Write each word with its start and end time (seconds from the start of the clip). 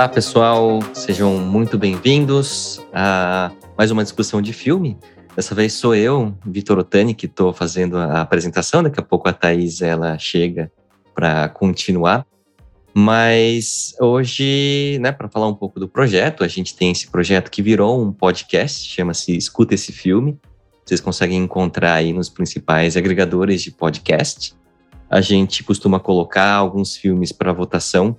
Olá, 0.00 0.08
pessoal, 0.08 0.78
sejam 0.94 1.36
muito 1.36 1.76
bem-vindos 1.76 2.82
a 2.90 3.52
mais 3.76 3.90
uma 3.90 4.02
discussão 4.02 4.40
de 4.40 4.50
filme. 4.50 4.96
Dessa 5.36 5.54
vez 5.54 5.74
sou 5.74 5.94
eu, 5.94 6.34
Vitor 6.42 6.78
Otani, 6.78 7.12
que 7.12 7.26
estou 7.26 7.52
fazendo 7.52 7.98
a 7.98 8.22
apresentação. 8.22 8.82
Daqui 8.82 8.98
a 8.98 9.02
pouco 9.02 9.28
a 9.28 9.32
Thaís 9.34 9.82
ela 9.82 10.16
chega 10.16 10.72
para 11.14 11.50
continuar. 11.50 12.26
Mas 12.94 13.94
hoje, 14.00 14.98
né, 15.02 15.12
para 15.12 15.28
falar 15.28 15.48
um 15.48 15.54
pouco 15.54 15.78
do 15.78 15.86
projeto, 15.86 16.42
a 16.42 16.48
gente 16.48 16.74
tem 16.74 16.90
esse 16.92 17.06
projeto 17.06 17.50
que 17.50 17.60
virou 17.60 18.02
um 18.02 18.10
podcast, 18.10 18.88
chama-se 18.88 19.36
Escuta 19.36 19.74
esse 19.74 19.92
Filme. 19.92 20.40
Vocês 20.82 21.02
conseguem 21.02 21.36
encontrar 21.36 21.92
aí 21.92 22.10
nos 22.10 22.30
principais 22.30 22.96
agregadores 22.96 23.60
de 23.60 23.70
podcast. 23.70 24.54
A 25.10 25.20
gente 25.20 25.62
costuma 25.62 26.00
colocar 26.00 26.54
alguns 26.54 26.96
filmes 26.96 27.32
para 27.32 27.52
votação 27.52 28.16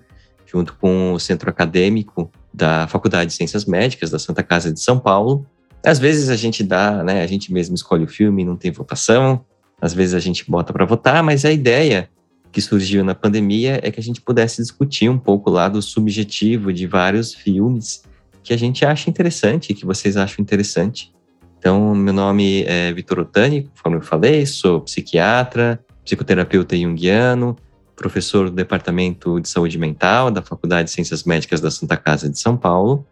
junto 0.51 0.75
com 0.75 1.13
o 1.13 1.19
centro 1.19 1.49
acadêmico 1.49 2.29
da 2.53 2.87
Faculdade 2.87 3.31
de 3.31 3.37
Ciências 3.37 3.65
Médicas 3.65 4.09
da 4.09 4.19
Santa 4.19 4.43
Casa 4.43 4.71
de 4.71 4.79
São 4.79 4.99
Paulo. 4.99 5.45
Às 5.85 5.97
vezes 5.97 6.29
a 6.29 6.35
gente 6.35 6.63
dá, 6.63 7.03
né, 7.03 7.23
a 7.23 7.27
gente 7.27 7.53
mesmo 7.53 7.73
escolhe 7.73 8.03
o 8.03 8.07
filme, 8.07 8.43
não 8.43 8.55
tem 8.55 8.71
votação. 8.71 9.45
Às 9.79 9.93
vezes 9.93 10.13
a 10.13 10.19
gente 10.19 10.49
bota 10.49 10.71
para 10.73 10.85
votar, 10.85 11.23
mas 11.23 11.45
a 11.45 11.51
ideia 11.51 12.09
que 12.51 12.61
surgiu 12.61 13.03
na 13.03 13.15
pandemia 13.15 13.79
é 13.81 13.89
que 13.89 13.99
a 13.99 14.03
gente 14.03 14.21
pudesse 14.21 14.61
discutir 14.61 15.09
um 15.09 15.17
pouco 15.17 15.49
lá 15.49 15.69
do 15.69 15.81
subjetivo 15.81 16.73
de 16.73 16.85
vários 16.85 17.33
filmes 17.33 18.03
que 18.43 18.53
a 18.53 18.57
gente 18.57 18.85
acha 18.85 19.09
interessante, 19.09 19.73
que 19.73 19.85
vocês 19.85 20.17
acham 20.17 20.41
interessante. 20.41 21.13
Então, 21.57 21.95
meu 21.95 22.13
nome 22.13 22.63
é 22.63 22.91
Vitor 22.91 23.19
Otani, 23.19 23.63
conforme 23.63 23.97
eu 23.99 24.02
falei, 24.02 24.45
sou 24.45 24.81
psiquiatra, 24.81 25.80
psicoterapeuta 26.03 26.75
junguiano, 26.75 27.55
professor 28.02 28.49
do 28.49 28.55
Departamento 28.55 29.39
de 29.39 29.47
Saúde 29.47 29.77
Mental 29.77 30.31
da 30.31 30.41
Faculdade 30.41 30.85
de 30.85 30.91
Ciências 30.91 31.23
Médicas 31.23 31.61
da 31.61 31.69
Santa 31.69 31.95
Casa 31.95 32.27
de 32.27 32.39
São 32.39 32.58
Paulo. 32.58 33.05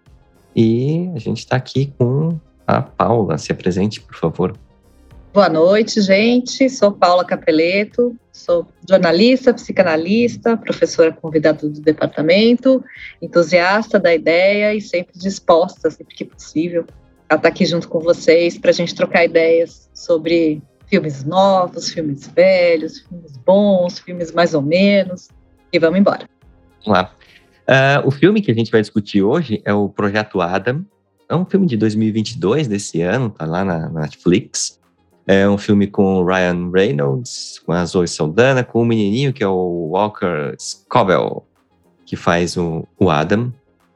E 0.56 1.12
a 1.16 1.20
gente 1.20 1.38
está 1.38 1.56
aqui 1.56 1.94
com 1.96 2.40
a 2.66 2.82
Paula. 2.82 3.38
Se 3.38 3.52
apresente, 3.52 4.02
por 4.02 4.16
favor. 4.16 4.58
Boa 5.32 5.48
noite, 5.48 6.02
gente. 6.02 6.68
Sou 6.72 6.92
Paula 6.92 7.24
Capeleto, 7.24 8.16
sou 8.32 8.66
jornalista, 8.90 9.54
psicanalista, 9.54 10.58
professora 10.58 11.14
convidada 11.14 11.70
do 11.70 11.82
departamento, 11.82 12.84
entusiasta 13.22 14.00
da 14.00 14.12
ideia 14.12 14.74
e 14.74 14.82
sempre 14.82 15.14
disposta, 15.20 15.92
sempre 15.92 16.16
que 16.16 16.26
possível, 16.26 16.88
a 17.30 17.36
estar 17.36 17.48
aqui 17.48 17.64
junto 17.64 17.88
com 17.88 18.00
vocês 18.00 18.58
para 18.58 18.72
a 18.72 18.74
gente 18.74 18.96
trocar 18.96 19.24
ideias 19.24 19.88
sobre 19.94 20.64
filmes 20.90 21.24
novos, 21.24 21.90
filmes 21.90 22.28
velhos, 22.28 23.00
filmes 23.00 23.38
bons, 23.46 24.00
filmes 24.00 24.32
mais 24.32 24.54
ou 24.54 24.62
menos. 24.62 25.30
E 25.72 25.80
vamos 25.80 26.00
embora. 26.00 26.28
Vamos 26.86 27.00
lá. 27.00 27.14
Uh, 27.70 28.08
o 28.08 28.12
filme 28.12 28.42
que 28.42 28.50
a 28.50 28.56
gente 28.56 28.72
vai 28.72 28.82
discutir 28.82 29.22
hoje 29.22 29.62
é 29.64 29.74
o 29.74 29.88
Projeto 29.88 30.42
Adam. 30.42 30.84
É 31.30 31.36
um 31.36 31.46
filme 31.46 31.68
de 31.68 31.78
2022, 31.78 32.68
desse 32.68 33.02
ano, 33.02 33.30
tá 33.30 33.46
lá 33.46 33.64
na, 33.64 33.90
na 33.90 34.02
Netflix. 34.02 34.80
É 35.28 35.48
um 35.48 35.60
filme 35.60 35.86
com 35.86 36.26
Ryan 36.26 36.72
Reynolds, 36.72 37.62
com 37.64 37.72
a 37.72 37.86
Zoe 37.86 38.08
Saldana, 38.08 38.64
com 38.64 38.80
o 38.80 38.82
um 38.82 38.86
menininho 38.86 39.32
que 39.32 39.44
é 39.44 39.48
o 39.48 39.92
Walker 39.92 40.56
Scoville, 40.60 41.44
que 42.04 42.16
faz 42.16 42.58
o, 42.58 42.88
o 42.98 43.12
Adam, 43.12 43.54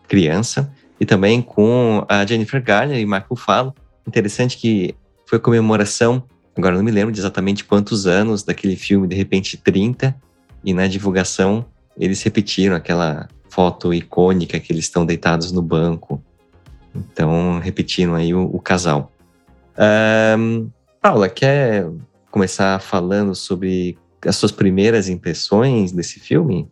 criança, 0.07 0.72
e 1.00 1.05
também 1.07 1.41
com 1.41 2.05
a 2.07 2.23
Jennifer 2.23 2.61
Garner 2.63 3.00
e 3.00 3.05
Marco 3.07 3.35
Falo. 3.35 3.73
Interessante 4.07 4.55
que 4.55 4.94
foi 5.25 5.39
comemoração, 5.39 6.22
agora 6.56 6.76
não 6.76 6.84
me 6.84 6.92
lembro 6.92 7.12
de 7.12 7.20
exatamente 7.20 7.64
quantos 7.64 8.06
anos 8.06 8.44
daquele 8.44 8.76
filme, 8.76 9.08
de 9.08 9.16
repente 9.16 9.58
30, 9.58 10.16
e 10.64 10.73
na 10.73 10.88
divulgação 10.88 11.66
eles 11.98 12.22
repetiram 12.23 12.75
aquela 12.75 13.28
foto 13.50 13.94
icônica 13.94 14.59
que 14.59 14.72
eles 14.72 14.86
estão 14.86 15.06
deitados 15.06 15.52
no 15.52 15.62
banco. 15.62 16.24
Então, 16.96 17.59
repetiram 17.59 18.16
aí 18.16 18.34
o, 18.34 18.46
o 18.46 18.59
casal. 18.59 19.12
Um, 20.38 20.69
Paula, 21.02 21.30
quer 21.30 21.88
começar 22.31 22.80
falando 22.80 23.36
sobre 23.36 23.97
as 24.25 24.36
suas 24.36 24.52
primeiras 24.52 25.09
impressões 25.09 25.92
desse 25.92 26.19
filme? 26.19 26.68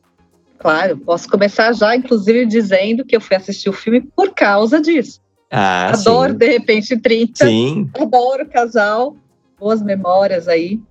Claro, 0.57 0.97
posso 0.97 1.27
começar 1.27 1.73
já, 1.73 1.95
inclusive, 1.95 2.45
dizendo 2.45 3.03
que 3.03 3.15
eu 3.15 3.21
fui 3.21 3.35
assistir 3.35 3.69
o 3.69 3.73
filme 3.73 4.01
por 4.15 4.33
causa 4.33 4.79
disso. 4.79 5.19
Ah, 5.51 5.91
Adoro, 5.91 6.31
sim. 6.31 6.37
de 6.37 6.47
repente, 6.47 6.97
30. 6.97 7.45
Sim. 7.45 7.89
Adoro 7.99 8.43
o 8.43 8.49
casal. 8.49 9.15
Boas 9.61 9.81
memórias 9.81 10.49
aí. 10.49 10.81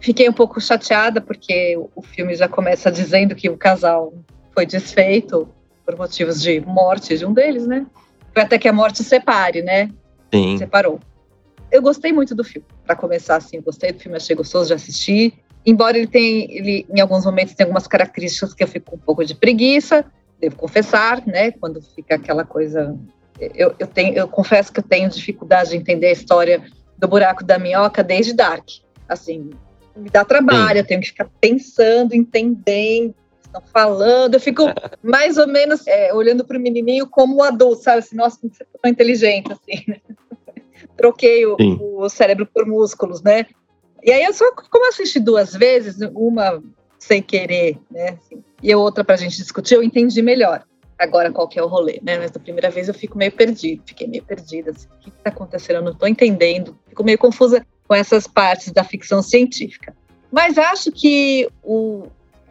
Fiquei 0.00 0.28
um 0.28 0.32
pouco 0.32 0.60
chateada, 0.60 1.20
porque 1.20 1.78
o 1.94 2.02
filme 2.02 2.34
já 2.34 2.48
começa 2.48 2.90
dizendo 2.90 3.36
que 3.36 3.48
o 3.48 3.56
casal 3.56 4.12
foi 4.52 4.66
desfeito 4.66 5.48
por 5.84 5.96
motivos 5.96 6.42
de 6.42 6.60
morte 6.60 7.16
de 7.16 7.24
um 7.24 7.32
deles, 7.32 7.66
né? 7.66 7.86
Foi 8.34 8.42
até 8.42 8.58
que 8.58 8.66
a 8.66 8.72
morte 8.72 9.04
separe, 9.04 9.62
né? 9.62 9.90
Sim. 10.32 10.58
Separou 10.58 10.98
eu 11.70 11.82
gostei 11.82 12.12
muito 12.12 12.34
do 12.34 12.44
filme. 12.44 12.66
Para 12.84 12.96
começar, 12.96 13.36
assim, 13.36 13.60
gostei 13.60 13.92
do 13.92 14.00
filme, 14.00 14.16
achei 14.16 14.36
gostoso 14.36 14.68
de 14.68 14.74
assistir. 14.74 15.34
Embora 15.64 15.98
ele 15.98 16.06
tenha, 16.06 16.46
ele 16.48 16.86
em 16.88 17.00
alguns 17.00 17.24
momentos 17.24 17.54
tem 17.54 17.64
algumas 17.64 17.86
características 17.86 18.54
que 18.54 18.62
eu 18.62 18.68
fico 18.68 18.92
com 18.92 18.96
um 18.96 19.00
pouco 19.00 19.24
de 19.24 19.34
preguiça, 19.34 20.04
devo 20.40 20.56
confessar, 20.56 21.26
né? 21.26 21.50
Quando 21.50 21.82
fica 21.82 22.14
aquela 22.14 22.44
coisa, 22.44 22.96
eu, 23.40 23.74
eu 23.78 23.86
tenho, 23.86 24.14
eu 24.14 24.28
confesso 24.28 24.72
que 24.72 24.80
eu 24.80 24.84
tenho 24.84 25.08
dificuldade 25.10 25.70
de 25.70 25.76
entender 25.76 26.06
a 26.06 26.12
história 26.12 26.62
do 26.98 27.08
buraco 27.08 27.44
da 27.44 27.58
minhoca 27.58 28.02
desde 28.02 28.32
Dark. 28.32 28.68
Assim, 29.08 29.50
me 29.96 30.10
dá 30.10 30.24
trabalho, 30.24 30.74
Sim. 30.74 30.78
eu 30.78 30.86
tenho 30.86 31.00
que 31.00 31.08
ficar 31.08 31.28
pensando, 31.40 32.14
entendendo, 32.14 33.14
estão 33.44 33.62
falando. 33.72 34.34
Eu 34.34 34.40
fico 34.40 34.64
mais 35.02 35.36
ou 35.36 35.46
menos 35.46 35.86
é, 35.86 36.12
olhando 36.12 36.44
para 36.44 36.58
o 36.58 36.60
menininho 36.60 37.06
como 37.06 37.36
um 37.36 37.42
adulto, 37.42 37.82
sabe? 37.82 37.98
Assim, 37.98 38.16
nossa, 38.16 38.38
você 38.42 38.62
é 38.62 38.66
tão 38.80 38.90
inteligente, 38.90 39.52
assim, 39.52 39.84
né? 39.88 40.00
troquei 40.96 41.46
o, 41.46 41.56
o, 41.80 42.08
cérebro 42.08 42.46
por 42.46 42.66
músculos, 42.66 43.22
né? 43.22 43.46
E 44.02 44.12
aí 44.12 44.24
eu 44.24 44.32
só, 44.32 44.50
como 44.52 44.88
assisti 44.88 45.18
duas 45.18 45.54
vezes, 45.54 45.96
uma 46.14 46.62
sem 46.98 47.22
querer, 47.22 47.78
né? 47.90 48.18
Assim, 48.18 48.42
e 48.62 48.72
a 48.72 48.78
outra 48.78 49.04
para 49.04 49.14
a 49.14 49.18
gente 49.18 49.36
discutir, 49.36 49.74
eu 49.74 49.82
entendi 49.82 50.22
melhor. 50.22 50.64
Agora 50.98 51.30
qual 51.30 51.46
que 51.46 51.58
é 51.58 51.62
o 51.62 51.66
rolê, 51.66 52.00
né? 52.02 52.18
Mas 52.18 52.30
da 52.30 52.40
primeira 52.40 52.70
vez 52.70 52.88
eu 52.88 52.94
fico 52.94 53.18
meio 53.18 53.32
perdido, 53.32 53.82
fiquei 53.86 54.06
meio 54.06 54.24
perdida. 54.24 54.70
Assim, 54.70 54.86
o 54.86 55.02
que 55.02 55.08
está 55.10 55.30
acontecendo? 55.30 55.76
Eu 55.76 55.82
não 55.82 55.92
estou 55.92 56.08
entendendo. 56.08 56.78
Fico 56.88 57.04
meio 57.04 57.18
confusa 57.18 57.64
com 57.86 57.94
essas 57.94 58.26
partes 58.26 58.72
da 58.72 58.82
ficção 58.82 59.22
científica. 59.22 59.94
Mas 60.32 60.58
acho 60.58 60.90
que 60.90 61.48
o 61.62 62.06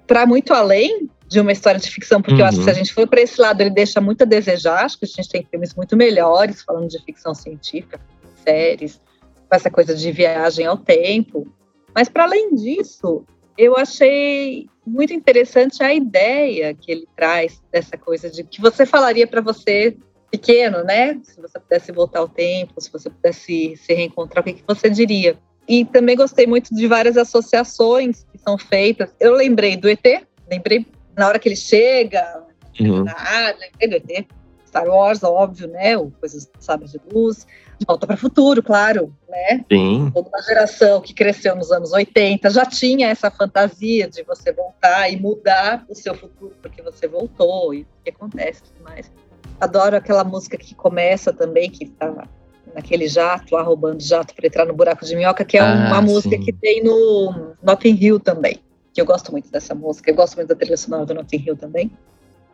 para 0.07 0.25
muito 0.27 0.53
além 0.53 1.09
de 1.27 1.39
uma 1.39 1.51
história 1.51 1.79
de 1.79 1.89
ficção, 1.89 2.21
porque 2.21 2.35
uhum. 2.35 2.41
eu 2.41 2.45
acho 2.45 2.57
que 2.59 2.63
se 2.63 2.69
a 2.69 2.73
uhum. 2.73 2.77
gente 2.77 2.93
for 2.93 3.07
para 3.07 3.21
esse 3.21 3.41
lado, 3.41 3.59
ele 3.59 3.71
deixa 3.71 3.99
muito 3.99 4.21
a 4.21 4.25
desejar. 4.25 4.85
Acho 4.85 4.99
que 4.99 5.05
a 5.05 5.07
gente 5.07 5.27
tem 5.27 5.43
filmes 5.43 5.73
muito 5.73 5.97
melhores 5.97 6.61
falando 6.61 6.87
de 6.87 7.03
ficção 7.03 7.33
científica 7.33 7.99
séries, 8.45 9.01
com 9.49 9.55
essa 9.55 9.71
coisa 9.71 9.95
de 9.95 10.11
viagem 10.11 10.65
ao 10.65 10.77
tempo. 10.77 11.47
Mas, 11.93 12.07
para 12.07 12.23
além 12.23 12.53
disso, 12.53 13.25
eu 13.57 13.75
achei 13.77 14.67
muito 14.85 15.13
interessante 15.13 15.83
a 15.83 15.93
ideia 15.93 16.73
que 16.73 16.91
ele 16.91 17.07
traz 17.15 17.61
dessa 17.71 17.97
coisa 17.97 18.29
de 18.29 18.43
que 18.43 18.61
você 18.61 18.85
falaria 18.85 19.25
para 19.25 19.41
você 19.41 19.97
pequeno, 20.29 20.83
né? 20.83 21.19
Se 21.23 21.39
você 21.41 21.59
pudesse 21.59 21.91
voltar 21.91 22.19
ao 22.19 22.27
tempo, 22.27 22.79
se 22.79 22.91
você 22.91 23.09
pudesse 23.09 23.75
se 23.77 23.93
reencontrar, 23.93 24.41
o 24.41 24.45
que, 24.45 24.53
que 24.53 24.63
você 24.67 24.89
diria? 24.89 25.37
E 25.67 25.85
também 25.85 26.15
gostei 26.15 26.45
muito 26.45 26.75
de 26.75 26.87
várias 26.87 27.17
associações 27.17 28.25
que 28.31 28.37
são 28.37 28.57
feitas. 28.57 29.15
Eu 29.19 29.33
lembrei 29.33 29.75
do 29.75 29.89
ET, 29.89 30.05
lembrei 30.49 30.85
na 31.15 31.27
hora 31.27 31.39
que 31.39 31.47
ele 31.47 31.55
chega 31.55 32.43
uhum. 32.79 33.03
na 33.03 33.17
área, 33.17 33.57
lembrei 33.59 33.99
do 33.99 34.11
ET. 34.11 34.27
Star 34.67 34.87
Wars, 34.87 35.23
óbvio, 35.23 35.69
né? 35.69 35.97
O 35.97 36.11
Coisas 36.11 36.51
Sabre 36.59 36.87
de 36.87 36.99
Luz. 37.11 37.47
De 37.79 37.85
Volta 37.85 38.07
para 38.07 38.15
o 38.15 38.19
Futuro, 38.19 38.63
claro, 38.63 39.13
né? 39.29 39.65
Sim. 39.71 40.11
Toda 40.13 40.29
uma 40.29 40.41
geração 40.41 41.01
que 41.01 41.13
cresceu 41.13 41.55
nos 41.55 41.71
anos 41.71 41.91
80 41.91 42.49
já 42.49 42.65
tinha 42.65 43.09
essa 43.09 43.29
fantasia 43.29 44.09
de 44.09 44.23
você 44.23 44.51
voltar 44.51 45.09
e 45.11 45.19
mudar 45.19 45.85
o 45.89 45.95
seu 45.95 46.15
futuro 46.15 46.53
porque 46.61 46.81
você 46.81 47.07
voltou 47.07 47.73
e 47.73 47.81
o 47.81 47.87
que 48.03 48.09
acontece 48.09 48.61
e 48.61 48.71
tudo 48.71 48.83
mais. 48.83 49.11
Adoro 49.59 49.95
aquela 49.95 50.23
música 50.23 50.57
que 50.57 50.75
começa 50.75 51.31
também, 51.31 51.69
que 51.69 51.85
está 51.85 52.27
naquele 52.73 53.07
jato 53.07 53.55
lá, 53.55 53.61
roubando 53.61 54.01
jato 54.01 54.35
para 54.35 54.47
entrar 54.47 54.65
no 54.65 54.73
buraco 54.73 55.05
de 55.05 55.15
minhoca, 55.15 55.45
que 55.45 55.57
é 55.57 55.61
ah, 55.61 55.87
uma 55.87 56.01
música 56.01 56.37
que 56.37 56.51
tem 56.51 56.83
no 56.83 57.55
Notting 57.63 57.97
Hill 57.99 58.19
também. 58.19 58.59
Que 58.93 59.01
eu 59.01 59.05
gosto 59.05 59.31
muito 59.31 59.49
dessa 59.49 59.73
música, 59.73 60.11
eu 60.11 60.15
gosto 60.15 60.35
muito 60.35 60.49
da 60.49 60.55
trilha 60.55 60.77
sonora 60.77 61.05
do 61.05 61.13
Notting 61.13 61.43
Hill 61.45 61.55
também. 61.55 61.91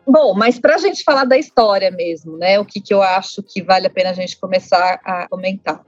Bom, 0.06 0.34
mas 0.34 0.58
para 0.58 0.74
a 0.74 0.78
gente 0.78 1.04
falar 1.04 1.24
da 1.24 1.38
história 1.38 1.90
mesmo, 1.90 2.36
né? 2.36 2.58
O 2.58 2.64
que, 2.64 2.80
que 2.80 2.92
eu 2.92 3.02
acho 3.02 3.42
que 3.42 3.62
vale 3.62 3.86
a 3.86 3.90
pena 3.90 4.10
a 4.10 4.14
gente 4.14 4.36
começar 4.36 5.00
a 5.04 5.28
comentar. 5.28 5.84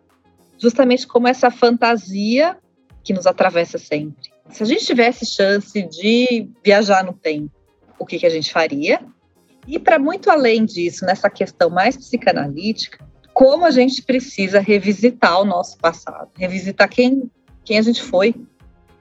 Justamente 0.56 1.06
como 1.06 1.26
essa 1.26 1.50
fantasia 1.50 2.56
que 3.02 3.12
nos 3.12 3.26
atravessa 3.26 3.76
sempre. 3.76 4.32
Se 4.50 4.62
a 4.62 4.66
gente 4.66 4.86
tivesse 4.86 5.26
chance 5.26 5.82
de 5.82 6.48
viajar 6.64 7.04
no 7.04 7.12
tempo, 7.12 7.50
o 7.98 8.06
que, 8.06 8.18
que 8.18 8.26
a 8.26 8.30
gente 8.30 8.52
faria? 8.52 9.00
E 9.66 9.78
para 9.78 9.98
muito 9.98 10.30
além 10.30 10.64
disso, 10.64 11.04
nessa 11.04 11.28
questão 11.28 11.68
mais 11.70 11.96
psicanalítica, 11.96 13.04
como 13.32 13.64
a 13.64 13.70
gente 13.70 14.02
precisa 14.02 14.60
revisitar 14.60 15.40
o 15.40 15.44
nosso 15.44 15.76
passado, 15.78 16.30
revisitar 16.38 16.88
quem, 16.88 17.30
quem 17.64 17.78
a 17.78 17.82
gente 17.82 18.00
foi, 18.00 18.34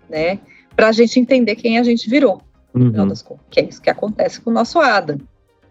né? 0.10 0.40
Para 0.76 0.88
a 0.88 0.92
gente 0.92 1.20
entender 1.20 1.56
quem 1.56 1.78
a 1.78 1.84
gente 1.84 2.10
virou 2.10 2.42
final 2.80 3.04
uhum. 3.04 3.08
das 3.08 3.22
contas, 3.22 3.46
que 3.50 3.60
é 3.60 3.66
isso 3.66 3.82
que 3.82 3.90
acontece 3.90 4.42
com 4.42 4.50
o 4.50 4.54
nosso 4.54 4.80
Adam. 4.80 5.18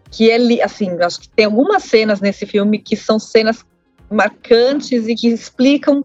que 0.09 0.29
é 0.29 0.63
assim, 0.63 0.89
acho 1.01 1.21
que 1.21 1.29
tem 1.29 1.45
algumas 1.45 1.83
cenas 1.83 2.21
nesse 2.21 2.45
filme 2.45 2.79
que 2.79 2.95
são 2.95 3.19
cenas 3.19 3.65
marcantes 4.09 5.07
e 5.07 5.15
que 5.15 5.27
explicam, 5.27 6.03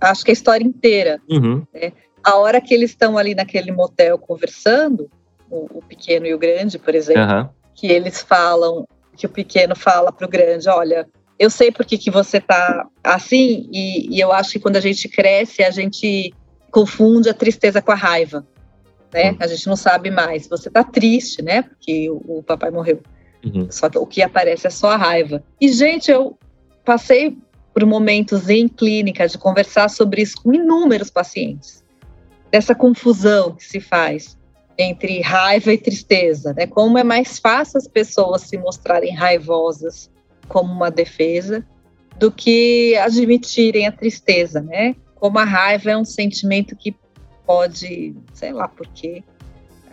acho 0.00 0.24
que 0.24 0.30
a 0.30 0.34
história 0.34 0.64
inteira. 0.64 1.20
Uhum. 1.28 1.66
Né? 1.72 1.92
A 2.22 2.36
hora 2.36 2.60
que 2.60 2.74
eles 2.74 2.90
estão 2.90 3.16
ali 3.16 3.34
naquele 3.34 3.72
motel 3.72 4.18
conversando, 4.18 5.10
o, 5.50 5.78
o 5.78 5.82
pequeno 5.82 6.26
e 6.26 6.34
o 6.34 6.38
grande, 6.38 6.78
por 6.78 6.94
exemplo, 6.94 7.22
uhum. 7.22 7.48
que 7.74 7.86
eles 7.86 8.20
falam, 8.20 8.86
que 9.16 9.26
o 9.26 9.30
pequeno 9.30 9.74
fala 9.74 10.12
para 10.12 10.26
o 10.26 10.30
grande, 10.30 10.68
olha, 10.68 11.08
eu 11.38 11.48
sei 11.48 11.72
por 11.72 11.86
que, 11.86 11.96
que 11.96 12.10
você 12.10 12.38
tá 12.40 12.86
assim, 13.02 13.68
e, 13.72 14.14
e, 14.14 14.20
eu 14.20 14.30
acho 14.30 14.52
que 14.52 14.60
quando 14.60 14.76
a 14.76 14.80
gente 14.80 15.08
cresce, 15.08 15.62
a 15.62 15.70
gente 15.70 16.34
confunde 16.70 17.30
a 17.30 17.34
tristeza 17.34 17.80
com 17.80 17.90
a 17.90 17.96
raiva, 17.96 18.46
né? 19.12 19.30
Uhum. 19.30 19.36
A 19.40 19.46
gente 19.46 19.66
não 19.66 19.76
sabe 19.76 20.10
mais. 20.10 20.48
Você 20.48 20.70
tá 20.70 20.84
triste, 20.84 21.42
né? 21.42 21.62
Porque 21.62 22.10
o, 22.10 22.38
o 22.38 22.42
papai 22.42 22.70
morreu. 22.70 23.00
Uhum. 23.44 23.68
Só 23.70 23.88
que 23.88 23.98
o 23.98 24.06
que 24.06 24.22
aparece 24.22 24.66
é 24.66 24.70
só 24.70 24.90
a 24.90 24.96
raiva. 24.96 25.42
E, 25.60 25.72
gente, 25.72 26.10
eu 26.10 26.38
passei 26.84 27.36
por 27.72 27.84
momentos 27.86 28.48
em 28.48 28.68
clínica 28.68 29.28
de 29.28 29.38
conversar 29.38 29.88
sobre 29.88 30.22
isso 30.22 30.42
com 30.42 30.52
inúmeros 30.52 31.10
pacientes. 31.10 31.84
Dessa 32.50 32.74
confusão 32.74 33.54
que 33.54 33.64
se 33.64 33.80
faz 33.80 34.36
entre 34.76 35.20
raiva 35.20 35.72
e 35.72 35.78
tristeza, 35.78 36.52
né? 36.54 36.66
Como 36.66 36.98
é 36.98 37.04
mais 37.04 37.38
fácil 37.38 37.78
as 37.78 37.86
pessoas 37.86 38.42
se 38.42 38.56
mostrarem 38.56 39.14
raivosas 39.14 40.10
como 40.48 40.72
uma 40.72 40.90
defesa 40.90 41.64
do 42.18 42.30
que 42.30 42.96
admitirem 42.96 43.86
a 43.86 43.92
tristeza, 43.92 44.60
né? 44.60 44.96
Como 45.16 45.38
a 45.38 45.44
raiva 45.44 45.90
é 45.90 45.96
um 45.96 46.04
sentimento 46.04 46.74
que 46.74 46.94
pode, 47.50 48.14
sei 48.32 48.52
lá 48.52 48.68
por 48.68 48.86
quê, 48.86 49.24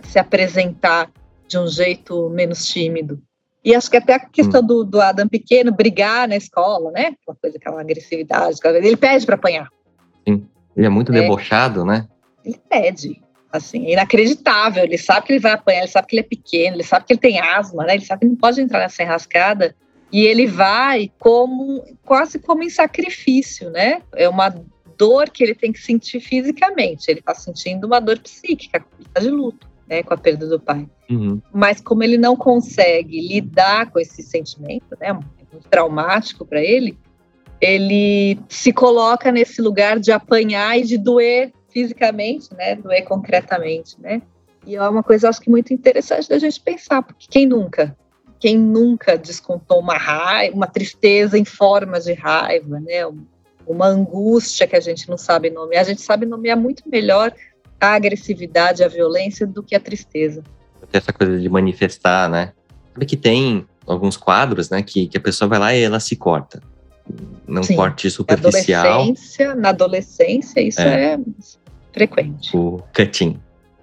se 0.03 0.19
apresentar 0.19 1.09
de 1.47 1.57
um 1.57 1.65
jeito 1.65 2.29
menos 2.29 2.67
tímido. 2.67 3.19
E 3.65 3.73
acho 3.73 3.89
que 3.89 3.97
até 3.97 4.13
a 4.13 4.19
questão 4.19 4.61
hum. 4.61 4.67
do, 4.67 4.83
do, 4.83 5.01
Adam 5.01 5.27
pequeno 5.27 5.71
brigar 5.71 6.27
na 6.27 6.35
escola, 6.35 6.91
né? 6.91 7.15
Aquela 7.19 7.37
coisa, 7.41 7.57
aquela 7.57 7.81
agressividade, 7.81 8.59
ele 8.63 8.95
pede 8.95 9.25
para 9.25 9.33
apanhar. 9.33 9.69
Sim, 10.27 10.47
ele 10.75 10.85
é 10.85 10.89
muito 10.89 11.11
é. 11.11 11.19
debochado, 11.19 11.83
né? 11.83 12.07
Ele 12.45 12.59
pede, 12.69 13.23
assim, 13.51 13.87
é 13.87 13.93
inacreditável. 13.93 14.83
Ele 14.83 14.97
sabe 14.97 15.25
que 15.25 15.33
ele 15.33 15.39
vai 15.39 15.53
apanhar, 15.53 15.79
ele 15.79 15.87
sabe 15.87 16.07
que 16.07 16.15
ele 16.15 16.21
é 16.21 16.29
pequeno, 16.29 16.75
ele 16.75 16.83
sabe 16.83 17.07
que 17.07 17.13
ele 17.13 17.19
tem 17.19 17.39
asma, 17.39 17.85
né? 17.85 17.95
Ele 17.95 18.05
sabe 18.05 18.19
que 18.19 18.27
não 18.27 18.35
pode 18.35 18.61
entrar 18.61 18.81
nessa 18.81 19.01
enrascada. 19.01 19.75
E 20.13 20.27
ele 20.27 20.45
vai 20.45 21.11
como 21.17 21.83
quase 22.05 22.37
como 22.37 22.61
em 22.61 22.69
sacrifício, 22.69 23.71
né? 23.71 24.03
É 24.15 24.29
uma 24.29 24.53
dor 24.97 25.29
que 25.29 25.43
ele 25.43 25.55
tem 25.55 25.71
que 25.71 25.79
sentir 25.79 26.19
fisicamente. 26.19 27.09
Ele 27.09 27.19
está 27.19 27.33
sentindo 27.35 27.85
uma 27.85 27.99
dor 27.99 28.19
psíquica, 28.19 28.85
ele 28.97 29.07
está 29.07 29.21
de 29.21 29.29
luto 29.29 29.67
né, 29.87 30.03
com 30.03 30.13
a 30.13 30.17
perda 30.17 30.47
do 30.47 30.59
pai. 30.59 30.87
Uhum. 31.09 31.41
Mas 31.53 31.79
como 31.79 32.03
ele 32.03 32.17
não 32.17 32.35
consegue 32.35 33.21
lidar 33.21 33.89
com 33.91 33.99
esse 33.99 34.21
sentimento, 34.21 34.97
né, 34.99 35.13
muito 35.13 35.69
traumático 35.69 36.45
para 36.45 36.61
ele, 36.61 36.97
ele 37.61 38.37
se 38.49 38.71
coloca 38.73 39.31
nesse 39.31 39.61
lugar 39.61 39.99
de 39.99 40.11
apanhar 40.11 40.77
e 40.77 40.83
de 40.83 40.97
doer 40.97 41.51
fisicamente, 41.69 42.53
né, 42.55 42.75
doer 42.75 43.03
concretamente, 43.03 43.99
né. 43.99 44.21
E 44.65 44.75
é 44.75 44.89
uma 44.89 45.01
coisa 45.01 45.29
acho 45.29 45.39
que 45.39 45.49
muito 45.49 45.73
interessante 45.73 46.27
da 46.27 46.37
gente 46.37 46.59
pensar, 46.59 47.01
porque 47.01 47.27
quem 47.29 47.45
nunca, 47.45 47.95
quem 48.37 48.57
nunca 48.57 49.17
descontou 49.17 49.79
uma 49.79 49.97
raiva, 49.97 50.55
uma 50.55 50.67
tristeza 50.67 51.37
em 51.37 51.45
forma 51.45 51.99
de 52.01 52.13
raiva, 52.13 52.79
né, 52.79 53.05
uma 53.67 53.87
angústia 53.87 54.65
que 54.65 54.75
a 54.75 54.79
gente 54.79 55.09
não 55.09 55.17
sabe 55.17 55.49
nomear, 55.49 55.81
a 55.81 55.87
gente 55.87 56.01
sabe 56.01 56.25
nomear 56.25 56.57
muito 56.57 56.83
melhor 56.89 57.33
a 57.79 57.93
agressividade, 57.93 58.83
a 58.83 58.87
violência 58.87 59.45
do 59.45 59.61
que 59.61 59.75
a 59.75 59.79
tristeza. 59.79 60.43
Essa 60.91 61.11
coisa 61.11 61.37
de 61.37 61.49
manifestar, 61.49 62.29
né? 62.29 62.53
Sabe 62.93 63.05
que 63.05 63.17
tem 63.17 63.67
alguns 63.85 64.17
quadros, 64.17 64.69
né, 64.69 64.81
que, 64.81 65.07
que 65.07 65.17
a 65.17 65.21
pessoa 65.21 65.47
vai 65.47 65.59
lá 65.59 65.75
e 65.75 65.81
ela 65.81 65.99
se 65.99 66.15
corta. 66.15 66.61
Não 67.47 67.63
Sim. 67.63 67.75
corte 67.75 68.09
superficial. 68.09 68.83
Na 68.83 68.89
adolescência, 68.89 69.55
na 69.55 69.69
adolescência 69.69 70.61
isso 70.61 70.81
é, 70.81 71.13
é 71.13 71.19
frequente. 71.93 72.55
O 72.55 72.81
cutting. 72.95 73.39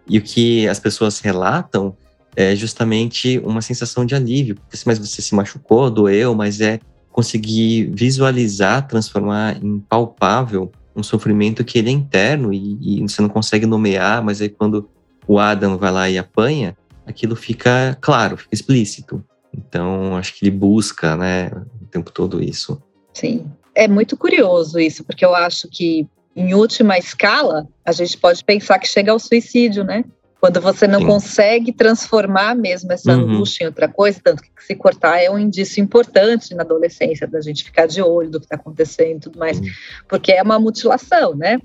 E 0.09 0.19
o 0.19 0.23
que 0.23 0.69
as 0.69 0.79
pessoas 0.79 1.21
relatam 1.21 1.97
é 2.37 2.55
justamente 2.55 3.39
uma 3.39 3.63
sensação 3.63 4.05
de 4.05 4.15
alívio. 4.15 4.57
Porque, 4.57 4.77
mas 4.85 4.99
você 4.99 5.23
se 5.23 5.35
machucou, 5.35 5.91
doeu, 5.91 6.35
mas 6.35 6.61
é 6.61 6.81
conseguir 7.15 7.93
visualizar, 7.95 8.89
transformar 8.89 9.65
em 9.65 9.79
palpável 9.79 10.73
um 10.97 11.03
sofrimento 11.03 11.65
que 11.65 11.79
ele 11.79 11.89
é 11.89 11.93
interno 11.93 12.53
e, 12.53 12.77
e, 12.81 13.01
você 13.03 13.23
não 13.23 13.29
consegue 13.29 13.67
nomear, 13.67 14.23
mas 14.23 14.41
aí 14.41 14.49
quando 14.49 14.91
o 15.25 15.39
Adam 15.39 15.79
vai 15.79 15.93
lá 15.93 16.11
e 16.11 16.19
apanha, 16.19 16.77
aquilo 17.07 17.37
fica 17.37 17.97
claro, 18.01 18.37
fica 18.37 18.53
explícito. 18.53 19.25
Então, 19.57 20.17
acho 20.17 20.35
que 20.35 20.45
ele 20.45 20.57
busca, 20.57 21.17
né, 21.17 21.53
o 21.81 21.87
tempo 21.87 22.11
todo 22.11 22.43
isso. 22.43 22.83
Sim. 23.13 23.47
É 23.77 23.87
muito 23.87 24.17
curioso 24.17 24.81
isso, 24.81 25.05
porque 25.05 25.25
eu 25.25 25.37
acho 25.37 25.69
que, 25.69 26.09
em 26.35 26.53
última 26.53 26.99
escala, 26.99 27.69
a 27.85 27.93
gente 27.93 28.19
pode 28.19 28.45
pensar 28.45 28.81
que 28.81 28.89
chega 28.89 29.13
ao 29.13 29.21
suicídio, 29.21 29.85
né? 29.85 30.05
Quando 30.45 30.61
você 30.61 30.87
não 30.87 31.01
Sim. 31.01 31.07
consegue 31.07 31.73
transformar 31.73 32.55
mesmo 32.55 32.93
essa 32.93 33.17
uhum. 33.17 33.35
angústia 33.35 33.65
em 33.65 33.67
outra 33.69 33.89
coisa, 33.89 34.21
tanto 34.23 34.43
que 34.43 34.51
se 34.59 34.75
cortar 34.75 35.19
é 35.19 35.31
um 35.31 35.39
indício 35.39 35.83
importante 35.83 36.55
na 36.55 36.63
adolescência, 36.63 37.27
da 37.27 37.41
gente 37.41 37.65
ficar 37.65 37.87
de 37.87 38.03
olho 38.03 38.29
do 38.29 38.39
que 38.39 38.45
está 38.45 38.57
acontecendo 38.57 39.17
e 39.17 39.21
tudo 39.21 39.39
mais, 39.39 39.59
uhum. 39.59 39.65
porque 40.07 40.33
é 40.33 40.43
uma 40.43 40.59
mutilação, 40.59 41.35
né? 41.35 41.59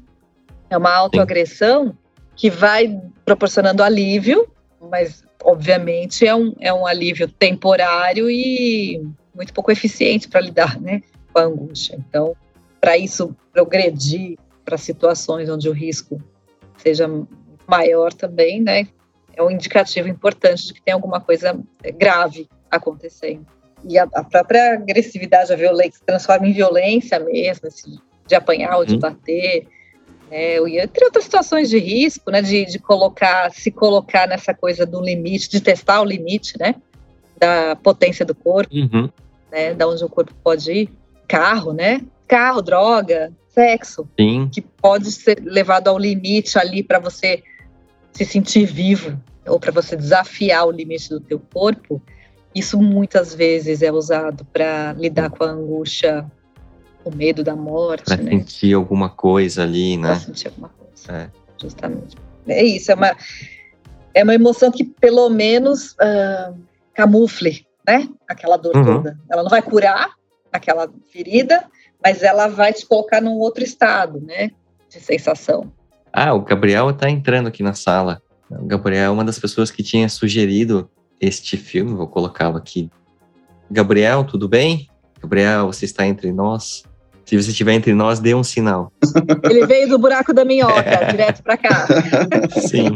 É 0.70 0.78
uma 0.78 0.96
autoagressão 0.96 1.88
Sim. 1.88 1.94
que 2.38 2.50
vai 2.50 2.98
proporcionando 3.26 3.84
alívio, 3.84 4.48
mas 4.90 5.26
obviamente 5.44 6.26
é 6.26 6.34
um, 6.34 6.56
é 6.62 6.74
um 6.74 6.88
alívio 6.88 7.28
temporário 7.28 8.32
e 8.32 9.06
muito 9.36 9.52
pouco 9.54 9.74
eficiente 9.74 10.30
para 10.30 10.40
lidar 10.40 10.80
né, 10.80 11.02
com 11.34 11.40
a 11.40 11.44
angústia. 11.44 12.00
Então, 12.08 12.34
para 12.80 12.98
isso 12.98 13.36
progredir 13.52 14.38
para 14.64 14.78
situações 14.78 15.50
onde 15.50 15.68
o 15.68 15.74
risco 15.74 16.24
seja 16.78 17.10
maior 17.70 18.12
também, 18.14 18.60
né? 18.60 18.88
É 19.36 19.44
um 19.44 19.52
indicativo 19.52 20.08
importante 20.08 20.68
de 20.68 20.74
que 20.74 20.82
tem 20.82 20.94
alguma 20.94 21.22
coisa 21.22 21.58
é, 21.84 21.92
grave 21.92 22.50
acontecendo. 22.70 23.46
E 23.88 23.98
a, 23.98 24.08
a 24.14 24.24
própria 24.24 24.74
agressividade, 24.74 25.54
a 25.54 25.56
violência, 25.56 26.00
se 26.00 26.06
transforma 26.06 26.48
em 26.48 26.52
violência 26.52 27.20
mesmo, 27.20 27.68
assim, 27.68 27.98
de 28.28 28.36
apanhar 28.36 28.78
ou 28.78 28.86
de 28.86 28.96
uhum. 28.96 29.00
bater, 29.00 29.68
né? 30.30 30.56
entre 30.82 31.06
outras 31.06 31.24
situações 31.24 31.70
de 31.70 31.78
risco, 31.78 32.32
né? 32.32 32.42
De, 32.42 32.66
de 32.66 32.80
colocar, 32.80 33.52
se 33.52 33.72
colocar 33.72 34.28
nessa 34.28 34.54
coisa 34.54 34.86
do 34.86 35.00
limite, 35.00 35.50
de 35.50 35.62
testar 35.62 36.02
o 36.02 36.06
limite, 36.06 36.58
né? 36.60 36.76
Da 37.38 37.76
potência 37.78 38.26
do 38.26 38.36
corpo, 38.36 38.76
uhum. 38.76 39.10
né? 39.52 39.74
Da 39.74 39.88
onde 39.88 40.04
o 40.04 40.10
corpo 40.10 40.34
pode 40.44 40.72
ir. 40.72 40.90
Carro, 41.28 41.72
né? 41.72 42.02
Carro, 42.28 42.62
droga, 42.62 43.32
sexo, 43.50 44.08
Sim. 44.20 44.50
que 44.52 44.62
pode 44.62 45.12
ser 45.12 45.42
levado 45.44 45.88
ao 45.88 45.98
limite 45.98 46.58
ali 46.58 46.84
para 46.84 47.00
você 47.00 47.44
se 48.12 48.26
sentir 48.26 48.66
vivo 48.66 49.20
ou 49.48 49.60
para 49.60 49.72
você 49.72 49.96
desafiar 49.96 50.68
o 50.68 50.72
limite 50.72 51.10
do 51.10 51.20
teu 51.20 51.40
corpo, 51.40 52.02
isso 52.54 52.82
muitas 52.82 53.34
vezes 53.34 53.82
é 53.82 53.92
usado 53.92 54.46
para 54.46 54.94
lidar 54.94 55.30
com 55.30 55.44
a 55.44 55.48
angústia, 55.48 56.30
o 57.04 57.16
medo 57.16 57.44
da 57.44 57.56
morte, 57.56 58.06
para 58.06 58.18
né? 58.18 58.32
sentir 58.32 58.74
alguma 58.74 59.10
coisa 59.10 59.64
ali, 59.64 59.98
né? 59.98 60.10
Para 60.10 60.20
sentir 60.20 60.48
alguma 60.48 60.70
coisa, 60.70 61.12
é. 61.12 61.30
justamente. 61.58 62.18
É 62.48 62.64
isso, 62.64 62.92
é 62.92 62.96
uma 62.96 63.16
é 64.14 64.24
uma 64.24 64.34
emoção 64.34 64.72
que 64.72 64.84
pelo 64.84 65.30
menos 65.30 65.92
uh, 65.94 66.58
camufle, 66.94 67.66
né? 67.88 68.08
Aquela 68.28 68.58
dor 68.58 68.76
uhum. 68.76 68.86
toda. 68.86 69.20
Ela 69.30 69.44
não 69.44 69.50
vai 69.50 69.62
curar 69.62 70.12
aquela 70.52 70.92
ferida, 71.12 71.66
mas 72.04 72.24
ela 72.24 72.48
vai 72.48 72.74
te 72.74 72.86
colocar 72.86 73.22
num 73.22 73.38
outro 73.38 73.64
estado, 73.64 74.20
né? 74.20 74.52
De 74.90 75.00
sensação. 75.00 75.72
Ah, 76.12 76.34
o 76.34 76.42
Gabriel 76.42 76.90
está 76.90 77.10
entrando 77.10 77.48
aqui 77.48 77.64
na 77.64 77.74
sala. 77.74 78.22
O 78.50 78.66
Gabriel 78.66 79.06
é 79.06 79.10
uma 79.10 79.24
das 79.24 79.38
pessoas 79.38 79.70
que 79.70 79.84
tinha 79.84 80.10
sugerido 80.10 80.90
este 81.22 81.58
filme, 81.58 81.94
vou 81.94 82.08
colocá-lo 82.08 82.58
aqui. 82.58 82.90
Gabriel, 83.70 84.24
tudo 84.24 84.48
bem? 84.48 84.88
Gabriel, 85.22 85.68
você 85.68 85.86
está 85.86 86.08
entre 86.08 86.32
nós? 86.32 86.84
Se 87.26 87.40
você 87.40 87.52
estiver 87.52 87.74
entre 87.74 87.94
nós, 87.94 88.20
dê 88.20 88.34
um 88.34 88.44
sinal. 88.44 88.92
Ele 89.44 89.68
veio 89.68 89.88
do 89.88 90.00
buraco 90.00 90.34
da 90.34 90.44
minhoca, 90.44 90.82
é. 90.82 91.06
direto 91.12 91.44
para 91.44 91.58
cá. 91.58 91.86
Sim. 92.60 92.96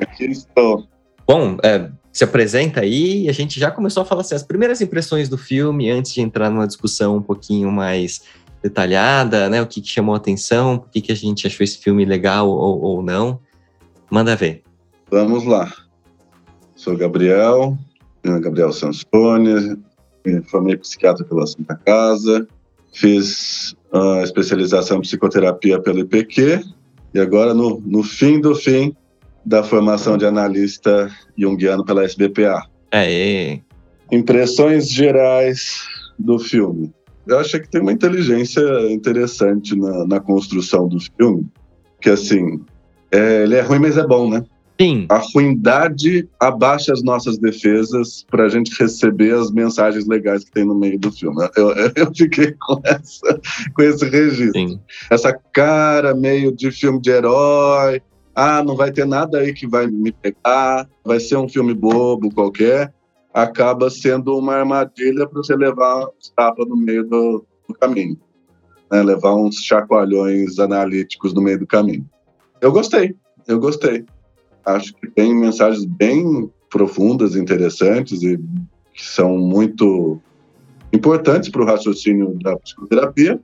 Aqui 0.00 0.24
estou. 0.24 0.88
Bom, 1.24 1.58
é, 1.62 1.88
se 2.12 2.24
apresenta 2.24 2.80
aí 2.80 3.26
e 3.26 3.28
a 3.28 3.32
gente 3.32 3.60
já 3.60 3.70
começou 3.70 4.02
a 4.02 4.06
falar 4.06 4.22
assim, 4.22 4.34
as 4.34 4.42
primeiras 4.42 4.80
impressões 4.80 5.28
do 5.28 5.38
filme, 5.38 5.90
antes 5.90 6.12
de 6.12 6.20
entrar 6.20 6.50
numa 6.50 6.66
discussão 6.66 7.16
um 7.16 7.22
pouquinho 7.22 7.70
mais 7.70 8.22
detalhada, 8.62 9.48
né? 9.48 9.62
O 9.62 9.66
que, 9.66 9.80
que 9.80 9.88
chamou 9.88 10.14
a 10.14 10.18
atenção, 10.18 10.78
por 10.78 10.90
que, 10.90 11.00
que 11.00 11.12
a 11.12 11.16
gente 11.16 11.46
achou 11.46 11.64
esse 11.64 11.78
filme 11.78 12.04
legal 12.04 12.48
ou, 12.48 12.80
ou 12.80 13.02
não. 13.02 13.40
Manda 14.10 14.34
ver. 14.34 14.62
Vamos 15.10 15.44
lá. 15.44 15.72
Sou 16.74 16.96
Gabriel, 16.96 17.76
Gabriel 18.22 18.72
Sansone, 18.72 19.76
me 20.24 20.42
formei 20.42 20.76
psiquiatra 20.76 21.24
pela 21.24 21.46
Santa 21.46 21.74
Casa, 21.74 22.46
fiz 22.92 23.74
a 23.92 24.22
especialização 24.22 24.98
em 24.98 25.02
psicoterapia 25.02 25.80
pelo 25.80 26.00
IPQ 26.00 26.62
e 27.14 27.20
agora 27.20 27.54
no, 27.54 27.80
no 27.84 28.02
fim 28.02 28.40
do 28.40 28.54
fim 28.54 28.94
da 29.44 29.62
formação 29.62 30.16
de 30.18 30.26
analista 30.26 31.10
junguiano 31.36 31.84
pela 31.84 32.04
SBPA. 32.04 32.68
É, 32.92 33.60
Impressões 34.10 34.90
gerais 34.90 35.82
do 36.18 36.38
filme. 36.38 36.92
Eu 37.28 37.38
acho 37.38 37.60
que 37.60 37.68
tem 37.68 37.80
uma 37.80 37.92
inteligência 37.92 38.62
interessante 38.90 39.76
na, 39.76 40.06
na 40.06 40.20
construção 40.20 40.88
do 40.88 40.98
filme, 40.98 41.46
que 42.00 42.10
assim, 42.10 42.60
é, 43.12 43.42
ele 43.42 43.54
é 43.54 43.60
ruim, 43.60 43.78
mas 43.78 43.96
é 43.96 44.06
bom, 44.06 44.30
né? 44.30 44.44
Sim. 44.80 45.06
A 45.08 45.18
ruindade 45.18 46.28
abaixa 46.38 46.92
as 46.92 47.02
nossas 47.02 47.36
defesas 47.36 48.24
para 48.30 48.44
a 48.44 48.48
gente 48.48 48.70
receber 48.80 49.34
as 49.34 49.50
mensagens 49.50 50.06
legais 50.06 50.44
que 50.44 50.52
tem 50.52 50.64
no 50.64 50.74
meio 50.74 50.98
do 50.98 51.10
filme. 51.10 51.48
Eu, 51.56 51.72
eu 51.96 52.14
fiquei 52.14 52.54
com, 52.60 52.80
essa, 52.84 53.40
com 53.74 53.82
esse 53.82 54.08
registro. 54.08 54.52
Sim. 54.52 54.80
Essa 55.10 55.32
cara 55.52 56.14
meio 56.14 56.52
de 56.52 56.70
filme 56.70 57.00
de 57.00 57.10
herói. 57.10 58.00
Ah, 58.34 58.62
não 58.62 58.76
vai 58.76 58.92
ter 58.92 59.04
nada 59.04 59.38
aí 59.38 59.52
que 59.52 59.66
vai 59.66 59.88
me 59.88 60.12
pegar. 60.12 60.88
Vai 61.04 61.18
ser 61.18 61.36
um 61.36 61.48
filme 61.48 61.74
bobo 61.74 62.32
qualquer. 62.32 62.94
Acaba 63.32 63.90
sendo 63.90 64.36
uma 64.36 64.54
armadilha 64.54 65.26
para 65.26 65.42
você 65.42 65.54
levar 65.54 66.08
tapas 66.34 66.66
no 66.66 66.76
meio 66.76 67.04
do, 67.04 67.44
do 67.68 67.74
caminho. 67.74 68.18
Né? 68.90 69.02
Levar 69.02 69.34
uns 69.34 69.56
chacoalhões 69.56 70.58
analíticos 70.58 71.34
no 71.34 71.42
meio 71.42 71.58
do 71.58 71.66
caminho. 71.66 72.08
Eu 72.60 72.72
gostei, 72.72 73.14
eu 73.46 73.60
gostei 73.60 74.04
acho 74.74 74.94
que 74.94 75.08
tem 75.08 75.34
mensagens 75.34 75.84
bem 75.84 76.50
profundas, 76.70 77.34
interessantes 77.34 78.22
e 78.22 78.38
que 78.94 79.04
são 79.04 79.38
muito 79.38 80.20
importantes 80.92 81.48
para 81.48 81.62
o 81.62 81.66
raciocínio 81.66 82.36
da 82.42 82.56
psicoterapia 82.56 83.40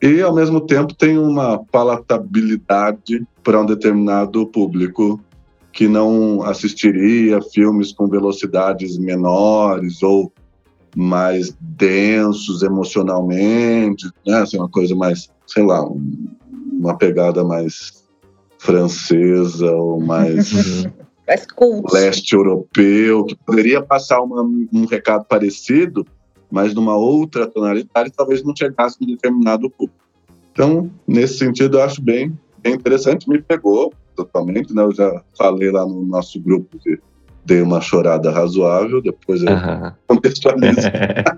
e 0.00 0.20
ao 0.20 0.34
mesmo 0.34 0.60
tempo 0.60 0.94
tem 0.94 1.18
uma 1.18 1.58
palatabilidade 1.64 3.26
para 3.42 3.60
um 3.60 3.66
determinado 3.66 4.46
público 4.46 5.20
que 5.78 5.86
não 5.86 6.42
assistiria 6.42 7.40
filmes 7.40 7.92
com 7.92 8.08
velocidades 8.08 8.98
menores 8.98 10.02
ou 10.02 10.32
mais 10.96 11.56
densos 11.60 12.64
emocionalmente, 12.64 14.10
né? 14.26 14.38
Assim, 14.38 14.58
uma 14.58 14.68
coisa 14.68 14.96
mais, 14.96 15.30
sei 15.46 15.62
lá, 15.62 15.88
uma 16.72 16.98
pegada 16.98 17.44
mais 17.44 18.04
francesa 18.58 19.70
ou 19.70 20.00
mais 20.00 20.84
leste 21.92 22.34
europeu, 22.34 23.24
que 23.24 23.36
poderia 23.36 23.80
passar 23.80 24.20
uma, 24.20 24.42
um 24.42 24.84
recado 24.84 25.26
parecido, 25.26 26.04
mas 26.50 26.74
numa 26.74 26.96
outra 26.96 27.46
tonalidade, 27.46 28.10
talvez 28.10 28.42
não 28.42 28.52
chegasse 28.52 28.96
em 29.00 29.06
determinado 29.06 29.70
público. 29.70 30.04
Então, 30.50 30.90
nesse 31.06 31.38
sentido, 31.38 31.78
eu 31.78 31.84
acho 31.84 32.02
bem, 32.02 32.36
bem 32.64 32.74
interessante, 32.74 33.30
me 33.30 33.40
pegou 33.40 33.92
totalmente, 34.18 34.74
né? 34.74 34.82
Eu 34.82 34.92
já 34.92 35.22
falei 35.36 35.70
lá 35.70 35.86
no 35.86 36.04
nosso 36.04 36.40
grupo 36.40 36.76
que 36.78 36.98
dei 37.44 37.62
uma 37.62 37.80
chorada 37.80 38.30
razoável, 38.32 39.00
depois 39.00 39.42
eu 39.42 39.52
uhum. 39.52 39.92
contextualizo. 40.08 40.80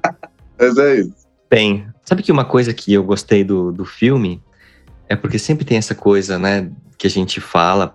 mas 0.59 0.79
é 0.79 1.01
isso. 1.01 1.15
Bem, 1.51 1.87
sabe 2.05 2.23
que 2.23 2.33
uma 2.33 2.45
coisa 2.45 2.73
que 2.73 2.93
eu 2.93 3.05
gostei 3.05 3.45
do, 3.45 3.71
do 3.71 3.85
filme 3.85 4.43
é 5.09 5.15
porque 5.15 5.39
sempre 5.39 5.65
tem 5.65 5.77
essa 5.77 5.95
coisa, 5.95 6.39
né, 6.39 6.71
que 6.97 7.07
a 7.07 7.11
gente 7.11 7.41
fala 7.41 7.95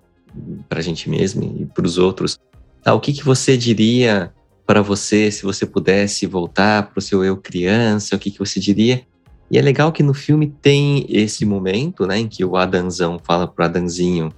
para 0.69 0.79
a 0.79 0.81
gente 0.83 1.09
mesmo 1.09 1.43
e 1.61 1.65
para 1.65 1.85
os 1.85 1.97
outros. 1.97 2.37
Tá, 2.83 2.93
o 2.93 2.99
que, 2.99 3.11
que 3.11 3.25
você 3.25 3.57
diria 3.57 4.31
para 4.67 4.81
você 4.81 5.31
se 5.31 5.43
você 5.43 5.65
pudesse 5.65 6.27
voltar 6.27 6.89
para 6.89 6.99
o 6.99 7.01
seu 7.01 7.23
eu 7.23 7.37
criança? 7.37 8.15
O 8.15 8.19
que, 8.19 8.29
que 8.29 8.39
você 8.39 8.59
diria? 8.59 9.03
E 9.49 9.57
é 9.57 9.61
legal 9.61 9.91
que 9.91 10.03
no 10.03 10.13
filme 10.13 10.53
tem 10.61 11.05
esse 11.09 11.45
momento, 11.45 12.05
né, 12.05 12.19
em 12.19 12.27
que 12.27 12.43
o 12.45 12.55
Adanzão 12.55 13.19
fala 13.19 13.47
pro 13.47 13.65
Adanzinho 13.65 14.31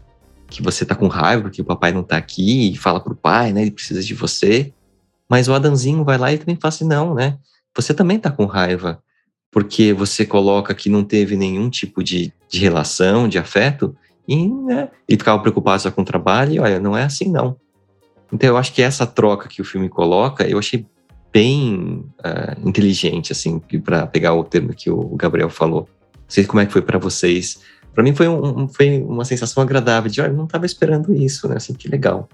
que 0.47 0.61
você 0.61 0.85
tá 0.85 0.95
com 0.95 1.07
raiva 1.07 1.43
porque 1.43 1.61
o 1.61 1.65
papai 1.65 1.91
não 1.91 2.03
tá 2.03 2.17
aqui, 2.17 2.71
e 2.71 2.77
fala 2.77 2.99
pro 2.99 3.15
pai, 3.15 3.53
né, 3.53 3.61
ele 3.61 3.71
precisa 3.71 4.01
de 4.01 4.13
você. 4.13 4.73
Mas 5.29 5.47
o 5.47 5.53
Adanzinho 5.53 6.03
vai 6.03 6.17
lá 6.17 6.31
e 6.31 6.37
também 6.37 6.55
fala 6.55 6.69
assim, 6.73 6.85
não, 6.85 7.13
né, 7.13 7.37
você 7.75 7.93
também 7.93 8.17
tá 8.17 8.31
com 8.31 8.45
raiva, 8.45 9.01
porque 9.51 9.93
você 9.93 10.25
coloca 10.25 10.73
que 10.73 10.89
não 10.89 11.03
teve 11.03 11.35
nenhum 11.35 11.69
tipo 11.69 12.03
de, 12.03 12.33
de 12.49 12.59
relação, 12.59 13.27
de 13.27 13.37
afeto, 13.37 13.95
e, 14.27 14.47
né, 14.47 14.89
e 15.07 15.13
ficava 15.13 15.39
preocupado 15.41 15.81
só 15.81 15.91
com 15.91 16.01
o 16.01 16.05
trabalho, 16.05 16.53
e 16.53 16.59
olha, 16.59 16.79
não 16.79 16.97
é 16.97 17.03
assim 17.03 17.31
não. 17.31 17.57
Então 18.31 18.49
eu 18.49 18.57
acho 18.57 18.73
que 18.73 18.81
essa 18.81 19.05
troca 19.05 19.47
que 19.47 19.61
o 19.61 19.65
filme 19.65 19.87
coloca, 19.87 20.47
eu 20.47 20.59
achei 20.59 20.85
bem 21.31 22.03
uh, 22.19 22.67
inteligente, 22.67 23.31
assim, 23.31 23.59
para 23.59 24.07
pegar 24.07 24.33
o 24.33 24.43
termo 24.43 24.73
que 24.73 24.89
o 24.89 25.15
Gabriel 25.15 25.49
falou. 25.49 25.87
Não 26.13 26.21
sei 26.27 26.45
como 26.45 26.61
é 26.61 26.65
que 26.65 26.73
foi 26.73 26.81
para 26.81 26.97
vocês. 26.97 27.61
Para 27.97 28.03
mim 28.03 28.13
foi, 28.13 28.27
um, 28.27 28.67
foi 28.67 29.01
uma 29.01 29.25
sensação 29.25 29.63
agradável 29.63 30.07
de, 30.07 30.21
olha, 30.21 30.31
não 30.31 30.45
estava 30.45 30.67
esperando 30.67 31.11
isso, 31.11 31.47
né? 31.47 31.55
Assim, 31.55 31.73
que 31.73 31.89
legal. 31.89 32.29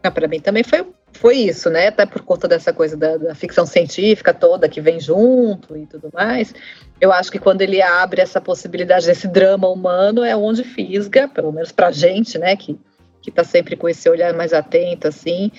Ah, 0.00 0.12
para 0.12 0.28
mim 0.28 0.38
também 0.38 0.62
foi, 0.62 0.86
foi 1.12 1.36
isso, 1.38 1.68
né? 1.68 1.88
Até 1.88 2.06
por 2.06 2.22
conta 2.22 2.46
dessa 2.46 2.72
coisa 2.72 2.96
da, 2.96 3.16
da, 3.16 3.34
ficção 3.34 3.66
científica 3.66 4.32
toda 4.32 4.68
que 4.68 4.80
vem 4.80 5.00
junto 5.00 5.76
e 5.76 5.86
tudo 5.86 6.08
mais. 6.14 6.54
Eu 7.00 7.10
acho 7.10 7.32
que 7.32 7.38
quando 7.40 7.62
ele 7.62 7.82
abre 7.82 8.20
essa 8.20 8.40
possibilidade 8.40 9.06
desse 9.06 9.26
drama 9.26 9.68
humano 9.68 10.22
é 10.22 10.36
onde 10.36 10.62
fisga, 10.62 11.26
pelo 11.26 11.50
menos 11.50 11.72
para 11.72 11.90
gente, 11.90 12.38
né? 12.38 12.54
Que 12.54 12.78
que 13.20 13.30
está 13.30 13.42
sempre 13.42 13.74
com 13.74 13.88
esse 13.88 14.08
olhar 14.08 14.32
mais 14.34 14.52
atento, 14.52 15.08
assim, 15.08 15.50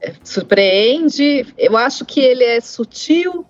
é, 0.00 0.14
surpreende. 0.24 1.46
Eu 1.58 1.76
acho 1.76 2.06
que 2.06 2.20
ele 2.20 2.42
é 2.42 2.58
sutil, 2.58 3.44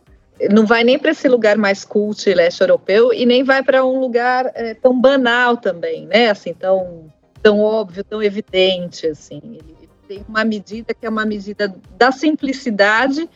não 0.50 0.67
vai 0.67 0.83
nem 0.83 0.99
para 0.99 1.12
esse 1.12 1.29
lugar 1.29 1.57
mais 1.57 1.85
cult 1.85 2.33
leste 2.33 2.61
europeu 2.61 3.12
e 3.12 3.25
nem 3.25 3.45
vai 3.45 3.62
para 3.62 3.85
um 3.85 4.00
lugar 4.00 4.50
é, 4.55 4.75
tão 4.75 4.99
banal 5.00 5.57
também, 5.57 6.07
né? 6.07 6.31
Assim, 6.31 6.53
tão 6.53 7.12
tão 7.43 7.61
óbvio, 7.61 8.03
tão 8.03 8.23
evidente, 8.23 9.07
assim. 9.07 9.38
Ele, 9.45 9.85
tem 10.09 10.25
uma 10.29 10.45
medida 10.45 10.95
que 10.95 11.07
é 11.07 11.09
uma 11.09 11.25
medida 11.25 11.75
da 11.97 12.12
simplicidade, 12.12 13.29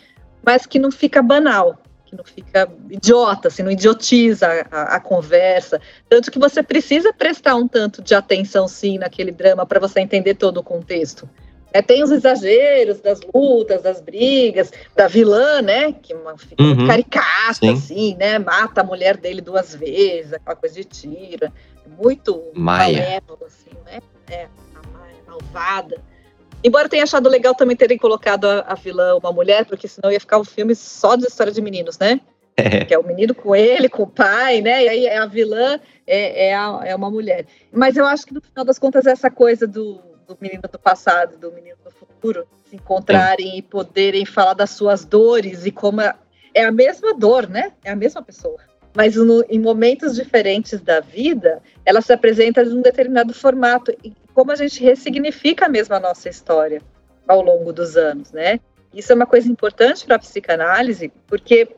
mas 0.43 0.67
que 0.67 0.79
não 0.79 0.91
fica 0.91 1.23
banal, 1.23 1.79
que 2.05 2.17
não 2.17 2.25
fica 2.25 2.69
idiota, 2.91 3.49
assim, 3.49 3.63
não 3.63 3.71
idiotiza 3.71 4.47
a, 4.71 4.97
a, 4.97 5.01
conversa. 5.01 5.81
Tanto 6.09 6.31
que 6.31 6.39
você 6.39 6.63
precisa 6.63 7.13
prestar 7.13 7.55
um 7.55 7.67
tanto 7.67 8.03
de 8.03 8.15
atenção, 8.15 8.69
sim, 8.69 8.99
naquele 8.99 9.33
drama 9.33 9.67
para 9.67 9.81
você 9.81 10.01
entender 10.01 10.35
todo 10.35 10.59
o 10.59 10.63
contexto. 10.63 11.29
É, 11.73 11.83
tem 11.83 12.03
os 12.03 12.11
exageros 12.11 13.01
das 13.01 13.21
lutas, 13.35 13.83
das 13.83 14.01
brigas, 14.01 14.73
da 14.97 15.07
vilã, 15.07 15.61
né? 15.61 15.93
Que 15.93 16.15
uma, 16.15 16.37
fica 16.37 16.63
uhum, 16.63 16.87
caricata, 16.87 17.55
sim. 17.55 17.73
assim, 17.73 18.17
né? 18.17 18.39
Mata 18.39 18.81
a 18.81 18.85
mulher 18.85 19.17
dele 19.17 19.41
duas 19.41 19.75
vezes, 19.75 20.33
aquela 20.33 20.57
coisa 20.57 20.75
de 20.75 20.85
tira. 20.85 21.53
Muito 21.99 22.43
Maia. 22.55 22.99
malévolo, 23.03 23.41
assim, 23.47 23.71
né? 23.85 24.01
É, 24.31 24.47
a 24.75 24.99
Maia, 24.99 25.17
malvada. 25.27 26.03
Embora 26.65 26.89
tenha 26.89 27.05
achado 27.05 27.29
legal 27.29 27.55
também 27.55 27.77
terem 27.77 27.99
colocado 27.99 28.47
a, 28.47 28.61
a 28.61 28.75
vilã 28.75 29.17
uma 29.17 29.33
mulher, 29.33 29.65
porque 29.65 29.87
senão 29.87 30.11
ia 30.11 30.21
ficar 30.21 30.39
um 30.39 30.45
filme 30.45 30.75
só 30.75 31.17
de 31.17 31.27
história 31.27 31.53
de 31.53 31.61
meninos, 31.61 31.99
né? 31.99 32.21
É. 32.57 32.85
Que 32.85 32.93
é 32.93 32.99
o 32.99 33.07
menino 33.07 33.35
com 33.35 33.55
ele, 33.55 33.89
com 33.89 34.03
o 34.03 34.07
pai, 34.07 34.61
né? 34.61 34.85
E 34.85 34.89
aí 34.89 35.09
a 35.09 35.27
vilã 35.27 35.79
é, 36.07 36.49
é, 36.49 36.55
a, 36.55 36.81
é 36.85 36.97
uma 36.97 37.11
mulher. 37.11 37.47
Mas 37.71 37.97
eu 37.97 38.05
acho 38.05 38.27
que 38.27 38.35
no 38.35 38.41
final 38.41 38.65
das 38.65 38.79
contas 38.79 39.07
essa 39.07 39.31
coisa 39.31 39.65
do, 39.65 40.01
do 40.29 40.37
menino 40.41 40.63
do 40.71 40.79
passado 40.79 41.39
do 41.39 41.51
menino 41.51 41.79
do 41.83 41.91
futuro 41.91 42.47
se 42.67 42.77
encontrarem 42.77 43.57
e 43.57 43.63
poderem 43.63 44.27
falar 44.27 44.53
das 44.53 44.71
suas 44.71 45.05
dores 45.05 45.65
e 45.65 45.71
como 45.71 46.03
é, 46.03 46.15
é 46.53 46.65
a 46.65 46.71
mesma 46.71 47.15
dor, 47.15 47.49
né? 47.49 47.73
É 47.83 47.91
a 47.91 47.97
mesma 47.97 48.23
pessoa. 48.23 48.59
Mas 48.95 49.17
no, 49.17 49.43
em 49.49 49.59
momentos 49.59 50.15
diferentes 50.15 50.81
da 50.81 51.01
vida, 51.01 51.63
ela 51.85 52.03
se 52.03 52.13
apresenta 52.13 52.65
de 52.65 52.75
um 52.75 52.83
determinado 52.83 53.33
formato. 53.33 53.91
E 54.05 54.13
como 54.35 54.53
a 54.53 54.57
gente 54.57 54.83
ressignifica 54.83 55.69
mesmo 55.69 55.95
a 55.95 56.01
nossa 56.01 56.29
história 56.29 56.83
ao 57.27 57.41
longo 57.41 57.73
dos 57.73 57.97
anos, 57.97 58.31
né? 58.33 58.61
Isso 58.93 59.13
é 59.13 59.15
uma 59.15 59.27
coisa 59.27 59.51
importante 59.51 60.05
para 60.05 60.17
a 60.17 60.19
psicanálise, 60.19 61.13
porque 61.27 61.69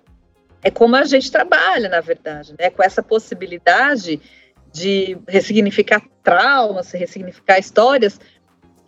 é 0.62 0.71
como 0.71 0.97
a 0.97 1.04
gente 1.04 1.30
trabalha, 1.30 1.88
na 1.88 2.00
verdade, 2.00 2.54
né? 2.59 2.71
Com 2.71 2.83
essa 2.83 3.02
possibilidade 3.02 4.21
de 4.73 5.19
ressignificar 5.28 6.02
traumas, 6.23 6.92
ressignificar 6.92 7.59
histórias, 7.59 8.21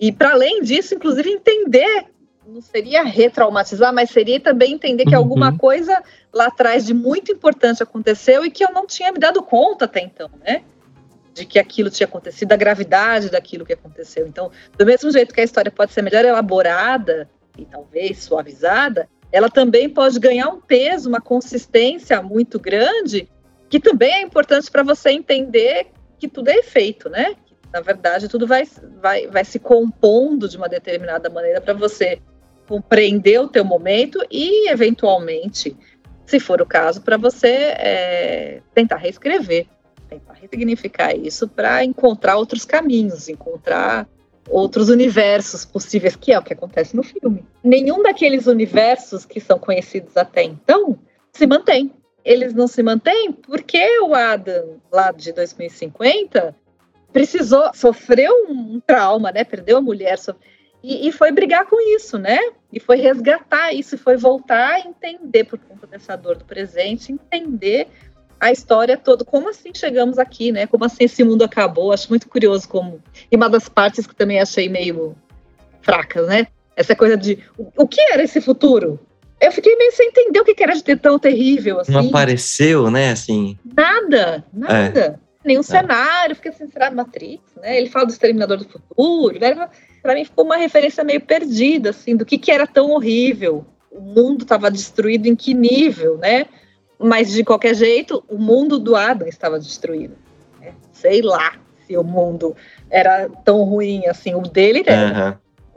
e 0.03 0.11
para 0.11 0.33
além 0.33 0.63
disso, 0.63 0.97
inclusive 0.97 1.31
entender, 1.31 2.07
não 2.45 2.61
seria 2.61 3.05
retraumatizar, 3.05 3.95
mas 3.95 4.11
seria 4.11 4.41
também 4.41 4.73
entender 4.73 5.05
que 5.05 5.15
uhum. 5.15 5.23
alguma 5.23 5.57
coisa 5.57 6.03
lá 6.33 6.47
atrás 6.47 6.85
de 6.85 6.93
muito 6.93 7.31
importante 7.31 7.85
aconteceu 7.85 8.45
e 8.45 8.51
que 8.51 8.65
eu 8.65 8.73
não 8.73 8.85
tinha 8.85 9.13
me 9.13 9.21
dado 9.21 9.41
conta 9.45 9.85
até 9.85 10.01
então, 10.01 10.29
né? 10.45 10.65
de 11.33 11.47
que 11.47 11.57
aquilo 11.57 11.89
tinha 11.89 12.07
acontecido, 12.07 12.49
da 12.49 12.57
gravidade 12.57 13.31
daquilo 13.31 13.65
que 13.65 13.73
aconteceu. 13.73 14.27
Então, 14.27 14.51
do 14.77 14.85
mesmo 14.85 15.09
jeito 15.13 15.33
que 15.33 15.41
a 15.41 15.45
história 15.45 15.71
pode 15.71 15.93
ser 15.93 16.03
melhor 16.03 16.25
elaborada 16.25 17.31
e 17.57 17.65
talvez 17.65 18.25
suavizada, 18.25 19.09
ela 19.31 19.49
também 19.49 19.89
pode 19.89 20.19
ganhar 20.19 20.49
um 20.49 20.61
peso, 20.61 21.09
uma 21.09 21.21
consistência 21.21 22.21
muito 22.21 22.59
grande, 22.59 23.29
que 23.71 23.79
também 23.79 24.13
é 24.15 24.23
importante 24.23 24.69
para 24.69 24.83
você 24.83 25.11
entender 25.11 25.87
que 26.19 26.27
tudo 26.27 26.49
é 26.49 26.57
efeito, 26.57 27.09
né? 27.09 27.37
Na 27.73 27.81
verdade, 27.81 28.29
tudo 28.29 28.47
vai, 28.47 28.67
vai, 29.01 29.27
vai 29.27 29.45
se 29.45 29.59
compondo 29.59 30.49
de 30.49 30.57
uma 30.57 30.69
determinada 30.69 31.31
maneira 31.31 31.61
para 31.61 31.75
você 31.75 32.21
compreender 32.69 33.41
o 33.41 33.49
teu 33.49 33.65
momento 33.65 34.19
e, 34.31 34.69
eventualmente, 34.71 35.77
se 36.27 36.39
for 36.39 36.61
o 36.61 36.67
caso, 36.67 37.01
para 37.03 37.17
você 37.17 37.49
é, 37.49 38.63
tentar 38.75 38.97
reescrever 38.97 39.67
tentar 40.13 40.35
ressignificar 40.35 41.17
isso 41.17 41.49
para 41.49 41.85
encontrar 41.85 42.37
outros 42.37 42.65
caminhos, 42.65 43.29
encontrar 43.29 44.07
outros 44.49 44.89
universos 44.89 45.65
possíveis, 45.65 46.17
que 46.17 46.33
é 46.33 46.39
o 46.39 46.43
que 46.43 46.53
acontece 46.53 46.95
no 46.95 47.03
filme. 47.03 47.45
Nenhum 47.63 48.03
daqueles 48.03 48.47
universos 48.47 49.25
que 49.25 49.41
são 49.41 49.59
conhecidos 49.59 50.17
até 50.17 50.43
então 50.43 50.99
se 51.33 51.47
mantém. 51.47 51.93
Eles 52.25 52.55
não 52.55 52.67
se 52.67 52.83
mantêm 52.83 53.33
porque 53.33 54.01
o 54.01 54.15
Adam, 54.15 54.81
lá 54.93 55.11
de 55.11 55.33
2050, 55.33 56.55
precisou, 57.13 57.71
sofreu 57.75 58.47
um 58.49 58.81
trauma, 58.81 59.31
né? 59.31 59.45
Perdeu 59.45 59.79
a 59.79 59.83
mulher, 59.83 60.19
e, 60.83 61.09
e, 61.09 61.13
foi 61.13 61.31
brigar 61.31 61.67
com 61.67 61.81
isso, 61.95 62.19
né? 62.19 62.39
E 62.73 62.81
foi 62.81 62.97
resgatar 62.97 63.73
isso, 63.73 63.95
e 63.95 63.99
foi 63.99 64.17
voltar 64.17 64.75
a 64.75 64.81
entender, 64.81 65.45
por 65.45 65.59
conta 65.59 65.87
dessa 65.87 66.17
dor 66.17 66.37
do 66.37 66.45
presente, 66.45 67.13
entender 67.13 67.87
a 68.41 68.51
história 68.51 68.97
toda. 68.97 69.25
Como 69.25 69.49
assim 69.49 69.71
chegamos 69.73 70.19
aqui, 70.19 70.51
né? 70.51 70.67
Como 70.67 70.85
assim 70.85 71.05
esse 71.05 71.23
mundo 71.23 71.45
acabou? 71.45 71.93
Acho 71.93 72.09
muito 72.09 72.29
curioso 72.29 72.69
como. 72.69 73.01
E 73.31 73.37
uma 73.37 73.49
das 73.49 73.69
partes 73.69 74.09
que 74.09 74.15
também 74.15 74.41
achei 74.41 74.69
meio 74.69 75.15
fracas, 75.83 76.27
né? 76.27 76.49
Essa 76.75 76.97
coisa 76.97 77.17
de 77.17 77.39
o, 77.57 77.71
o 77.77 77.87
que 77.87 78.01
era 78.01 78.25
esse 78.25 78.41
futuro? 78.41 78.99
Eu 79.41 79.53
fiquei 79.53 79.77
meio 79.77 79.93
sem 79.93 80.09
entender 80.09 80.41
o 80.41 80.45
que 80.45 80.61
era 80.61 80.75
de 80.75 80.83
ter 80.83 80.99
tão 80.99 81.19
terrível 81.19 81.79
assim. 81.79 81.93
Não 81.93 82.09
apareceu, 82.09 82.91
né? 82.91 83.13
Assim. 83.13 83.57
Nada, 83.65 84.45
nada. 84.53 85.21
É. 85.21 85.32
Nenhum 85.45 85.61
é. 85.61 85.65
cenário, 85.65 86.37
fica 86.37 86.51
assim, 86.51 86.69
será 86.69 86.91
Matrix, 86.91 87.43
né? 87.61 87.77
Ele 87.77 87.89
fala 87.89 88.07
do 88.07 88.13
Exterminador 88.13 88.59
do 88.59 88.69
Futuro, 88.69 89.39
né? 89.39 89.69
Pra 90.01 90.15
mim 90.15 90.25
ficou 90.25 90.45
uma 90.45 90.57
referência 90.57 91.03
meio 91.05 91.21
perdida, 91.21 91.91
assim, 91.91 92.17
do 92.17 92.25
que, 92.25 92.39
que 92.39 92.51
era 92.51 92.67
tão 92.67 92.91
horrível. 92.91 93.65
O 93.91 94.01
mundo 94.01 94.43
estava 94.43 94.71
destruído 94.71 95.27
em 95.27 95.37
que 95.37 95.53
nível, 95.55 96.17
né? 96.19 96.47
Mas, 96.99 97.33
de 97.33 97.45
qualquer 97.45 97.75
jeito, 97.75 98.23
o 98.29 98.39
mundo 98.39 98.79
do 98.79 98.95
Adam 98.95 99.27
estava 99.27 99.59
destruído. 99.59 100.17
Né? 100.61 100.73
Sei 100.93 101.21
lá 101.21 101.57
se 101.87 101.97
o 101.97 102.05
mundo 102.05 102.57
era 102.89 103.29
tão 103.45 103.65
ruim 103.65 104.07
assim. 104.07 104.35
O 104.35 104.43
dele 104.43 104.85
era. 104.87 105.07
Uhum, 105.07 105.31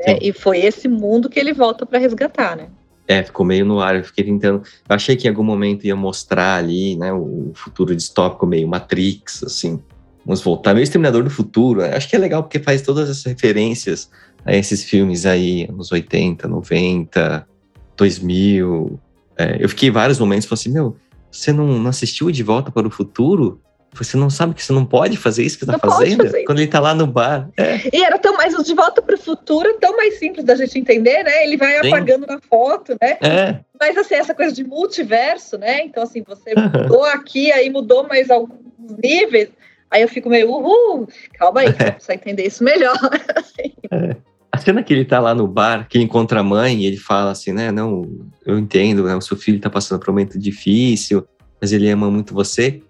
né? 0.06 0.20
E 0.22 0.32
foi 0.32 0.60
esse 0.60 0.88
mundo 0.88 1.30
que 1.30 1.40
ele 1.40 1.54
volta 1.54 1.86
para 1.86 1.98
resgatar, 1.98 2.56
né? 2.56 2.70
É, 3.08 3.24
ficou 3.24 3.46
meio 3.46 3.66
no 3.66 3.80
ar. 3.80 3.96
Eu 3.96 4.04
fiquei 4.04 4.24
tentando. 4.24 4.64
Eu 4.88 4.96
achei 4.96 5.16
que 5.16 5.28
em 5.28 5.30
algum 5.30 5.44
momento 5.44 5.86
ia 5.86 5.96
mostrar 5.96 6.56
ali, 6.58 6.96
né, 6.96 7.14
o 7.14 7.52
futuro 7.54 7.96
distópico 7.96 8.46
meio 8.46 8.68
Matrix, 8.68 9.44
assim. 9.44 9.80
Vamos 10.26 10.42
voltar. 10.42 10.74
Meio 10.74 10.84
Exterminador 10.84 11.24
do 11.24 11.30
Futuro. 11.30 11.84
Acho 11.84 12.10
que 12.10 12.16
é 12.16 12.20
legal 12.20 12.42
porque 12.42 12.60
faz 12.60 12.82
todas 12.82 13.10
essas 13.10 13.24
referências 13.26 14.10
a 14.44 14.56
esses 14.56 14.84
filmes 14.84 15.26
aí, 15.26 15.68
anos 15.70 15.92
80, 15.92 16.48
90, 16.48 17.48
2000. 17.96 19.00
É, 19.38 19.58
eu 19.60 19.70
fiquei 19.70 19.92
vários 19.92 20.18
momentos 20.18 20.48
falando 20.48 20.60
assim: 20.60 20.72
meu, 20.72 20.96
você 21.32 21.54
não, 21.54 21.80
não 21.80 21.90
assistiu 21.90 22.32
De 22.32 22.42
Volta 22.42 22.72
para 22.72 22.88
o 22.88 22.92
Futuro? 22.92 23.62
Você 23.98 24.18
não 24.18 24.30
sabe 24.30 24.54
que 24.54 24.64
você 24.64 24.74
não 24.74 24.86
pode 24.86 25.18
fazer 25.18 25.44
isso 25.44 25.58
que 25.58 25.64
está 25.64 25.78
fazendo? 25.78 26.26
Quando 26.46 26.60
ele 26.60 26.66
está 26.66 26.80
lá 26.80 26.94
no 26.94 27.08
bar. 27.08 27.50
É. 27.58 27.90
E 27.92 28.04
era 28.04 28.18
tão 28.18 28.36
mais, 28.36 28.56
De 28.64 28.74
Volta 28.74 29.02
para 29.02 29.16
o 29.16 29.18
Futuro 29.18 29.78
tão 29.80 29.96
mais 29.96 30.20
simples 30.20 30.44
da 30.44 30.56
gente 30.56 30.78
entender, 30.78 31.24
né? 31.24 31.46
Ele 31.46 31.58
vai 31.58 31.82
Sim. 31.82 31.88
apagando 31.88 32.28
na 32.28 32.40
foto, 32.40 32.96
né? 33.02 33.18
É. 33.22 33.60
Mas 33.80 33.98
assim, 33.98 34.16
essa 34.16 34.34
coisa 34.34 34.54
de 34.54 34.64
multiverso, 34.64 35.58
né? 35.58 35.84
Então, 35.84 36.04
assim, 36.04 36.24
você 36.26 36.54
mudou 36.56 37.04
aqui, 37.06 37.52
aí 37.52 37.70
mudou 37.70 38.08
mais 38.08 38.30
alguns 38.30 38.60
níveis. 39.02 39.50
Aí 39.90 40.02
eu 40.02 40.10
fico 40.10 40.30
meio, 40.30 40.50
uhul, 40.50 41.08
calma 41.34 41.62
aí, 41.62 41.68
é. 41.68 41.72
precisa 41.92 42.14
entender 42.14 42.46
isso 42.46 42.64
melhor. 42.64 42.98
assim. 43.36 43.74
é. 43.92 44.16
A 44.52 44.58
cena 44.58 44.82
que 44.82 44.94
ele 44.94 45.04
tá 45.04 45.20
lá 45.20 45.36
no 45.36 45.48
bar, 45.48 45.86
que 45.88 45.98
ele 45.98 46.06
encontra 46.06 46.40
a 46.40 46.44
mãe 46.44 46.82
e 46.82 46.86
ele 46.86 46.96
fala 46.96 47.32
assim, 47.32 47.52
né? 47.52 47.72
Não, 47.72 48.10
eu 48.46 48.58
entendo, 48.58 49.04
né? 49.04 49.14
O 49.14 49.22
seu 49.22 49.36
filho 49.36 49.60
tá 49.60 49.70
passando 49.70 50.00
por 50.00 50.10
um 50.10 50.14
momento 50.14 50.40
difícil, 50.40 51.28
mas 51.60 51.74
ele 51.74 51.90
ama 51.90 52.10
muito 52.10 52.34
você. 52.34 52.82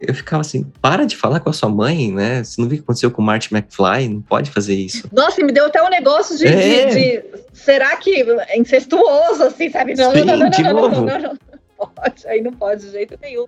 Eu 0.00 0.14
ficava 0.14 0.40
assim, 0.40 0.64
para 0.80 1.04
de 1.04 1.14
falar 1.14 1.40
com 1.40 1.50
a 1.50 1.52
sua 1.52 1.68
mãe, 1.68 2.10
né? 2.10 2.42
Você 2.42 2.58
não 2.58 2.66
viu 2.68 2.76
o 2.76 2.78
que 2.78 2.84
aconteceu 2.84 3.10
com 3.10 3.20
o 3.20 3.24
Marty 3.24 3.54
McFly? 3.54 4.08
Não 4.08 4.22
pode 4.22 4.50
fazer 4.50 4.74
isso. 4.74 5.06
Nossa, 5.12 5.44
me 5.44 5.52
deu 5.52 5.66
até 5.66 5.82
um 5.82 5.90
negócio 5.90 6.38
de, 6.38 6.46
é. 6.46 6.86
de, 6.86 6.94
de 6.94 7.24
será 7.52 7.94
que 7.96 8.22
é 8.22 8.58
incestuoso, 8.58 9.42
assim, 9.42 9.68
sabe? 9.68 9.94
Não, 9.94 10.10
Sim, 10.12 10.24
não, 10.24 10.38
não, 10.38 10.48
de 10.48 10.62
não, 10.62 10.72
novo. 10.72 11.04
Não, 11.04 11.18
não, 11.18 11.38
não, 11.78 11.88
pode, 11.88 12.26
aí 12.26 12.40
não 12.40 12.52
pode 12.52 12.86
de 12.86 12.92
jeito 12.92 13.18
nenhum. 13.20 13.46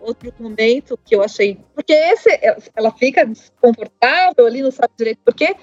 Outro 0.00 0.32
momento 0.40 0.98
que 1.04 1.14
eu 1.14 1.22
achei. 1.22 1.58
Porque 1.74 1.92
esse, 1.92 2.30
ela 2.74 2.90
fica 2.92 3.26
desconfortável 3.26 4.46
ali, 4.46 4.62
não 4.62 4.70
sabe 4.70 4.94
direito 4.96 5.20
por 5.22 5.34
quê. 5.34 5.54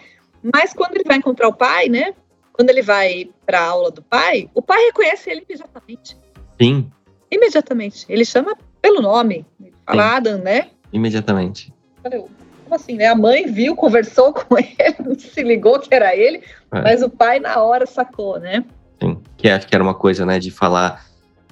Mas 0.53 0.71
quando 0.71 0.95
ele 0.95 1.03
vai 1.03 1.17
encontrar 1.17 1.47
o 1.47 1.53
pai, 1.53 1.89
né? 1.89 2.13
Quando 2.53 2.69
ele 2.69 2.83
vai 2.83 3.29
para 3.43 3.59
a 3.59 3.65
aula 3.65 3.89
do 3.89 4.03
pai, 4.03 4.49
o 4.53 4.61
pai 4.61 4.85
reconhece 4.85 5.31
ele 5.31 5.43
imediatamente. 5.47 6.15
Sim. 6.61 6.91
Imediatamente. 7.31 8.05
Ele 8.07 8.23
chama 8.23 8.55
pelo 8.79 9.01
nome. 9.01 9.45
Fala 9.87 10.17
Adam, 10.17 10.37
né? 10.39 10.67
Imediatamente. 10.91 11.73
Como 12.03 12.75
assim, 12.75 12.95
né? 12.95 13.07
A 13.07 13.15
mãe 13.15 13.47
viu, 13.47 13.75
conversou 13.75 14.33
com 14.35 14.57
ele, 14.57 15.19
se 15.19 15.41
ligou 15.41 15.79
que 15.79 15.93
era 15.93 16.15
ele, 16.15 16.43
é. 16.71 16.81
mas 16.81 17.01
o 17.01 17.09
pai 17.09 17.39
na 17.39 17.61
hora 17.61 17.85
sacou, 17.85 18.39
né? 18.39 18.63
Sim. 19.01 19.17
Que 19.37 19.49
acho 19.49 19.67
que 19.67 19.75
era 19.75 19.83
uma 19.83 19.93
coisa, 19.93 20.25
né, 20.25 20.39
de 20.39 20.51
falar. 20.51 21.05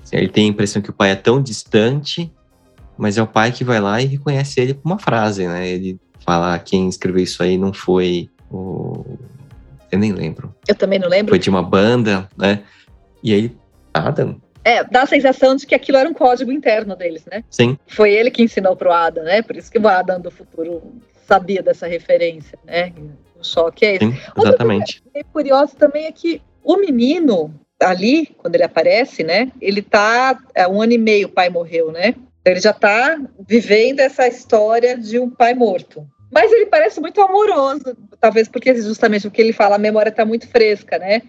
Assim, 0.03 0.17
ele 0.17 0.29
tem 0.29 0.45
a 0.45 0.49
impressão 0.49 0.81
que 0.81 0.89
o 0.89 0.93
pai 0.93 1.11
é 1.11 1.15
tão 1.15 1.41
distante, 1.41 2.31
mas 2.97 3.17
é 3.17 3.23
o 3.23 3.27
pai 3.27 3.51
que 3.51 3.63
vai 3.63 3.79
lá 3.79 4.01
e 4.01 4.05
reconhece 4.05 4.59
ele 4.59 4.73
com 4.73 4.81
uma 4.89 4.99
frase, 4.99 5.47
né? 5.47 5.67
Ele 5.67 5.99
fala: 6.19 6.59
quem 6.59 6.87
escreveu 6.89 7.23
isso 7.23 7.41
aí 7.41 7.57
não 7.57 7.73
foi 7.73 8.29
o... 8.51 9.17
Eu 9.91 9.99
nem 9.99 10.11
lembro. 10.11 10.53
Eu 10.67 10.75
também 10.75 10.99
não 10.99 11.07
lembro. 11.07 11.31
Foi 11.31 11.39
de 11.39 11.49
uma 11.49 11.63
banda, 11.63 12.27
né? 12.37 12.63
E 13.23 13.33
aí, 13.33 13.55
Adam. 13.93 14.41
É, 14.65 14.83
dá 14.83 15.03
a 15.03 15.05
sensação 15.05 15.55
de 15.55 15.67
que 15.67 15.75
aquilo 15.75 15.99
era 15.99 16.09
um 16.09 16.13
código 16.13 16.51
interno 16.51 16.95
deles, 16.95 17.23
né? 17.31 17.43
Sim. 17.51 17.77
Foi 17.85 18.11
ele 18.11 18.31
que 18.31 18.41
ensinou 18.41 18.75
pro 18.75 18.91
Adam, 18.91 19.23
né? 19.23 19.43
Por 19.43 19.55
isso 19.55 19.71
que 19.71 19.77
o 19.77 19.87
Adam 19.87 20.19
do 20.19 20.31
futuro 20.31 20.81
sabia 21.27 21.61
dessa 21.61 21.85
referência, 21.85 22.57
né? 22.65 22.91
O 23.39 23.43
choque 23.43 23.85
é 23.85 23.95
esse. 23.95 24.05
Sim, 24.05 24.17
exatamente. 24.35 25.03
Outra 25.05 25.11
coisa 25.11 25.27
curioso 25.31 25.75
também 25.75 26.05
é 26.07 26.11
que 26.11 26.41
o 26.63 26.77
menino 26.77 27.53
ali, 27.79 28.25
quando 28.37 28.55
ele 28.55 28.63
aparece, 28.63 29.23
né? 29.23 29.51
Ele 29.61 29.83
tá 29.83 30.39
é, 30.55 30.67
um 30.67 30.81
ano 30.81 30.93
e 30.93 30.97
meio, 30.97 31.27
o 31.27 31.31
pai 31.31 31.47
morreu, 31.47 31.91
né? 31.91 32.15
Ele 32.43 32.59
já 32.59 32.73
tá 32.73 33.19
vivendo 33.47 33.99
essa 33.99 34.27
história 34.27 34.97
de 34.97 35.19
um 35.19 35.29
pai 35.29 35.53
morto. 35.53 36.07
Mas 36.31 36.51
ele 36.51 36.65
parece 36.65 36.99
muito 36.99 37.21
amoroso, 37.21 37.95
talvez 38.19 38.47
porque 38.47 38.75
justamente 38.75 39.27
o 39.27 39.31
que 39.31 39.41
ele 39.41 39.53
fala, 39.53 39.75
a 39.75 39.79
memória 39.79 40.09
está 40.09 40.25
muito 40.25 40.47
fresca, 40.47 40.97
né? 40.97 41.21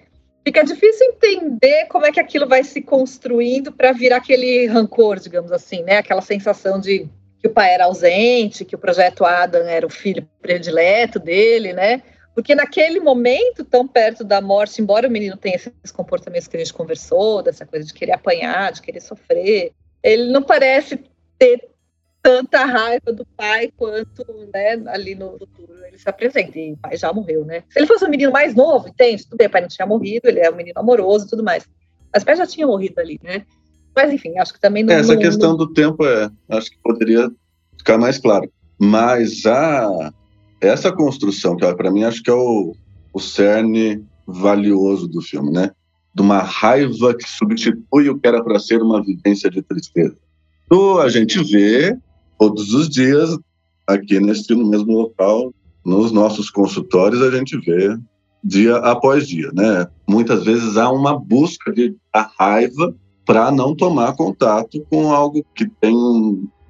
Fica 0.47 0.63
difícil 0.63 1.09
entender 1.09 1.87
como 1.87 2.07
é 2.07 2.13
que 2.13 2.21
aquilo 2.21 2.47
vai 2.47 2.63
se 2.63 2.81
construindo 2.81 3.73
para 3.73 3.91
virar 3.91 4.19
aquele 4.19 4.69
rancor, 4.69 5.19
digamos 5.19 5.51
assim, 5.51 5.83
né? 5.83 5.97
Aquela 5.97 6.23
sensação 6.23 6.79
de 6.79 7.09
que 7.41 7.49
o 7.49 7.51
pai 7.51 7.75
era 7.75 7.87
ausente, 7.87 8.65
que 8.65 8.77
o 8.77 8.79
projeto 8.79 9.25
Adam 9.25 9.67
era 9.67 9.85
o 9.85 9.91
filho 9.91 10.25
predileto 10.41 11.19
dele, 11.19 11.73
né? 11.73 12.01
Porque 12.33 12.55
naquele 12.55 13.01
momento, 13.01 13.65
tão 13.65 13.89
perto 13.89 14.23
da 14.23 14.41
morte, 14.41 14.81
embora 14.81 15.09
o 15.09 15.11
menino 15.11 15.37
tenha 15.37 15.57
esses 15.57 15.91
comportamentos 15.93 16.47
que 16.47 16.57
a 16.57 16.61
gente 16.61 16.73
conversou, 16.73 17.43
dessa 17.43 17.67
coisa 17.67 17.85
de 17.85 17.93
querer 17.93 18.13
apanhar, 18.13 18.71
de 18.71 18.83
querer 18.83 19.01
sofrer, 19.01 19.73
ele 20.01 20.31
não 20.31 20.45
parece 20.45 21.01
ter 21.37 21.71
tanta 22.27 22.65
raiva 22.65 23.13
do 23.13 23.25
pai 23.37 23.73
quanto 23.77 24.25
né, 24.53 24.83
ali 24.89 25.15
no 25.15 25.39
futuro 25.39 25.73
ele 25.87 25.97
se 25.97 26.09
apresenta. 26.09 26.59
E 26.59 26.73
o 26.73 26.77
pai 26.77 26.97
já 26.97 27.13
morreu, 27.13 27.45
né? 27.45 27.63
Se 27.71 27.79
ele 27.79 27.87
fosse 27.87 28.05
um 28.05 28.09
menino 28.09 28.33
mais 28.33 28.53
novo, 28.53 28.89
entende? 28.89 29.23
Tudo 29.23 29.37
bem, 29.37 29.47
o 29.47 29.51
pai 29.51 29.61
não 29.61 29.69
tinha 29.69 29.87
morrido, 29.87 30.29
ele 30.29 30.41
é 30.41 30.51
um 30.51 30.57
menino 30.57 30.77
amoroso 30.77 31.25
e 31.25 31.29
tudo 31.29 31.45
mais. 31.45 31.65
Mas 32.13 32.25
o 32.25 32.27
pai 32.27 32.35
já 32.35 32.45
tinha 32.45 32.67
morrido 32.67 32.99
ali, 33.01 33.21
né? 33.23 33.47
Mas 33.95 34.13
enfim, 34.13 34.37
acho 34.39 34.53
que 34.53 34.61
também 34.61 34.83
não. 34.83 34.93
Essa 34.93 35.17
questão 35.17 35.57
do 35.57 35.73
tempo 35.73 36.05
é, 36.05 36.29
acho 36.49 36.69
que 36.69 36.79
poderia 36.83 37.31
ficar 37.79 37.97
mais 37.97 38.19
claro. 38.19 38.51
Mas 38.77 39.47
a 39.47 40.13
essa 40.61 40.91
construção, 40.91 41.57
que 41.57 41.75
para 41.75 41.93
mim 41.93 42.03
acho 42.03 42.25
que 42.25 42.31
é 42.31 42.35
o, 42.35 42.75
o 43.13 43.21
cerne 43.21 44.05
valioso 44.27 45.07
do 45.07 45.23
filme, 45.23 45.53
né? 45.53 45.71
De 46.13 46.23
uma 46.23 46.43
raiva 46.43 47.15
que 47.15 47.29
substitui 47.29 48.11
o 48.11 48.19
que 48.19 48.27
era 48.27 48.43
para 48.43 48.59
ser 48.59 48.83
uma 48.83 49.01
vivência 49.01 49.49
de 49.49 49.63
tristeza. 49.63 50.17
Então, 50.65 50.99
a 50.99 51.09
gente 51.09 51.41
vê 51.45 51.97
todos 52.39 52.73
os 52.75 52.89
dias, 52.89 53.37
aqui 53.87 54.21
nesse 54.21 54.55
no 54.55 54.67
mesmo 54.67 54.93
local, 54.93 55.53
nos 55.85 56.11
nossos 56.11 56.51
consultórios, 56.51 57.23
a 57.23 57.31
gente 57.31 57.57
vê 57.59 57.97
dia 58.43 58.77
após 58.77 59.27
dia, 59.27 59.51
né? 59.53 59.87
Muitas 60.09 60.45
vezes 60.45 60.77
há 60.77 60.91
uma 60.91 61.19
busca 61.19 61.73
de 61.73 61.95
a 62.13 62.29
raiva 62.39 62.95
para 63.25 63.51
não 63.51 63.75
tomar 63.75 64.15
contato 64.15 64.85
com 64.89 65.13
algo 65.13 65.45
que 65.55 65.69
tem 65.81 65.95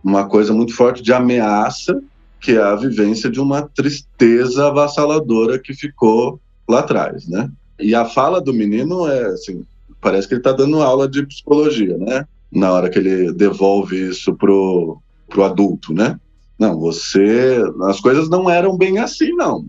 uma 0.02 0.26
coisa 0.26 0.52
muito 0.54 0.74
forte 0.74 1.02
de 1.02 1.12
ameaça, 1.12 2.00
que 2.40 2.52
é 2.52 2.62
a 2.62 2.74
vivência 2.74 3.28
de 3.28 3.40
uma 3.40 3.62
tristeza 3.62 4.68
avassaladora 4.68 5.58
que 5.58 5.74
ficou 5.74 6.40
lá 6.68 6.80
atrás, 6.80 7.28
né? 7.28 7.50
E 7.78 7.94
a 7.94 8.04
fala 8.04 8.40
do 8.40 8.54
menino 8.54 9.06
é 9.06 9.26
assim, 9.26 9.64
parece 10.00 10.26
que 10.26 10.34
ele 10.34 10.40
está 10.40 10.52
dando 10.52 10.80
aula 10.80 11.08
de 11.08 11.26
psicologia, 11.26 11.98
né? 11.98 12.24
Na 12.50 12.72
hora 12.72 12.88
que 12.88 12.98
ele 12.98 13.32
devolve 13.32 14.08
isso 14.08 14.34
pro 14.34 14.98
para 15.36 15.42
o 15.42 15.44
adulto, 15.44 15.92
né? 15.92 16.18
Não, 16.58 16.80
você. 16.80 17.62
As 17.82 18.00
coisas 18.00 18.30
não 18.30 18.48
eram 18.48 18.76
bem 18.76 18.98
assim, 18.98 19.32
não. 19.32 19.66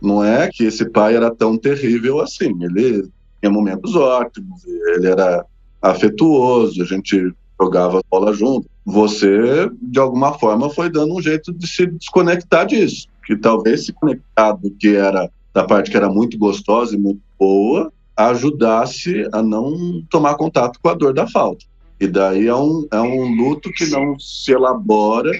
Não 0.00 0.22
é 0.22 0.48
que 0.48 0.64
esse 0.64 0.88
pai 0.88 1.16
era 1.16 1.34
tão 1.34 1.58
terrível 1.58 2.20
assim. 2.20 2.56
Ele 2.62 3.02
tinha 3.40 3.50
momentos 3.50 3.96
ótimos, 3.96 4.64
ele 4.94 5.08
era 5.08 5.44
afetuoso, 5.82 6.80
a 6.80 6.84
gente 6.84 7.32
jogava 7.60 8.00
bola 8.08 8.32
junto. 8.32 8.68
Você, 8.86 9.68
de 9.82 9.98
alguma 9.98 10.38
forma, 10.38 10.70
foi 10.70 10.88
dando 10.88 11.16
um 11.16 11.20
jeito 11.20 11.52
de 11.52 11.66
se 11.66 11.86
desconectar 11.86 12.66
disso. 12.66 13.08
Que 13.26 13.36
talvez 13.36 13.84
se 13.84 13.92
conectar 13.92 14.52
do 14.52 14.70
que 14.70 14.94
era 14.94 15.28
da 15.52 15.64
parte 15.64 15.90
que 15.90 15.96
era 15.96 16.08
muito 16.08 16.38
gostosa 16.38 16.94
e 16.94 16.98
muito 16.98 17.20
boa, 17.36 17.92
ajudasse 18.16 19.28
a 19.32 19.42
não 19.42 20.02
tomar 20.08 20.36
contato 20.36 20.78
com 20.80 20.88
a 20.88 20.94
dor 20.94 21.12
da 21.12 21.26
falta. 21.26 21.64
E 22.00 22.06
daí 22.06 22.46
é 22.46 22.54
um, 22.54 22.86
é 22.90 23.00
um 23.00 23.34
luto 23.34 23.70
que 23.72 23.86
não 23.86 24.18
se 24.18 24.52
elabora 24.52 25.32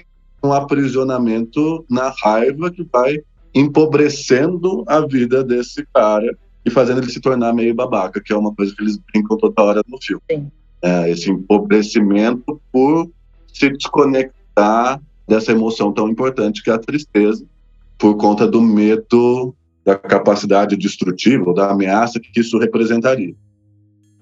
um 0.42 0.52
aprisionamento 0.52 1.84
na 1.88 2.12
raiva 2.22 2.70
que 2.70 2.86
vai 2.92 3.20
empobrecendo 3.54 4.84
a 4.86 5.00
vida 5.00 5.42
desse 5.42 5.86
cara 5.94 6.36
e 6.64 6.70
fazendo 6.70 7.00
ele 7.00 7.10
se 7.10 7.20
tornar 7.20 7.52
meio 7.52 7.74
babaca, 7.74 8.20
que 8.20 8.32
é 8.32 8.36
uma 8.36 8.54
coisa 8.54 8.74
que 8.74 8.82
eles 8.82 8.98
brincam 9.12 9.36
toda 9.36 9.62
hora 9.62 9.82
no 9.88 9.98
filme. 10.00 10.22
É, 10.82 11.10
esse 11.10 11.30
empobrecimento 11.30 12.60
por 12.70 13.10
se 13.52 13.70
desconectar 13.70 15.00
dessa 15.26 15.52
emoção 15.52 15.92
tão 15.92 16.08
importante 16.08 16.62
que 16.62 16.70
é 16.70 16.74
a 16.74 16.78
tristeza, 16.78 17.44
por 17.98 18.16
conta 18.16 18.46
do 18.46 18.62
medo 18.62 19.54
da 19.84 19.96
capacidade 19.96 20.76
destrutiva, 20.76 21.52
da 21.52 21.70
ameaça 21.70 22.20
que 22.20 22.40
isso 22.40 22.58
representaria. 22.58 23.34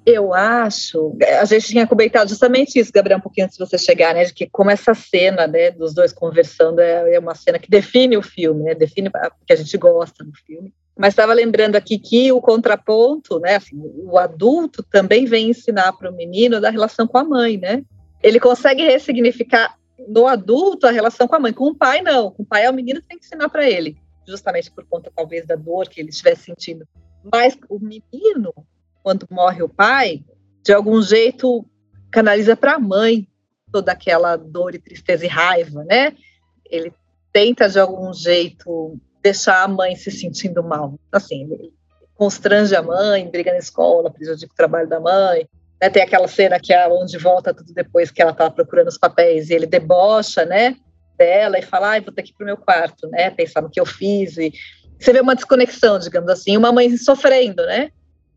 Eu 0.09 0.33
acho, 0.33 1.19
a 1.41 1.45
gente 1.45 1.67
tinha 1.67 1.85
comentado 1.85 2.29
justamente 2.29 2.79
isso, 2.79 2.93
Gabriel, 2.93 3.19
um 3.19 3.21
pouquinho 3.21 3.47
antes 3.47 3.59
de 3.59 3.67
você 3.67 3.77
chegar, 3.77 4.15
né, 4.15 4.25
de 4.25 4.33
que 4.33 4.49
como 4.49 4.71
essa 4.71 4.95
cena, 4.95 5.49
né, 5.49 5.73
dos 5.73 5.93
dois 5.93 6.13
conversando 6.13 6.81
é, 6.81 7.15
é 7.15 7.19
uma 7.19 7.35
cena 7.35 7.59
que 7.59 7.69
define 7.69 8.17
o 8.17 8.23
filme, 8.23 8.63
né, 8.63 8.75
define 8.77 9.09
o 9.09 9.45
que 9.45 9.53
a 9.53 9.57
gente 9.57 9.77
gosta 9.77 10.23
do 10.23 10.33
filme. 10.47 10.73
Mas 10.97 11.09
estava 11.09 11.35
lembrando 11.35 11.75
aqui 11.75 11.99
que 11.99 12.31
o 12.31 12.41
contraponto, 12.41 13.41
né, 13.41 13.57
assim, 13.57 13.75
o 13.77 14.17
adulto 14.17 14.81
também 14.85 15.27
vem 15.27 15.51
ensinar 15.51 15.93
para 15.95 16.09
o 16.09 16.15
menino 16.15 16.61
da 16.61 16.71
relação 16.71 17.09
com 17.09 17.19
a 17.19 17.25
mãe, 17.25 17.59
né? 17.59 17.83
Ele 18.23 18.39
consegue 18.39 18.85
ressignificar 18.85 19.77
no 20.09 20.29
adulto 20.29 20.87
a 20.87 20.93
relação 20.93 21.27
com 21.27 21.35
a 21.35 21.41
mãe, 21.41 21.53
com 21.53 21.65
o 21.65 21.75
pai 21.75 22.01
não, 22.01 22.31
com 22.31 22.45
o 22.45 22.47
pai 22.47 22.65
é 22.65 22.71
o 22.71 22.75
menino 22.75 23.03
que 23.03 23.09
tem 23.09 23.19
que 23.19 23.27
ensinar 23.27 23.49
para 23.49 23.69
ele, 23.69 23.97
justamente 24.27 24.71
por 24.71 24.87
conta 24.87 25.11
talvez 25.15 25.45
da 25.45 25.57
dor 25.57 25.89
que 25.89 26.01
ele 26.01 26.11
estiver 26.11 26.37
sentindo. 26.37 26.87
Mas 27.31 27.59
o 27.69 27.81
menino 27.81 28.55
quando 29.07 29.25
morre 29.31 29.63
o 29.63 29.69
pai, 29.69 30.25
de 30.65 30.73
algum 30.73 31.01
jeito 31.01 31.65
canaliza 32.11 32.57
para 32.57 32.75
a 32.75 32.79
mãe 32.81 33.29
toda 33.71 33.93
aquela 33.93 34.35
dor 34.35 34.75
e 34.75 34.81
tristeza 34.81 35.25
e 35.25 35.29
raiva, 35.29 35.85
né? 35.85 36.13
Ele 36.69 36.93
tenta 37.33 37.69
de 37.69 37.79
algum 37.79 38.13
jeito 38.13 38.99
deixar 39.23 39.63
a 39.63 39.69
mãe 39.69 39.95
se 39.95 40.11
sentindo 40.11 40.61
mal. 40.61 40.99
Assim, 41.13 41.45
ele 41.45 41.73
constrange 42.17 42.75
a 42.75 42.83
mãe, 42.83 43.31
briga 43.31 43.53
na 43.53 43.59
escola, 43.59 44.11
prejudica 44.11 44.53
o 44.53 44.57
trabalho 44.57 44.89
da 44.89 44.99
mãe. 44.99 45.49
Né? 45.81 45.89
Tem 45.89 46.03
aquela 46.03 46.27
cena 46.27 46.59
que 46.59 46.73
é 46.73 46.89
onde 46.89 47.17
volta 47.17 47.55
tudo 47.55 47.73
depois 47.73 48.11
que 48.11 48.21
ela 48.21 48.33
estava 48.33 48.51
procurando 48.51 48.89
os 48.89 48.99
papéis 48.99 49.51
e 49.51 49.55
ele 49.55 49.67
debocha, 49.67 50.45
né? 50.45 50.75
Dela 51.17 51.61
e 51.61 51.63
fala, 51.63 51.91
ai, 51.91 52.01
vou 52.01 52.13
ter 52.13 52.25
que 52.25 52.31
ir 52.31 52.35
pro 52.35 52.45
meu 52.45 52.57
quarto, 52.57 53.07
né? 53.07 53.31
Pensar 53.31 53.63
no 53.63 53.71
que 53.71 53.79
eu 53.79 53.87
fiz 53.87 54.37
e 54.37 54.53
você 54.99 55.13
vê 55.13 55.21
uma 55.21 55.37
desconexão, 55.37 55.97
digamos 56.01 56.29
assim, 56.29 56.57
uma 56.57 56.73
mãe 56.73 56.97
sofrendo, 56.97 57.65
né? 57.67 57.93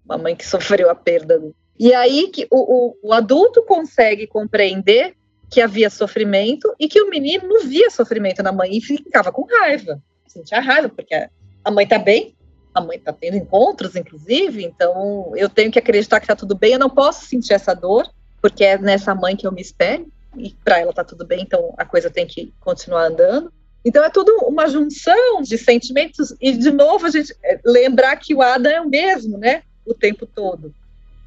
Uma 0.09 0.17
mãe 0.17 0.35
que 0.35 0.45
sofreu 0.47 0.89
a 0.89 0.95
perda. 0.95 1.41
E 1.77 1.93
aí 1.93 2.27
que 2.29 2.47
o, 2.51 2.57
o, 2.87 3.09
o 3.09 3.13
adulto 3.13 3.63
consegue 3.63 4.27
compreender 4.27 5.15
que 5.49 5.61
havia 5.61 5.89
sofrimento 5.89 6.73
e 6.79 6.87
que 6.87 7.01
o 7.01 7.09
menino 7.09 7.47
não 7.47 7.65
via 7.65 7.89
sofrimento 7.89 8.43
na 8.43 8.51
mãe 8.51 8.77
e 8.77 8.81
ficava 8.81 9.31
com 9.31 9.45
raiva, 9.45 9.99
sentia 10.27 10.59
raiva, 10.59 10.89
porque 10.89 11.15
a 11.63 11.71
mãe 11.71 11.85
está 11.85 11.97
bem, 11.97 12.35
a 12.73 12.81
mãe 12.81 12.97
está 12.97 13.11
tendo 13.11 13.37
encontros, 13.37 13.95
inclusive, 13.95 14.63
então 14.63 15.31
eu 15.35 15.49
tenho 15.49 15.71
que 15.71 15.79
acreditar 15.79 16.19
que 16.19 16.25
está 16.25 16.35
tudo 16.35 16.55
bem, 16.55 16.73
eu 16.73 16.79
não 16.79 16.89
posso 16.89 17.25
sentir 17.25 17.53
essa 17.53 17.73
dor, 17.73 18.07
porque 18.41 18.63
é 18.63 18.77
nessa 18.77 19.15
mãe 19.15 19.35
que 19.35 19.47
eu 19.47 19.51
me 19.51 19.61
espelho, 19.61 20.11
e 20.37 20.51
para 20.63 20.79
ela 20.79 20.91
está 20.91 21.03
tudo 21.03 21.25
bem, 21.25 21.41
então 21.41 21.73
a 21.77 21.83
coisa 21.83 22.09
tem 22.09 22.27
que 22.27 22.53
continuar 22.59 23.07
andando. 23.07 23.51
Então 23.83 24.03
é 24.03 24.09
tudo 24.09 24.31
uma 24.45 24.67
junção 24.67 25.41
de 25.41 25.57
sentimentos, 25.57 26.33
e 26.39 26.51
de 26.51 26.69
novo 26.69 27.05
a 27.05 27.09
gente 27.09 27.35
é, 27.43 27.59
lembrar 27.65 28.15
que 28.17 28.35
o 28.35 28.41
Adam 28.41 28.71
é 28.71 28.81
o 28.81 28.89
mesmo, 28.89 29.37
né? 29.37 29.63
O 29.85 29.93
tempo 29.93 30.25
todo. 30.25 30.73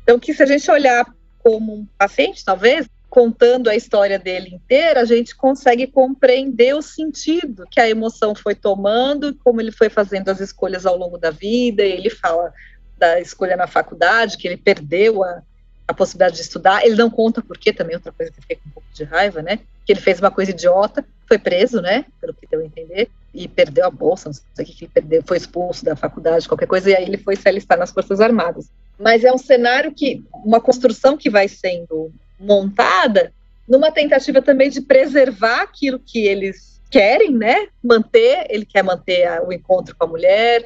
Então, 0.03 0.19
que 0.19 0.35
se 0.35 0.43
a 0.43 0.47
gente 0.47 0.71
olhar 0.71 1.07
como 1.39 1.75
um 1.75 1.87
paciente, 1.99 2.45
talvez, 2.45 2.89
contando 3.09 3.69
a 3.69 3.77
história 3.77 4.19
dele 4.19 4.55
inteira, 4.55 5.01
a 5.01 5.05
gente 5.05 5.37
consegue 5.37 5.87
compreender 5.87 6.75
o 6.75 6.83
sentido 6.83 7.67
que 7.71 7.81
a 7.81 7.89
emoção 7.89 8.35
foi 8.35 8.55
tomando, 8.55 9.35
como 9.45 9.61
ele 9.61 9.71
foi 9.71 9.89
fazendo 9.89 10.29
as 10.31 10.41
escolhas 10.41 10.87
ao 10.87 10.97
longo 10.97 11.19
da 11.19 11.31
vida. 11.31 11.83
ele 11.83 12.11
fala 12.11 12.53
da 12.97 13.21
escolha 13.21 13.57
na 13.57 13.67
faculdade, 13.67 14.39
que 14.39 14.47
ele 14.47 14.57
perdeu 14.57 15.23
a, 15.23 15.43
a 15.87 15.93
possibilidade 15.93 16.37
de 16.37 16.43
estudar. 16.43 16.85
Ele 16.85 16.95
não 16.95 17.11
conta 17.11 17.43
por 17.43 17.59
quê, 17.59 17.73
também 17.73 17.97
outra 17.97 18.13
coisa 18.13 18.33
que 18.33 18.39
eu 18.39 18.43
fiquei 18.43 18.57
com 18.57 18.69
um 18.69 18.73
pouco 18.73 18.89
de 18.95 19.05
raiva, 19.05 19.43
né? 19.43 19.59
Que 19.85 19.93
ele 19.93 20.01
fez 20.01 20.21
uma 20.21 20.31
coisa 20.31 20.53
idiota, 20.53 21.05
foi 21.27 21.39
preso, 21.39 21.81
né? 21.83 22.07
Pelo 22.21 22.33
que 22.33 22.47
deu 22.47 22.61
a 22.61 22.65
entender 22.65 23.11
e 23.35 23.49
perdeu 23.49 23.87
a 23.87 23.91
bolsa, 23.91 24.29
não 24.29 24.35
sei 24.55 24.65
o 24.65 24.69
que, 24.69 24.89
perdeu, 24.89 25.23
foi 25.27 25.37
expulso 25.37 25.85
da 25.85 25.97
faculdade, 25.97 26.47
qualquer 26.47 26.67
coisa, 26.67 26.91
e 26.91 26.97
aí 26.97 27.05
ele 27.05 27.17
foi 27.17 27.35
se 27.35 27.49
alistar 27.49 27.79
nas 27.79 27.91
Forças 27.91 28.21
Armadas. 28.21 28.71
Mas 28.99 29.25
é 29.25 29.33
um 29.33 29.39
cenário 29.39 29.93
que, 29.93 30.23
uma 30.45 30.61
construção 30.61 31.17
que 31.17 31.31
vai 31.31 31.49
sendo 31.49 32.13
montada 32.39 33.33
numa 33.67 33.91
tentativa 33.91 34.43
também 34.43 34.69
de 34.69 34.81
preservar 34.81 35.63
aquilo 35.63 35.99
que 35.99 36.27
eles 36.27 36.81
querem, 36.91 37.33
né? 37.33 37.69
Manter, 37.83 38.47
ele 38.51 38.67
quer 38.67 38.83
manter 38.83 39.25
a, 39.27 39.43
o 39.43 39.53
encontro 39.53 39.97
com 39.97 40.05
a 40.05 40.09
mulher, 40.09 40.65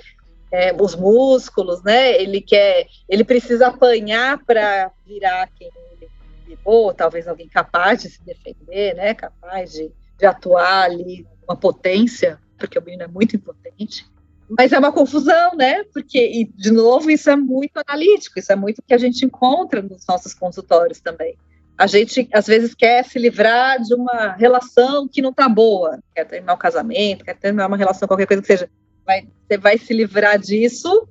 é, 0.51 0.75
os 0.75 0.97
músculos, 0.97 1.83
né? 1.85 2.21
Ele 2.21 2.41
quer, 2.41 2.87
ele 3.09 3.23
precisa 3.23 3.69
apanhar 3.69 4.43
para 4.45 4.91
virar 5.07 5.49
quem 5.57 5.71
ele 5.93 6.11
virou, 6.47 6.93
talvez 6.93 7.29
alguém 7.29 7.49
capaz 7.49 8.03
de 8.03 8.11
se 8.11 8.25
defender, 8.25 8.95
né? 8.95 9.15
Capaz 9.15 9.73
de, 9.73 9.93
de 10.19 10.27
atuar 10.27 10.83
ali, 10.83 11.25
uma 11.47 11.57
potência 11.57 12.41
porque 12.57 12.79
o 12.79 12.83
menino 12.83 13.05
é 13.05 13.09
muito 13.09 13.37
impotente. 13.37 14.07
Mas 14.49 14.73
é 14.73 14.79
uma 14.79 14.93
confusão, 14.93 15.57
né? 15.57 15.83
Porque, 15.93 16.19
e, 16.19 16.45
de 16.45 16.71
novo, 16.71 17.11
isso 17.11 17.29
é 17.29 17.37
muito 17.37 17.79
analítico, 17.87 18.39
isso 18.39 18.53
é 18.53 18.57
muito 18.57 18.83
que 18.83 18.95
a 18.95 18.99
gente 18.99 19.25
encontra 19.25 19.83
nos 19.83 20.07
nossos 20.07 20.33
consultórios 20.33 21.01
também. 21.01 21.37
A 21.77 21.87
gente, 21.87 22.29
às 22.33 22.47
vezes, 22.47 22.75
quer 22.75 23.05
se 23.05 23.19
livrar 23.19 23.83
de 23.83 23.93
uma 23.95 24.33
relação 24.33 25.09
que 25.09 25.21
não 25.21 25.31
está 25.31 25.49
boa, 25.49 25.99
quer 26.15 26.25
terminar 26.25 26.55
um 26.55 26.59
casamento, 26.59 27.25
quer 27.25 27.37
terminar 27.37 27.67
uma 27.67 27.77
relação, 27.77 28.09
qualquer 28.09 28.27
coisa 28.27 28.41
que 28.41 28.47
seja. 28.47 28.71
Vai, 29.05 29.29
você 29.47 29.59
vai 29.59 29.79
se 29.79 29.93
livrar 29.93 30.39
disso, 30.39 31.09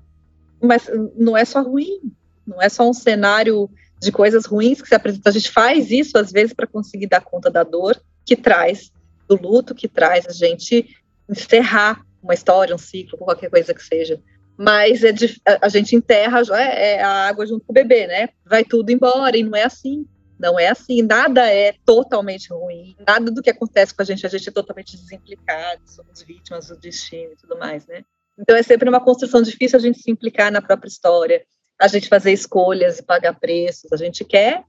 mas 0.62 0.90
não 1.16 1.38
é 1.38 1.46
só 1.46 1.62
ruim, 1.62 2.12
não 2.48 2.62
é 2.62 2.70
só 2.70 2.90
um 2.90 2.94
cenário 2.94 3.70
de 4.00 4.12
coisas 4.12 4.46
ruins 4.46 4.82
que 4.82 4.88
se 4.88 4.96
apresenta. 4.96 5.30
A 5.30 5.34
gente 5.34 5.52
faz 5.52 5.92
isso, 5.92 6.18
às 6.18 6.32
vezes, 6.32 6.54
para 6.54 6.68
conseguir 6.68 7.08
dar 7.08 7.22
conta 7.22 7.52
da 7.52 7.64
dor 7.64 8.02
que 8.26 8.36
traz, 8.36 8.92
do 9.28 9.36
luto 9.36 9.76
que 9.76 9.88
traz 9.88 10.26
a 10.28 10.32
gente 10.32 10.96
encerrar 11.30 12.06
uma 12.22 12.34
história, 12.34 12.76
um 12.76 12.80
ciclo, 12.80 13.18
qualquer 13.18 13.50
coisa 13.50 13.74
que 13.74 13.84
seja. 13.84 14.22
Mas 14.58 15.04
é 15.04 15.12
de, 15.12 15.40
a, 15.62 15.68
gente 15.68 15.96
enterra 15.96 16.42
é, 16.54 16.94
é, 16.94 17.04
a 17.04 17.28
água 17.28 17.46
junto 17.46 17.66
com 17.66 17.72
o 17.72 17.74
bebê, 17.74 18.08
né? 18.08 18.30
Vai 18.46 18.64
tudo 18.64 18.90
embora 18.90 19.38
e 19.38 19.44
não 19.44 19.56
é 19.56 19.64
assim. 19.64 20.08
Não 20.38 20.60
é 20.60 20.68
assim, 20.68 21.02
nada 21.02 21.50
é 21.50 21.74
totalmente 21.86 22.50
ruim, 22.50 22.94
nada 23.08 23.32
do 23.32 23.42
que 23.42 23.50
acontece 23.50 23.94
com 23.94 24.02
a 24.02 24.06
gente, 24.06 24.26
a 24.26 24.30
gente 24.30 24.50
é 24.50 24.52
totalmente 24.52 24.98
desimplicado, 24.98 25.82
somos 25.86 26.22
vítimas 26.22 26.68
do 26.68 26.78
destino 26.78 27.32
e 27.32 27.36
tudo 27.38 27.58
mais, 27.58 27.88
né? 27.88 28.04
Então 28.38 28.54
é 28.54 28.62
sempre 28.62 28.90
uma 28.90 29.00
construção 29.00 29.42
difícil 29.42 29.80
a 29.80 29.82
gente 29.82 30.00
se 30.00 30.12
implicar 30.12 30.52
na 30.52 30.62
própria 30.62 30.90
história, 30.90 31.46
a 31.80 31.88
gente 31.88 32.10
fazer 32.10 32.34
escolhas 32.34 33.00
e 33.00 33.04
pagar 33.04 33.40
preços, 33.40 33.94
a 33.94 33.98
gente 33.98 34.26
quer 34.26 34.64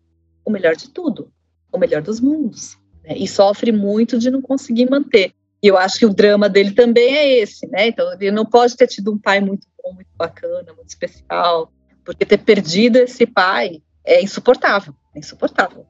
o 0.44 0.50
melhor 0.50 0.76
de 0.76 0.88
tudo, 0.90 1.32
o 1.72 1.78
melhor 1.78 2.00
dos 2.00 2.20
mundos, 2.20 2.78
né? 3.02 3.16
e 3.16 3.26
sofre 3.26 3.72
muito 3.72 4.18
de 4.18 4.30
não 4.30 4.40
conseguir 4.40 4.88
manter. 4.88 5.34
E 5.66 5.68
eu 5.68 5.76
acho 5.76 5.98
que 5.98 6.06
o 6.06 6.14
drama 6.14 6.48
dele 6.48 6.70
também 6.70 7.16
é 7.16 7.40
esse, 7.40 7.66
né? 7.66 7.88
Então, 7.88 8.12
ele 8.12 8.30
não 8.30 8.46
pode 8.46 8.76
ter 8.76 8.86
tido 8.86 9.12
um 9.12 9.18
pai 9.18 9.40
muito 9.40 9.66
bom, 9.82 9.94
muito 9.94 10.06
bacana, 10.16 10.72
muito 10.72 10.88
especial, 10.88 11.72
porque 12.04 12.24
ter 12.24 12.38
perdido 12.38 12.98
esse 12.98 13.26
pai 13.26 13.82
é 14.04 14.22
insuportável, 14.22 14.94
é 15.12 15.18
insuportável. 15.18 15.84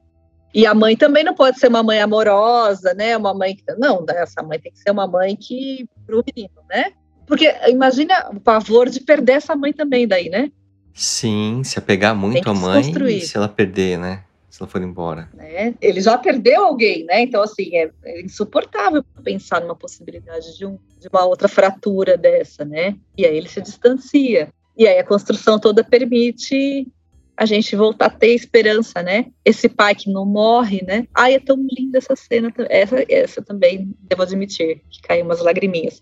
E 0.51 0.65
a 0.65 0.73
mãe 0.73 0.97
também 0.97 1.23
não 1.23 1.35
pode 1.35 1.59
ser 1.59 1.67
uma 1.67 1.83
mãe 1.83 2.01
amorosa, 2.01 2.95
né? 2.95 3.15
Uma 3.15 3.35
mãe 3.35 3.55
que 3.55 3.63
não, 3.77 4.03
essa 4.09 4.41
mãe 4.41 4.59
tem 4.59 4.71
que 4.71 4.79
ser 4.79 4.89
uma 4.89 5.05
mãe 5.05 5.35
que 5.35 5.87
pro 6.07 6.23
menino, 6.25 6.59
né? 6.67 6.93
Porque 7.27 7.55
imagina 7.67 8.31
o 8.31 8.39
pavor 8.39 8.89
de 8.89 8.99
perder 9.01 9.33
essa 9.33 9.55
mãe 9.55 9.71
também 9.71 10.07
daí, 10.07 10.27
né? 10.27 10.51
Sim, 10.91 11.61
se 11.63 11.77
apegar 11.77 12.15
muito 12.15 12.49
à 12.49 12.53
mãe 12.55 12.81
e 13.09 13.21
se 13.21 13.37
ela 13.37 13.47
perder, 13.47 13.99
né? 13.99 14.23
Se 14.57 14.63
ela 14.63 14.69
for 14.69 14.81
embora. 14.81 15.29
Né? 15.35 15.75
Ele 15.79 16.01
já 16.01 16.17
perdeu 16.17 16.65
alguém, 16.65 17.05
né? 17.05 17.21
Então, 17.21 17.43
assim, 17.43 17.75
é, 17.75 17.91
é 18.03 18.21
insuportável 18.21 19.03
pensar 19.23 19.61
numa 19.61 19.75
possibilidade 19.75 20.57
de, 20.57 20.65
um, 20.65 20.79
de 20.99 21.07
uma 21.13 21.25
outra 21.25 21.47
fratura 21.47 22.17
dessa, 22.17 22.65
né? 22.65 22.95
E 23.15 23.23
aí 23.23 23.37
ele 23.37 23.47
se 23.47 23.61
distancia. 23.61 24.49
E 24.75 24.87
aí 24.87 24.97
a 24.97 25.03
construção 25.03 25.59
toda 25.59 25.83
permite 25.83 26.87
a 27.35 27.45
gente 27.45 27.75
voltar 27.75 28.07
a 28.07 28.09
ter 28.09 28.33
esperança, 28.33 29.03
né? 29.03 29.27
Esse 29.45 29.69
pai 29.69 29.93
que 29.93 30.11
não 30.11 30.25
morre, 30.25 30.83
né? 30.83 31.07
Ai, 31.13 31.35
é 31.35 31.39
tão 31.39 31.57
linda 31.71 31.99
essa 31.99 32.15
cena. 32.15 32.51
Essa, 32.67 33.05
essa 33.07 33.43
também, 33.43 33.93
devo 34.01 34.23
admitir, 34.23 34.81
que 34.89 35.03
caiu 35.03 35.23
umas 35.23 35.39
lagriminhas. 35.39 36.01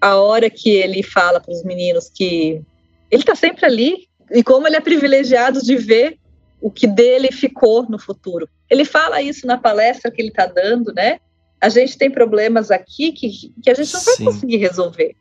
A 0.00 0.16
hora 0.16 0.48
que 0.48 0.70
ele 0.70 1.02
fala 1.02 1.40
para 1.40 1.52
os 1.52 1.62
meninos 1.62 2.08
que 2.08 2.62
ele 3.10 3.22
está 3.22 3.34
sempre 3.34 3.66
ali, 3.66 4.08
e 4.30 4.42
como 4.42 4.66
ele 4.66 4.76
é 4.76 4.80
privilegiado 4.80 5.60
de 5.60 5.76
ver 5.76 6.18
o 6.66 6.70
que 6.72 6.88
dele 6.88 7.30
ficou 7.30 7.88
no 7.88 7.96
futuro. 7.96 8.48
Ele 8.68 8.84
fala 8.84 9.22
isso 9.22 9.46
na 9.46 9.56
palestra 9.56 10.10
que 10.10 10.20
ele 10.20 10.30
está 10.30 10.46
dando, 10.46 10.92
né? 10.92 11.20
A 11.60 11.68
gente 11.68 11.96
tem 11.96 12.10
problemas 12.10 12.72
aqui 12.72 13.12
que, 13.12 13.52
que 13.62 13.70
a 13.70 13.74
gente 13.74 13.92
não 13.92 14.00
Sim. 14.00 14.24
vai 14.24 14.32
conseguir 14.32 14.56
resolver. 14.56 15.14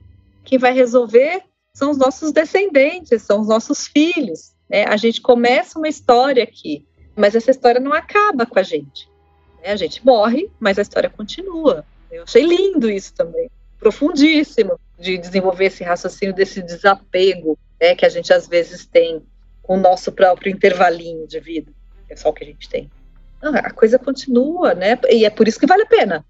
Quem 0.43 0.58
vai 0.58 0.73
resolver 0.73 1.43
são 1.71 1.91
os 1.91 1.99
nossos 1.99 2.31
descendentes, 2.31 3.21
são 3.21 3.41
os 3.41 3.47
nossos 3.47 3.86
filhos. 3.86 4.55
Né? 4.67 4.86
A 4.86 4.97
gente 4.97 5.21
começa 5.21 5.77
uma 5.77 5.88
história 5.88 6.43
aqui, 6.43 6.84
mas 7.15 7.36
essa 7.36 7.51
história 7.51 7.79
não 7.79 7.93
acaba 7.93 8.47
com 8.47 8.58
a 8.58 8.63
gente. 8.63 9.08
Né? 9.62 9.69
A 9.69 9.75
gente 9.75 10.03
morre, 10.03 10.49
mas 10.60 10.79
a 10.79 10.81
história 10.81 11.12
continua. 11.12 11.86
Eu 12.12 12.23
achei 12.23 12.43
lindo 12.43 12.89
isso 12.89 13.13
também, 13.13 13.51
profundíssimo, 13.77 14.79
de 14.97 15.15
desenvolver 15.15 15.65
esse 15.65 15.84
raciocínio 15.84 16.34
desse 16.34 16.63
desapego 16.63 17.55
né, 17.79 17.93
que 17.93 18.03
a 18.03 18.10
gente 18.10 18.34
às 18.34 18.47
vezes 18.47 18.88
tem 18.88 19.21
com 19.65 19.75
o 19.78 19.80
nosso 19.80 20.12
próprio 20.12 20.51
intervalinho 20.51 21.28
de 21.28 21.39
vida, 21.39 21.71
que 22.08 22.13
é 22.13 22.15
só 22.15 22.30
o 22.30 22.34
que 22.34 22.43
a 22.43 22.47
gente 22.47 22.69
tem. 22.69 22.89
a 23.41 23.71
coisa 23.71 23.97
continua, 23.97 24.73
né? 24.73 24.97
E 25.10 25.25
é 25.25 25.30
por 25.30 25.47
isso 25.47 25.60
que 25.60 25.65
vale 25.65 25.84
a 25.84 25.88
pena, 25.88 26.25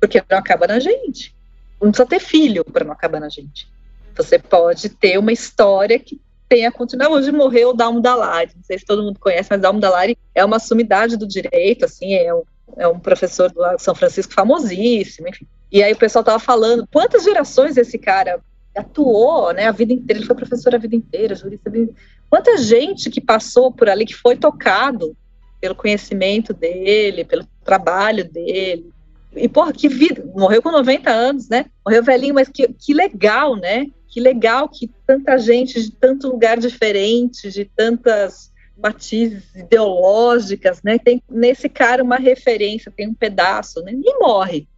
porque 0.00 0.22
não 0.30 0.38
acaba 0.38 0.66
na 0.66 0.78
gente. 0.78 1.34
Não 1.80 1.90
precisa 1.90 2.08
ter 2.08 2.20
filho 2.20 2.64
para 2.64 2.84
não 2.84 2.92
acabar 2.92 3.20
na 3.20 3.28
gente. 3.28 3.68
Você 4.16 4.38
pode 4.38 4.88
ter 4.88 5.18
uma 5.18 5.32
história 5.32 5.98
que 5.98 6.20
tenha 6.48 6.72
continuado. 6.72 7.14
Hoje 7.14 7.30
morreu 7.30 7.70
o 7.70 7.72
Dalmo 7.72 8.00
Dalari, 8.00 8.52
não 8.56 8.62
sei 8.62 8.78
se 8.78 8.84
todo 8.84 9.02
mundo 9.02 9.18
conhece, 9.18 9.48
mas 9.50 9.60
Dalmo 9.60 9.80
Dalari 9.80 10.16
é 10.34 10.44
uma 10.44 10.58
sumidade 10.58 11.16
do 11.16 11.26
direito, 11.26 11.84
assim, 11.84 12.14
é 12.14 12.34
um, 12.34 12.42
é 12.76 12.88
um 12.88 12.98
professor 12.98 13.50
do 13.50 13.60
São 13.78 13.94
Francisco 13.94 14.32
famosíssimo, 14.32 15.28
enfim. 15.28 15.46
E 15.70 15.82
aí 15.82 15.92
o 15.92 15.98
pessoal 15.98 16.24
tava 16.24 16.38
falando, 16.38 16.88
quantas 16.92 17.24
gerações 17.24 17.76
esse 17.76 17.98
cara 17.98 18.40
atuou, 18.78 19.52
né, 19.52 19.66
a 19.66 19.72
vida 19.72 19.92
inteira, 19.92 20.20
ele 20.20 20.26
foi 20.26 20.36
professor 20.36 20.74
a 20.74 20.78
vida 20.78 20.96
inteira, 20.96 21.34
jurista, 21.34 21.70
quanta 22.30 22.56
gente 22.56 23.10
que 23.10 23.20
passou 23.20 23.72
por 23.72 23.88
ali, 23.88 24.06
que 24.06 24.14
foi 24.14 24.36
tocado 24.36 25.16
pelo 25.60 25.74
conhecimento 25.74 26.54
dele, 26.54 27.24
pelo 27.24 27.46
trabalho 27.64 28.24
dele, 28.24 28.90
e, 29.34 29.48
porra, 29.48 29.72
que 29.72 29.88
vida, 29.88 30.24
morreu 30.34 30.62
com 30.62 30.70
90 30.70 31.10
anos, 31.10 31.48
né, 31.48 31.66
morreu 31.84 32.02
velhinho, 32.02 32.34
mas 32.34 32.48
que, 32.48 32.68
que 32.68 32.94
legal, 32.94 33.56
né, 33.56 33.86
que 34.08 34.20
legal 34.20 34.68
que 34.68 34.90
tanta 35.06 35.36
gente 35.38 35.82
de 35.82 35.92
tanto 35.92 36.28
lugar 36.28 36.58
diferente, 36.58 37.50
de 37.50 37.64
tantas 37.64 38.50
matizes 38.76 39.44
ideológicas, 39.54 40.82
né? 40.82 40.98
Tem 40.98 41.22
nesse 41.28 41.68
cara 41.68 42.02
uma 42.02 42.16
referência, 42.16 42.92
tem 42.94 43.08
um 43.08 43.14
pedaço, 43.14 43.82
né? 43.82 43.92
Ninguém 43.92 44.18
morre 44.20 44.68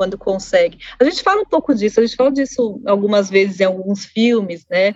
quando 0.00 0.16
consegue. 0.16 0.78
A 0.98 1.04
gente 1.04 1.22
fala 1.22 1.42
um 1.42 1.44
pouco 1.44 1.74
disso, 1.74 2.00
a 2.00 2.02
gente 2.02 2.16
fala 2.16 2.32
disso 2.32 2.80
algumas 2.86 3.28
vezes 3.28 3.60
em 3.60 3.64
alguns 3.64 4.06
filmes, 4.06 4.64
né? 4.70 4.94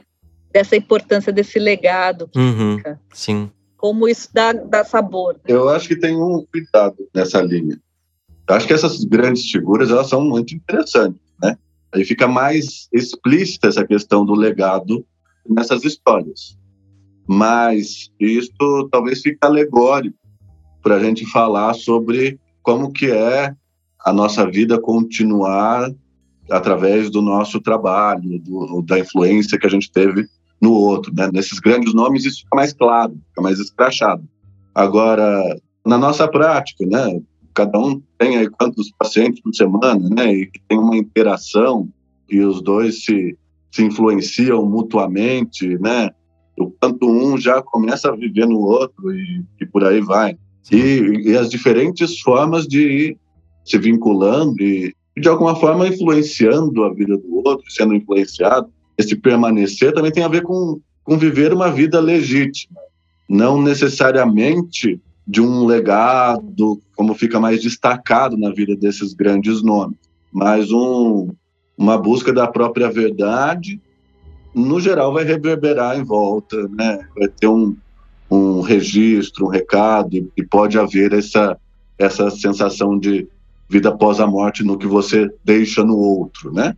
Dessa 0.51 0.77
importância 0.77 1.31
desse 1.31 1.59
legado 1.59 2.27
que 2.29 2.39
uhum, 2.39 2.79
fica. 2.79 2.99
Sim. 3.13 3.51
Como 3.77 4.09
isso 4.09 4.31
dá, 4.33 4.55
dá 4.55 4.83
sabor. 4.83 5.35
Né? 5.35 5.41
Eu 5.49 5.69
acho 5.69 5.89
que 5.89 5.97
tem 5.97 6.17
um 6.17 6.47
cuidado 6.51 7.07
nessa 7.15 7.43
linha. 7.43 7.79
Eu 8.49 8.55
acho 8.55 8.67
que 8.67 8.73
essas 8.73 9.05
grandes 9.05 9.51
figuras, 9.51 9.91
elas 9.91 10.09
são 10.09 10.23
muito 10.23 10.55
interessantes, 10.55 11.21
né? 11.43 11.59
Aí 11.93 12.03
fica 12.03 12.27
mais 12.27 12.89
explícita 12.91 13.69
essa 13.69 13.87
questão 13.87 14.25
do 14.25 14.35
legado 14.35 15.05
nessas 15.47 15.85
histórias. 15.85 16.57
Mas 17.29 18.11
isso 18.19 18.89
talvez 18.91 19.21
fique 19.21 19.37
alegórico 19.43 20.17
para 20.83 20.97
a 20.97 21.01
gente 21.01 21.27
falar 21.27 21.75
sobre 21.75 22.41
como 22.63 22.91
que 22.91 23.11
é 23.11 23.55
a 24.05 24.13
nossa 24.13 24.49
vida 24.49 24.81
continuar 24.81 25.91
através 26.51 27.11
do 27.11 27.23
nosso 27.23 27.61
trabalho, 27.61 28.39
do, 28.41 28.83
da 28.83 28.99
influência 28.99 29.59
que 29.59 29.67
a 29.67 29.71
gente 29.71 29.91
teve 29.91 30.27
no 30.61 30.73
outro. 30.73 31.13
Né? 31.15 31.31
Nesses 31.33 31.59
grandes 31.59 31.95
nomes 31.95 32.25
isso 32.25 32.43
fica 32.43 32.57
mais 32.57 32.73
claro, 32.73 33.17
fica 33.29 33.43
mais 33.43 33.59
escrachado. 33.59 34.23
Agora, 34.75 35.43
na 35.87 35.97
nossa 35.97 36.29
prática, 36.29 36.85
né, 36.87 37.21
cada 37.55 37.79
um 37.79 38.03
tem 38.19 38.37
aí 38.37 38.49
quantos 38.49 38.93
pacientes 38.99 39.41
por 39.41 39.55
semana, 39.55 40.09
né, 40.11 40.35
e 40.35 40.51
tem 40.69 40.79
uma 40.79 40.97
interação 40.97 41.89
e 42.29 42.41
os 42.41 42.61
dois 42.61 43.05
se, 43.05 43.39
se 43.71 43.85
influenciam 43.85 44.67
mutuamente, 44.67 45.79
né, 45.79 46.11
o 46.59 46.71
quanto 46.71 47.09
um 47.09 47.39
já 47.39 47.63
começa 47.63 48.09
a 48.09 48.17
viver 48.17 48.47
no 48.47 48.61
outro 48.61 49.13
e, 49.13 49.45
e 49.61 49.67
por 49.67 49.85
aí 49.85 50.01
vai. 50.01 50.37
E, 50.73 51.31
e, 51.31 51.37
as 51.37 51.51
diferentes 51.51 52.21
formas 52.21 52.67
de 52.67 52.81
ir 52.81 53.19
se 53.65 53.79
vinculando 53.79 54.63
e, 54.63 54.95
de 55.17 55.29
alguma 55.29 55.57
forma, 55.57 55.89
influenciando 55.89 56.85
a 56.85 56.93
vida 56.93 57.17
do 57.17 57.37
outro, 57.37 57.65
sendo 57.71 57.95
influenciado. 57.95 58.69
Esse 58.97 59.17
permanecer 59.17 59.93
também 59.93 60.13
tem 60.13 60.23
a 60.23 60.29
ver 60.29 60.43
com, 60.43 60.81
com 61.03 61.19
viver 61.19 61.53
uma 61.53 61.71
vida 61.71 61.99
legítima, 62.01 62.81
não 63.29 63.61
necessariamente 63.61 65.01
de 65.27 65.41
um 65.41 65.65
legado, 65.65 66.81
como 66.95 67.15
fica 67.15 67.41
mais 67.41 67.63
destacado 67.63 68.37
na 68.37 68.53
vida 68.53 68.77
desses 68.77 69.15
grandes 69.15 69.63
nomes, 69.63 69.97
mas 70.31 70.71
um, 70.71 71.31
uma 71.77 71.97
busca 71.97 72.33
da 72.33 72.47
própria 72.47 72.91
verdade, 72.91 73.81
no 74.55 74.79
geral 74.81 75.13
vai 75.13 75.25
reverberar 75.25 75.99
em 75.99 76.05
volta, 76.05 76.69
né? 76.69 76.99
Vai 77.17 77.29
ter 77.29 77.49
um, 77.49 77.75
um 78.31 78.61
registro, 78.61 79.47
um 79.47 79.49
recado, 79.49 80.31
e 80.37 80.43
pode 80.45 80.79
haver 80.79 81.13
essa, 81.13 81.57
essa 81.99 82.31
sensação 82.31 82.99
de 82.99 83.27
vida 83.75 83.89
após 83.89 84.21
a 84.21 84.27
morte 84.27 84.63
no 84.63 84.79
que 84.79 84.87
você 84.87 85.29
deixa 85.45 85.83
no 85.83 85.97
outro, 85.97 86.53
né? 86.53 86.77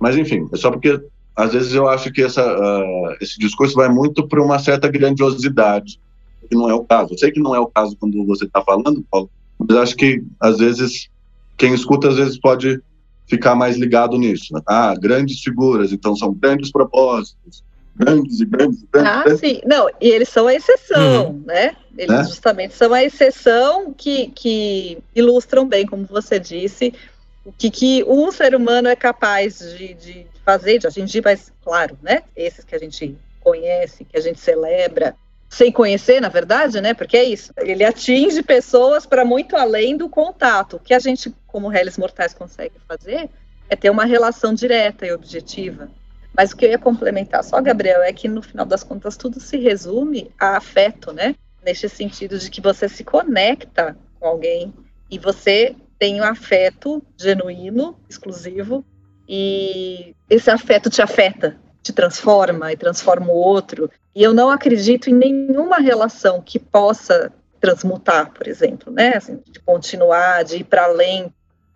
Mas 0.00 0.16
enfim, 0.16 0.48
é 0.50 0.56
só 0.56 0.70
porque 0.70 0.98
às 1.36 1.52
vezes 1.52 1.74
eu 1.74 1.88
acho 1.88 2.10
que 2.10 2.22
essa, 2.22 2.42
uh, 2.42 3.16
esse 3.20 3.38
discurso 3.38 3.74
vai 3.74 3.88
muito 3.90 4.26
para 4.26 4.42
uma 4.42 4.58
certa 4.58 4.88
grandiosidade 4.88 6.00
que 6.48 6.56
não 6.56 6.70
é 6.70 6.74
o 6.74 6.84
caso. 6.84 7.12
Eu 7.12 7.18
sei 7.18 7.30
que 7.30 7.40
não 7.40 7.54
é 7.54 7.60
o 7.60 7.66
caso 7.66 7.96
quando 7.98 8.24
você 8.24 8.46
está 8.46 8.62
falando, 8.62 9.04
Paulo, 9.10 9.30
mas 9.58 9.76
acho 9.76 9.94
que 9.94 10.24
às 10.40 10.58
vezes 10.58 11.10
quem 11.56 11.74
escuta 11.74 12.08
às 12.08 12.16
vezes 12.16 12.38
pode 12.38 12.80
ficar 13.26 13.54
mais 13.54 13.76
ligado 13.76 14.16
nisso. 14.16 14.54
Né? 14.54 14.60
Ah, 14.66 14.94
grandes 14.98 15.40
figuras, 15.40 15.92
então 15.92 16.16
são 16.16 16.32
grandes 16.32 16.72
propósitos, 16.72 17.62
grandes 17.94 18.40
e 18.40 18.44
grandes. 18.44 18.84
grandes 18.92 19.12
ah, 19.12 19.22
grandes. 19.24 19.40
sim. 19.40 19.60
Não, 19.64 19.88
e 20.00 20.08
eles 20.08 20.28
são 20.28 20.46
a 20.46 20.54
exceção, 20.54 21.30
uhum. 21.30 21.42
né? 21.46 21.76
Eles 21.96 22.16
né? 22.16 22.24
justamente 22.24 22.74
são 22.74 22.92
a 22.92 23.02
exceção 23.02 23.92
que, 23.92 24.28
que 24.28 24.98
ilustram 25.14 25.66
bem, 25.66 25.86
como 25.86 26.04
você 26.06 26.38
disse, 26.38 26.94
o 27.44 27.52
que, 27.52 27.70
que 27.70 28.04
um 28.04 28.30
ser 28.30 28.54
humano 28.54 28.88
é 28.88 28.96
capaz 28.96 29.58
de, 29.58 29.94
de 29.94 30.26
fazer, 30.44 30.78
de 30.78 30.86
atingir, 30.86 31.22
mas, 31.24 31.52
claro, 31.62 31.98
né? 32.02 32.22
Esses 32.36 32.64
que 32.64 32.74
a 32.74 32.78
gente 32.78 33.16
conhece, 33.40 34.04
que 34.04 34.16
a 34.16 34.20
gente 34.20 34.40
celebra, 34.40 35.14
sem 35.50 35.70
conhecer, 35.70 36.20
na 36.20 36.30
verdade, 36.30 36.80
né? 36.80 36.94
Porque 36.94 37.16
é 37.16 37.24
isso. 37.24 37.52
Ele 37.58 37.84
atinge 37.84 38.42
pessoas 38.42 39.04
para 39.04 39.24
muito 39.24 39.54
além 39.54 39.96
do 39.96 40.08
contato. 40.08 40.76
O 40.76 40.80
que 40.80 40.94
a 40.94 40.98
gente, 40.98 41.34
como 41.46 41.68
réis 41.68 41.98
mortais, 41.98 42.32
consegue 42.32 42.76
fazer 42.88 43.28
é 43.68 43.76
ter 43.76 43.90
uma 43.90 44.04
relação 44.04 44.54
direta 44.54 45.06
e 45.06 45.12
objetiva. 45.12 45.90
Mas 46.36 46.52
o 46.52 46.56
que 46.56 46.64
eu 46.64 46.70
ia 46.70 46.78
complementar 46.78 47.44
só, 47.44 47.60
Gabriel, 47.60 48.02
é 48.02 48.12
que 48.12 48.28
no 48.28 48.42
final 48.42 48.64
das 48.64 48.82
contas 48.82 49.16
tudo 49.16 49.38
se 49.38 49.58
resume 49.58 50.30
a 50.38 50.56
afeto, 50.56 51.12
né? 51.12 51.34
Neste 51.64 51.88
sentido 51.88 52.38
de 52.38 52.50
que 52.50 52.60
você 52.60 52.88
se 52.88 53.04
conecta 53.04 53.96
com 54.18 54.26
alguém 54.26 54.72
e 55.10 55.18
você 55.18 55.76
tem 55.98 56.20
um 56.20 56.24
afeto 56.24 57.02
genuíno, 57.16 57.96
exclusivo, 58.08 58.84
e 59.28 60.16
esse 60.28 60.50
afeto 60.50 60.90
te 60.90 61.00
afeta, 61.00 61.56
te 61.82 61.92
transforma 61.92 62.72
e 62.72 62.76
transforma 62.76 63.26
o 63.26 63.36
outro. 63.36 63.90
E 64.14 64.22
eu 64.22 64.34
não 64.34 64.50
acredito 64.50 65.08
em 65.08 65.14
nenhuma 65.14 65.78
relação 65.78 66.40
que 66.40 66.58
possa 66.58 67.32
transmutar, 67.60 68.32
por 68.32 68.48
exemplo, 68.48 68.92
né? 68.92 69.14
Assim, 69.14 69.40
de 69.46 69.60
continuar, 69.60 70.42
de 70.42 70.56
ir 70.56 70.64
para 70.64 70.84
além 70.84 71.32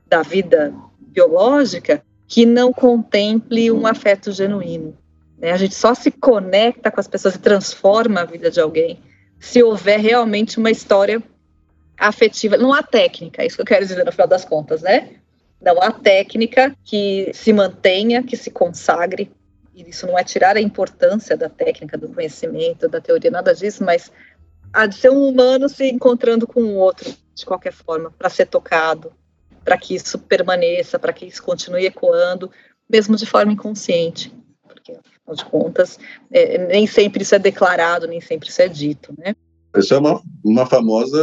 da 0.08 0.22
vida 0.22 0.74
biológica, 0.98 2.02
que 2.26 2.44
não 2.44 2.72
contemple 2.72 3.70
um 3.70 3.86
afeto 3.86 4.32
genuíno. 4.32 4.96
Né? 5.38 5.52
A 5.52 5.56
gente 5.56 5.74
só 5.74 5.94
se 5.94 6.10
conecta 6.10 6.90
com 6.90 7.00
as 7.00 7.08
pessoas 7.08 7.34
e 7.34 7.38
transforma 7.38 8.20
a 8.20 8.24
vida 8.24 8.50
de 8.50 8.60
alguém 8.60 8.98
se 9.38 9.62
houver 9.62 10.00
realmente 10.00 10.58
uma 10.58 10.70
história 10.70 11.22
afetiva. 11.98 12.56
Não 12.56 12.72
há 12.72 12.82
técnica, 12.82 13.42
é 13.42 13.46
isso 13.46 13.56
que 13.56 13.62
eu 13.62 13.66
quero 13.66 13.86
dizer 13.86 14.04
no 14.04 14.12
final 14.12 14.26
das 14.26 14.44
contas, 14.44 14.82
né? 14.82 15.10
Não 15.60 15.80
há 15.80 15.90
técnica 15.90 16.74
que 16.84 17.30
se 17.32 17.52
mantenha, 17.52 18.22
que 18.22 18.36
se 18.36 18.50
consagre 18.50 19.30
e 19.76 19.90
isso 19.90 20.06
não 20.06 20.18
é 20.18 20.24
tirar 20.24 20.56
a 20.56 20.60
importância 20.60 21.36
da 21.36 21.50
técnica, 21.50 21.98
do 21.98 22.08
conhecimento, 22.08 22.88
da 22.88 22.98
teoria, 22.98 23.30
nada 23.30 23.54
disso, 23.54 23.84
mas 23.84 24.10
há 24.72 24.86
de 24.86 24.96
ser 24.96 25.10
um 25.10 25.28
humano 25.28 25.68
se 25.68 25.86
encontrando 25.90 26.46
com 26.46 26.62
o 26.62 26.76
outro, 26.76 27.14
de 27.34 27.44
qualquer 27.44 27.74
forma, 27.74 28.10
para 28.10 28.30
ser 28.30 28.46
tocado, 28.46 29.12
para 29.66 29.76
que 29.76 29.96
isso 29.96 30.16
permaneça, 30.16 30.96
para 30.96 31.12
que 31.12 31.26
isso 31.26 31.42
continue 31.42 31.86
ecoando, 31.86 32.48
mesmo 32.88 33.16
de 33.16 33.26
forma 33.26 33.52
inconsciente, 33.52 34.32
porque, 34.62 34.92
afinal 34.92 35.34
de 35.34 35.44
contas, 35.44 35.98
é, 36.30 36.68
nem 36.68 36.86
sempre 36.86 37.24
isso 37.24 37.34
é 37.34 37.38
declarado, 37.38 38.06
nem 38.06 38.20
sempre 38.20 38.48
isso 38.48 38.62
é 38.62 38.68
dito, 38.68 39.12
né? 39.18 39.34
Isso 39.76 39.92
é 39.92 39.98
uma, 39.98 40.22
uma 40.44 40.64
famosa 40.66 41.18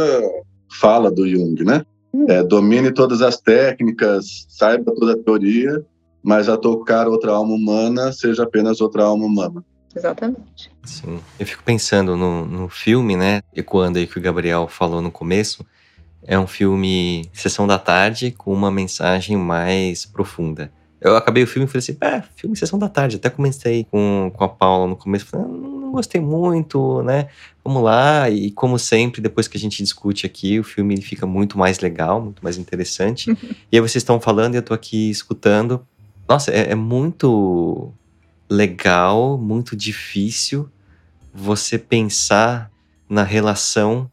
fala 0.78 1.10
do 1.10 1.26
Jung, 1.26 1.64
né? 1.64 1.86
Hum. 2.12 2.26
É, 2.28 2.42
domine 2.42 2.92
todas 2.92 3.22
as 3.22 3.40
técnicas, 3.40 4.46
saiba 4.50 4.94
toda 4.94 5.14
a 5.14 5.16
teoria, 5.16 5.82
mas 6.22 6.46
a 6.46 6.58
tocar 6.58 7.08
outra 7.08 7.32
alma 7.32 7.54
humana 7.54 8.12
seja 8.12 8.42
apenas 8.42 8.82
outra 8.82 9.04
alma 9.04 9.24
humana. 9.24 9.64
Exatamente. 9.96 10.70
Sim. 10.84 11.18
Eu 11.38 11.46
fico 11.46 11.62
pensando 11.62 12.14
no, 12.14 12.44
no 12.44 12.68
filme, 12.68 13.16
né? 13.16 13.40
Ecoando 13.54 13.98
aí 13.98 14.06
que 14.06 14.18
o 14.18 14.22
Gabriel 14.22 14.68
falou 14.68 15.00
no 15.00 15.10
começo. 15.10 15.64
É 16.26 16.38
um 16.38 16.46
filme 16.46 17.28
Sessão 17.32 17.66
da 17.66 17.78
Tarde 17.78 18.30
com 18.30 18.52
uma 18.52 18.70
mensagem 18.70 19.36
mais 19.36 20.06
profunda. 20.06 20.72
Eu 21.00 21.16
acabei 21.16 21.42
o 21.42 21.46
filme 21.46 21.66
e 21.66 21.68
falei 21.68 21.80
assim, 21.80 21.96
é, 22.00 22.22
filme 22.34 22.56
Sessão 22.56 22.78
da 22.78 22.88
Tarde. 22.88 23.16
Até 23.16 23.28
comecei 23.28 23.86
com, 23.90 24.32
com 24.34 24.42
a 24.42 24.48
Paula 24.48 24.86
no 24.86 24.96
começo, 24.96 25.26
falei, 25.26 25.44
ah, 25.44 25.48
não, 25.50 25.68
não 25.80 25.92
gostei 25.92 26.18
muito, 26.18 27.02
né? 27.02 27.28
Vamos 27.62 27.82
lá. 27.82 28.30
E 28.30 28.50
como 28.50 28.78
sempre, 28.78 29.20
depois 29.20 29.46
que 29.46 29.58
a 29.58 29.60
gente 29.60 29.82
discute 29.82 30.24
aqui, 30.24 30.58
o 30.58 30.64
filme 30.64 30.98
fica 31.02 31.26
muito 31.26 31.58
mais 31.58 31.80
legal, 31.80 32.22
muito 32.22 32.42
mais 32.42 32.56
interessante. 32.56 33.30
e 33.70 33.76
aí 33.76 33.80
vocês 33.80 33.96
estão 33.96 34.18
falando 34.18 34.54
e 34.54 34.56
eu 34.56 34.62
tô 34.62 34.72
aqui 34.72 35.10
escutando. 35.10 35.86
Nossa, 36.26 36.50
é, 36.50 36.70
é 36.70 36.74
muito 36.74 37.92
legal, 38.48 39.36
muito 39.36 39.76
difícil 39.76 40.70
você 41.34 41.78
pensar 41.78 42.70
na 43.08 43.22
relação 43.22 44.10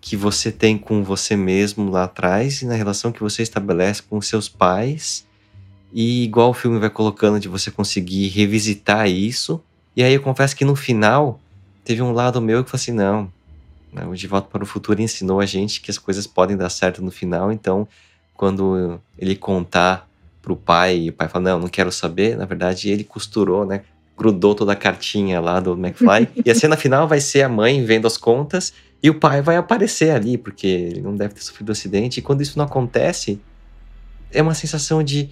que 0.00 0.16
você 0.16 0.50
tem 0.50 0.78
com 0.78 1.04
você 1.04 1.36
mesmo 1.36 1.90
lá 1.90 2.04
atrás 2.04 2.62
e 2.62 2.66
na 2.66 2.74
relação 2.74 3.12
que 3.12 3.20
você 3.20 3.42
estabelece 3.42 4.02
com 4.02 4.20
seus 4.20 4.48
pais. 4.48 5.26
E 5.92 6.24
igual 6.24 6.50
o 6.50 6.54
filme 6.54 6.78
vai 6.78 6.88
colocando 6.88 7.38
de 7.38 7.48
você 7.48 7.70
conseguir 7.70 8.28
revisitar 8.28 9.08
isso. 9.08 9.62
E 9.94 10.02
aí 10.02 10.14
eu 10.14 10.22
confesso 10.22 10.56
que 10.56 10.64
no 10.64 10.74
final 10.74 11.40
teve 11.84 12.00
um 12.00 12.12
lado 12.12 12.40
meu 12.40 12.64
que 12.64 12.70
falou 12.70 12.80
assim: 12.80 12.92
não, 12.92 13.30
né, 13.92 14.06
o 14.06 14.14
De 14.14 14.26
Volta 14.26 14.48
para 14.48 14.62
o 14.62 14.66
Futuro 14.66 15.02
ensinou 15.02 15.40
a 15.40 15.46
gente 15.46 15.80
que 15.80 15.90
as 15.90 15.98
coisas 15.98 16.26
podem 16.26 16.56
dar 16.56 16.70
certo 16.70 17.02
no 17.02 17.10
final. 17.10 17.52
Então, 17.52 17.86
quando 18.34 18.98
ele 19.18 19.36
contar 19.36 20.08
pro 20.40 20.56
pai 20.56 20.96
e 20.96 21.10
o 21.10 21.12
pai 21.12 21.28
fala: 21.28 21.50
não, 21.50 21.58
não 21.60 21.68
quero 21.68 21.92
saber, 21.92 22.36
na 22.36 22.46
verdade 22.46 22.88
ele 22.88 23.04
costurou, 23.04 23.66
né? 23.66 23.82
Grudou 24.16 24.54
toda 24.54 24.72
a 24.72 24.76
cartinha 24.76 25.40
lá 25.40 25.60
do 25.60 25.72
McFly. 25.72 26.28
e 26.44 26.50
a 26.50 26.54
cena 26.54 26.76
final 26.76 27.08
vai 27.08 27.20
ser 27.20 27.42
a 27.42 27.48
mãe 27.48 27.84
vendo 27.84 28.06
as 28.06 28.16
contas 28.16 28.72
e 29.02 29.08
o 29.08 29.18
pai 29.18 29.40
vai 29.40 29.56
aparecer 29.56 30.10
ali, 30.10 30.36
porque 30.36 30.66
ele 30.66 31.00
não 31.00 31.16
deve 31.16 31.34
ter 31.34 31.42
sofrido 31.42 31.70
um 31.70 31.72
acidente. 31.72 32.20
E 32.20 32.22
quando 32.22 32.42
isso 32.42 32.58
não 32.58 32.66
acontece, 32.66 33.40
é 34.30 34.42
uma 34.42 34.54
sensação 34.54 35.02
de. 35.02 35.30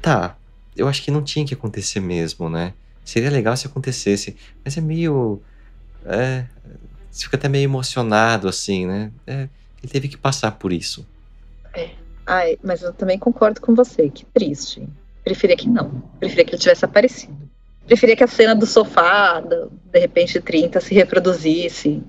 Tá, 0.00 0.36
eu 0.74 0.88
acho 0.88 1.02
que 1.02 1.10
não 1.10 1.22
tinha 1.22 1.44
que 1.44 1.54
acontecer 1.54 2.00
mesmo, 2.00 2.48
né? 2.48 2.72
Seria 3.04 3.30
legal 3.30 3.56
se 3.56 3.66
acontecesse. 3.66 4.36
Mas 4.64 4.76
é 4.76 4.80
meio. 4.80 5.40
É, 6.06 6.46
você 7.10 7.24
fica 7.24 7.36
até 7.36 7.48
meio 7.48 7.64
emocionado, 7.64 8.48
assim, 8.48 8.86
né? 8.86 9.12
É, 9.26 9.48
ele 9.82 9.92
teve 9.92 10.08
que 10.08 10.16
passar 10.16 10.52
por 10.52 10.72
isso. 10.72 11.06
É. 11.74 11.90
Ai, 12.26 12.58
mas 12.62 12.82
eu 12.82 12.92
também 12.92 13.18
concordo 13.18 13.60
com 13.60 13.74
você, 13.74 14.08
que 14.08 14.24
triste. 14.24 14.88
Preferia 15.22 15.56
que 15.56 15.68
não. 15.68 16.02
Preferia 16.18 16.44
que 16.44 16.50
ele 16.52 16.60
tivesse 16.60 16.84
aparecido. 16.84 17.36
Preferia 17.86 18.16
que 18.16 18.24
a 18.24 18.26
cena 18.26 18.54
do 18.54 18.66
sofá, 18.66 19.40
de 19.40 19.98
repente 20.00 20.40
30, 20.40 20.80
se 20.80 20.92
reproduzisse 20.92 22.02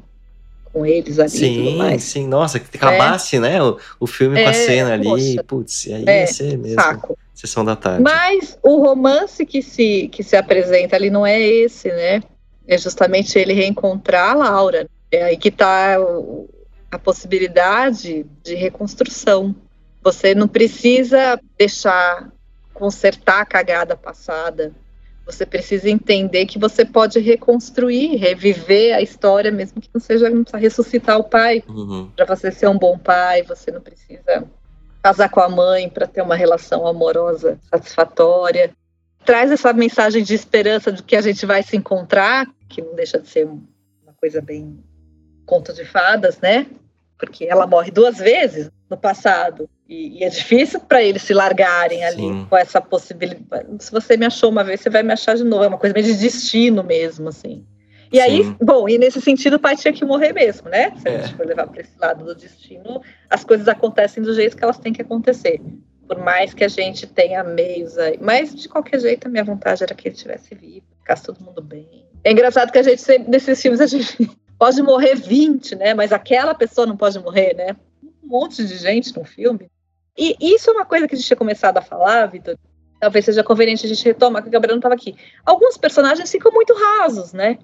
com 0.78 0.86
eles 0.86 1.18
ali 1.18 1.30
sim, 1.30 1.46
e 1.46 1.66
tudo 1.66 1.78
mais. 1.78 2.04
Sim, 2.04 2.28
nossa, 2.28 2.60
que 2.60 2.78
acabasse, 2.78 3.38
é. 3.38 3.40
né, 3.40 3.63
o, 3.63 3.78
o 4.00 4.06
filme 4.06 4.40
é, 4.40 4.44
com 4.44 4.50
a 4.50 4.52
é, 4.52 4.54
cena 4.54 4.94
ali, 4.94 5.44
putz, 5.44 5.88
aí 5.88 6.04
é, 6.06 6.22
ia 6.22 6.28
ser 6.28 6.58
mesmo. 6.58 6.80
Saco. 6.80 7.18
Sessão 7.34 7.66
da 7.66 7.76
tarde. 7.76 8.02
Mas 8.02 8.58
o 8.63 8.82
romance 8.82 9.46
que 9.46 9.62
se, 9.62 10.08
que 10.10 10.24
se 10.24 10.36
apresenta 10.36 10.96
ali 10.96 11.10
não 11.10 11.26
é 11.26 11.40
esse, 11.40 11.90
né? 11.90 12.22
É 12.68 12.78
justamente 12.78 13.38
ele 13.38 13.54
reencontrar 13.54 14.32
a 14.32 14.34
Laura. 14.34 14.88
É 15.12 15.24
aí 15.24 15.38
que 15.38 15.50
está 15.50 15.98
a 16.92 17.00
possibilidade 17.00 18.26
de 18.44 18.56
reconstrução. 18.56 19.56
Você 20.04 20.34
não 20.34 20.48
precisa 20.48 21.40
deixar 21.58 22.30
consertar 22.74 23.42
a 23.42 23.46
cagada 23.46 23.96
passada. 23.96 24.74
Você 25.28 25.46
precisa 25.46 25.90
entender 25.90 26.46
que 26.46 26.58
você 26.58 26.86
pode 26.86 27.20
reconstruir, 27.20 28.16
reviver 28.16 28.96
a 28.96 29.02
história, 29.02 29.52
mesmo 29.52 29.82
que 29.82 29.90
não 29.94 30.00
seja 30.00 30.30
não 30.30 30.42
precisa 30.42 30.58
ressuscitar 30.58 31.20
o 31.20 31.24
pai. 31.26 31.62
Uhum. 31.68 32.10
Para 32.16 32.26
você 32.26 32.50
ser 32.50 32.68
um 32.70 32.78
bom 32.80 32.98
pai, 32.98 33.44
você 33.44 33.70
não 33.70 33.82
precisa 33.82 34.48
casar 35.04 35.30
com 35.30 35.42
a 35.42 35.50
mãe 35.50 35.90
para 35.90 36.08
ter 36.08 36.22
uma 36.22 36.36
relação 36.36 36.88
amorosa 36.88 37.60
satisfatória. 37.70 38.72
Traz 39.26 39.52
essa 39.52 39.74
mensagem 39.74 40.24
de 40.24 40.34
esperança 40.34 40.94
de 40.94 41.04
que 41.04 41.18
a 41.18 41.22
gente 41.22 41.46
vai 41.46 41.62
se 41.62 41.76
encontrar, 41.76 42.48
que 42.70 42.82
não 42.82 42.96
deixa 42.96 43.20
de 43.20 43.28
ser 43.28 43.46
uma 43.46 44.13
coisa 44.20 44.42
bem 44.42 44.82
conto 45.46 45.74
de 45.74 45.84
fadas, 45.84 46.40
né? 46.40 46.68
Porque 47.20 47.46
ela 47.46 47.68
morre 47.68 47.92
duas 47.92 48.18
vezes 48.18 48.72
no 48.89 48.97
passado. 48.97 49.69
E, 49.88 50.19
e 50.19 50.23
é 50.23 50.30
difícil 50.30 50.80
para 50.82 51.02
eles 51.02 51.21
se 51.21 51.34
largarem 51.34 52.04
ali 52.04 52.23
Sim. 52.23 52.45
com 52.50 52.58
essa 52.58 52.82
possibilidade. 52.82 53.67
Se 53.80 53.91
você 53.91 54.17
me 54.17 54.26
achou 54.26 54.50
uma 54.50 54.63
vez, 54.63 54.82
você 54.82 54.89
vai 54.89 55.04
me 55.04 55.13
achar 55.13 55.36
de 55.36 55.43
novo. 55.43 55.63
É 55.63 55.67
uma 55.67 55.78
coisa 55.78 55.93
meio 55.93 56.06
de 56.06 56.15
destino 56.15 56.84
mesmo, 56.84 57.30
assim. 57.30 57.65
E 58.12 58.17
Sim. 58.17 58.21
aí, 58.21 58.56
bom, 58.62 58.88
e 58.88 58.97
nesse 58.97 59.21
sentido 59.21 59.56
o 59.56 59.60
pai 59.60 59.76
tinha 59.76 59.93
que 59.93 60.06
morrer 60.06 60.34
mesmo, 60.34 60.69
né? 60.69 60.93
Se 60.97 61.08
é. 61.08 61.15
a 61.15 61.21
gente 61.21 61.36
for 61.36 61.45
levar 61.45 61.67
para 61.67 61.82
esse 61.82 61.97
lado 62.00 62.26
do 62.26 62.36
destino, 62.36 63.02
as 63.30 63.43
coisas 63.43 63.67
acontecem 63.67 64.23
do 64.23 64.34
jeito 64.34 64.56
que 64.56 64.63
elas 64.63 64.78
têm 64.78 64.93
que 64.93 65.02
acontecer. 65.02 65.62
Por 66.08 66.17
mais 66.19 66.54
que 66.54 66.63
a 66.63 66.69
gente 66.69 67.06
tenha 67.06 67.43
meios 67.43 67.97
aí. 67.97 68.17
Mas, 68.21 68.56
de 68.56 68.69
qualquer 68.69 69.00
jeito, 69.02 69.28
a 69.28 69.30
minha 69.30 69.43
vontade 69.43 69.84
era 69.84 69.93
que 69.93 70.08
ele 70.08 70.15
estivesse 70.15 70.56
vivo, 70.56 70.86
ficasse 71.00 71.23
todo 71.23 71.43
mundo 71.43 71.62
bem. 71.62 72.06
É 72.23 72.32
engraçado 72.32 72.71
que 72.71 72.78
a 72.78 72.84
gente, 72.84 73.04
nesses 73.28 73.62
filmes, 73.62 73.82
a 73.82 73.88
gente 73.88 74.17
pode 74.58 74.82
morrer 74.82 75.15
20, 75.15 75.76
né? 75.76 75.93
Mas 75.93 76.13
aquela 76.13 76.56
pessoa 76.56 76.88
não 76.88 76.95
pode 76.95 77.19
morrer, 77.19 77.54
né? 77.56 77.76
Um 78.28 78.40
monte 78.40 78.66
de 78.66 78.78
gente 78.78 79.16
no 79.18 79.24
filme. 79.24 79.70
E 80.18 80.36
isso 80.42 80.70
é 80.70 80.74
uma 80.74 80.86
coisa 80.86 81.08
que 81.08 81.16
a 81.16 81.18
gente 81.18 81.28
tinha 81.28 81.38
começado 81.38 81.78
a 81.78 81.82
falar, 81.82 82.26
Vitor. 82.26 82.58
Talvez 83.00 83.24
seja 83.26 83.44
conveniente 83.44 83.86
a 83.86 83.90
gente 83.90 84.04
retomar, 84.04 84.42
que 84.42 84.50
o 84.50 84.52
Gabriel 84.52 84.76
não 84.76 84.80
estava 84.80 84.96
aqui. 84.96 85.16
Alguns 85.46 85.78
personagens 85.78 86.32
ficam 86.32 86.52
muito 86.52 86.74
rasos, 86.74 87.32
né? 87.32 87.60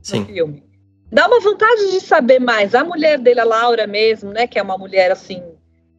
Sim. 0.00 0.20
No 0.20 0.26
filme. 0.26 0.64
Dá 1.10 1.26
uma 1.26 1.40
vontade 1.40 1.90
de 1.90 2.00
saber 2.00 2.38
mais. 2.38 2.74
A 2.74 2.84
mulher 2.84 3.18
dele, 3.18 3.40
a 3.40 3.44
Laura 3.44 3.86
mesmo, 3.86 4.32
né? 4.32 4.46
Que 4.46 4.58
é 4.58 4.62
uma 4.62 4.78
mulher 4.78 5.10
assim. 5.10 5.42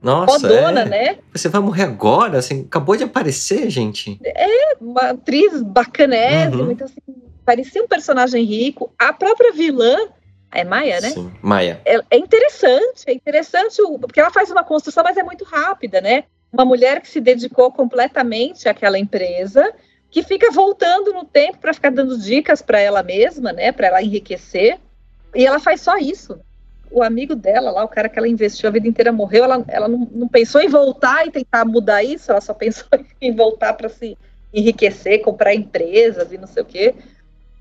Nossa, 0.02 0.40
podona, 0.40 0.82
é. 0.82 0.86
né? 0.86 1.18
Você 1.34 1.50
vai 1.50 1.60
morrer 1.60 1.84
agora? 1.84 2.38
Assim, 2.38 2.62
acabou 2.62 2.96
de 2.96 3.04
aparecer, 3.04 3.70
gente. 3.70 4.20
É, 4.24 4.78
uma 4.80 5.10
atriz 5.10 5.62
bacanésima. 5.62 6.64
Uhum. 6.64 6.72
Então, 6.72 6.86
assim, 6.86 7.22
parecia 7.44 7.84
um 7.84 7.88
personagem 7.88 8.44
rico. 8.46 8.94
A 8.98 9.12
própria 9.12 9.52
vilã 9.52 9.98
é 10.52 10.64
Maia, 10.64 11.02
né? 11.02 11.10
Sim, 11.10 11.32
Maia. 11.42 11.82
É, 11.86 12.00
é, 12.10 12.18
interessante, 12.18 13.04
é 13.06 13.14
interessante, 13.14 13.82
porque 14.00 14.20
ela 14.20 14.32
faz 14.32 14.50
uma 14.50 14.64
construção, 14.64 15.04
mas 15.04 15.18
é 15.18 15.24
muito 15.24 15.44
rápida, 15.44 16.00
né? 16.00 16.24
Uma 16.52 16.64
mulher 16.64 17.02
que 17.02 17.10
se 17.10 17.20
dedicou 17.20 17.72
completamente 17.72 18.70
àquela 18.70 18.98
empresa, 18.98 19.74
que 20.10 20.24
fica 20.24 20.52
voltando 20.52 21.14
no 21.14 21.26
tempo 21.26 21.58
para 21.58 21.74
ficar 21.74 21.92
dando 21.92 22.18
dicas 22.18 22.62
para 22.62 22.80
ela 22.80 23.04
mesma, 23.04 23.52
né? 23.52 23.72
Para 23.72 23.88
ela 23.88 24.02
enriquecer. 24.02 24.80
E 25.36 25.46
ela 25.46 25.60
faz 25.60 25.82
só 25.82 25.98
isso. 25.98 26.40
O 26.90 27.04
amigo 27.04 27.36
dela 27.36 27.70
lá, 27.70 27.84
o 27.84 27.90
cara 27.90 28.08
que 28.08 28.18
ela 28.18 28.30
investiu 28.30 28.70
a 28.70 28.72
vida 28.72 28.88
inteira 28.88 29.12
morreu, 29.12 29.44
ela, 29.44 29.66
ela 29.68 29.88
não, 29.90 30.08
não 30.10 30.28
pensou 30.30 30.62
em 30.62 30.70
voltar 30.70 31.28
e 31.28 31.32
tentar 31.32 31.66
mudar 31.66 32.02
isso, 32.02 32.32
ela 32.32 32.40
só 32.40 32.54
pensou 32.56 32.88
em 33.20 33.36
voltar 33.36 33.74
para 33.74 33.90
se 33.90 34.18
enriquecer, 34.54 35.22
comprar 35.22 35.54
empresas 35.54 36.32
e 36.32 36.38
não 36.38 36.48
sei 36.48 36.64
o 36.64 36.66
quê 36.66 36.96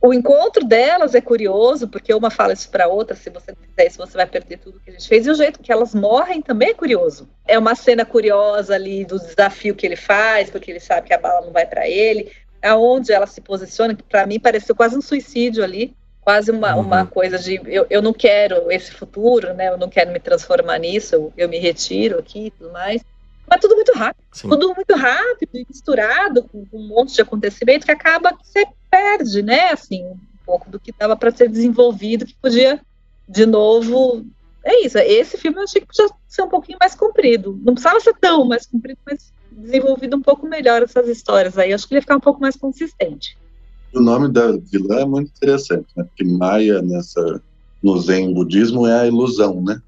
o 0.01 0.13
encontro 0.13 0.65
delas 0.65 1.15
é 1.15 1.21
curioso, 1.21 1.89
porque 1.89 2.13
uma 2.13 2.31
fala 2.31 2.53
isso 2.53 2.71
para 2.71 2.87
outra, 2.87 3.17
se 3.17 3.31
você 3.31 3.53
não 3.53 3.59
fizer 3.69 3.87
isso, 3.87 3.99
você 3.99 4.17
vai 4.17 4.27
perder 4.27 4.59
tudo 4.59 4.81
que 4.81 4.91
a 4.91 4.93
gente 4.93 5.09
fez, 5.09 5.27
e 5.27 5.31
o 5.31 5.35
jeito 5.35 5.61
que 5.61 5.73
elas 5.73 5.95
morrem 5.95 6.43
também 6.43 6.71
é 6.71 6.75
curioso. 6.75 7.29
É 7.47 7.59
uma 7.59 7.75
cena 7.75 8.05
curiosa 8.05 8.75
ali 8.75 9.05
do 9.05 9.19
desafio 9.19 9.75
que 9.75 9.87
ele 9.87 9.97
faz, 9.97 10.51
porque 10.51 10.71
ele 10.71 10.81
sabe 10.81 11.07
que 11.07 11.15
a 11.15 11.19
bala 11.19 11.45
não 11.45 11.53
vai 11.53 11.67
para 11.67 11.89
ele, 11.89 12.31
aonde 12.63 13.13
ela 13.13 13.27
se 13.27 13.41
posiciona, 13.41 13.95
que 13.95 14.03
para 14.03 14.27
mim 14.27 14.39
pareceu 14.39 14.75
quase 14.75 14.97
um 14.97 15.03
suicídio 15.03 15.65
ali, 15.65 15.95
quase 16.21 16.51
uma, 16.51 16.75
uhum. 16.75 16.83
uma 16.83 17.07
coisa 17.07 17.39
de 17.39 17.61
eu, 17.67 17.87
eu 17.89 18.03
não 18.03 18.13
quero 18.13 18.71
esse 18.71 18.91
futuro, 18.91 19.55
né? 19.55 19.69
Eu 19.69 19.79
não 19.79 19.89
quero 19.89 20.11
me 20.11 20.19
transformar 20.19 20.79
nisso, 20.79 21.15
eu, 21.15 21.33
eu 21.37 21.49
me 21.49 21.59
retiro 21.59 22.19
aqui 22.19 22.47
e 22.47 22.51
tudo 22.51 22.73
mais. 22.73 23.03
Mas 23.49 23.61
tudo 23.61 23.77
muito 23.77 23.93
rápido. 23.93 24.25
Sim. 24.33 24.49
Tudo 24.49 24.75
muito 24.75 24.95
rápido 24.95 25.51
e 25.55 25.67
misturado 25.69 26.43
com, 26.45 26.67
um 26.73 26.89
monte 26.89 27.15
de 27.15 27.23
acontecimento 27.23 27.87
que 27.87 27.93
acaba 27.93 28.37
que 28.37 28.47
você 28.47 28.67
perde, 28.91 29.43
né? 29.43 29.71
Assim, 29.71 30.05
um 30.05 30.19
pouco 30.45 30.69
do 30.71 30.81
que 30.81 30.91
estava 30.91 31.17
para 31.17 31.31
ser 31.31 31.49
desenvolvido, 31.49 32.27
que 32.27 32.35
podia, 32.35 32.81
de 33.29 33.47
novo. 33.47 34.25
É 34.65 34.85
isso. 34.85 34.99
Esse 34.99 35.37
filme 35.37 35.59
eu 35.59 35.65
achei 35.65 35.81
que 35.81 35.87
podia 35.87 36.09
ser 36.27 36.43
um 36.43 36.49
pouquinho 36.49 36.79
mais 36.81 36.95
comprido. 36.95 37.59
Não 37.63 37.75
precisava 37.75 38.01
ser 38.01 38.15
tão 38.15 38.45
mais 38.45 38.67
comprido, 38.67 38.99
mas 39.07 39.33
desenvolvido 39.51 40.17
um 40.17 40.23
pouco 40.23 40.47
melhor 40.47 40.83
essas 40.83 41.09
histórias 41.09 41.57
aí. 41.57 41.71
Eu 41.71 41.77
acho 41.77 41.87
que 41.87 41.95
ele 41.95 41.99
ia 41.99 42.03
ficar 42.03 42.17
um 42.17 42.21
pouco 42.21 42.41
mais 42.41 42.57
consistente. 42.57 43.39
O 43.95 44.01
nome 44.01 44.29
da 44.29 44.53
vilã 44.53 45.01
é 45.01 45.05
muito 45.05 45.31
interessante, 45.35 45.87
né? 45.97 46.05
Porque 46.05 46.25
Maia, 46.25 46.83
nessa, 46.83 47.41
no 47.83 47.99
Zen 47.99 48.35
budismo, 48.35 48.87
é 48.87 49.01
a 49.01 49.07
ilusão, 49.07 49.63
né? 49.63 49.81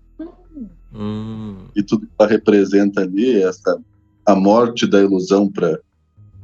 Hum. 0.99 1.57
E 1.77 1.83
tudo 1.83 2.07
que 2.07 2.13
ela 2.19 2.29
representa 2.29 3.03
ali, 3.03 3.41
essa 3.43 3.79
a 4.27 4.35
morte 4.35 4.87
da 4.87 5.01
ilusão 5.01 5.51
para 5.51 5.81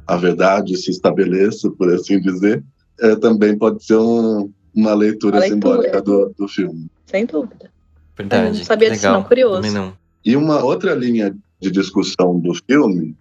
a 0.07 0.15
verdade 0.15 0.75
se 0.75 0.89
estabeleça, 0.89 1.69
por 1.69 1.93
assim 1.93 2.19
dizer, 2.19 2.63
é, 2.99 3.15
também 3.15 3.57
pode 3.57 3.83
ser 3.83 3.97
um, 3.97 4.49
uma 4.73 4.93
leitura, 4.93 5.39
leitura 5.39 5.43
simbólica 5.43 6.01
do, 6.01 6.33
do 6.37 6.47
filme. 6.47 6.87
Sem 7.05 7.25
dúvida. 7.25 7.69
Verdade. 8.17 8.47
Eu 8.47 8.53
não 8.55 8.63
sabia 8.63 8.89
disso, 8.89 9.07
não. 9.07 9.23
Curioso. 9.23 9.71
Não. 9.71 9.93
E 10.23 10.35
uma 10.35 10.63
outra 10.63 10.95
linha 10.95 11.35
de 11.59 11.69
discussão 11.69 12.39
do 12.39 12.53
filme, 12.67 13.15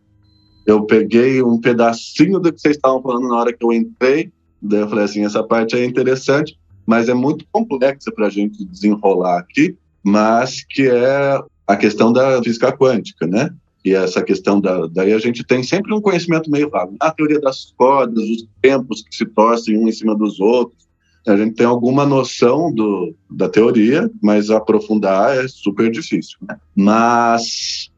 eu 0.67 0.85
peguei 0.87 1.43
um 1.43 1.61
pedacinho 1.61 2.39
do 2.39 2.53
que 2.53 2.61
vocês 2.61 2.77
estavam 2.77 3.03
falando 3.03 3.29
na 3.29 3.37
hora 3.37 3.53
que 3.53 3.65
eu 3.65 3.73
entrei, 3.73 4.33
daí 4.63 4.81
eu 4.81 4.89
falei 4.89 5.05
assim, 5.05 5.25
essa 5.25 5.43
parte 5.43 5.77
é 5.77 5.85
interessante, 5.85 6.59
mas 6.87 7.09
é 7.09 7.15
muito 7.15 7.45
complexa 7.53 8.11
para 8.13 8.27
a 8.27 8.31
gente 8.31 8.65
desenrolar 8.65 9.39
aqui, 9.39 9.77
mas 10.05 10.65
que 10.65 10.89
é 10.89 11.39
a 11.67 11.77
questão 11.77 12.13
da 12.13 12.43
física 12.43 12.71
quântica, 12.71 13.27
né? 13.27 13.51
e 13.85 13.95
essa 13.95 14.23
questão 14.23 14.61
da. 14.61 14.87
Daí 14.87 15.13
a 15.13 15.19
gente 15.19 15.45
tem 15.45 15.63
sempre 15.63 15.93
um 15.93 16.01
conhecimento 16.01 16.51
meio 16.51 16.71
vago. 16.71 16.97
A 16.99 17.11
teoria 17.11 17.41
das 17.41 17.73
cordas, 17.77 18.25
os 18.25 18.47
tempos 18.63 19.03
que 19.03 19.15
se 19.15 19.27
torcem 19.27 19.77
um 19.77 19.87
em 19.87 19.93
cima 19.93 20.17
dos 20.17 20.41
outros. 20.41 20.85
A 21.27 21.37
gente 21.37 21.55
tem 21.55 21.67
alguma 21.67 22.05
noção 22.05 22.73
do, 22.73 23.15
da 23.31 23.49
teoria, 23.49 24.11
mas 24.23 24.51
aprofundar 24.51 25.37
é 25.37 25.49
super 25.49 25.91
difícil. 25.91 26.37
Né? 26.47 26.57
Mas 26.77 27.91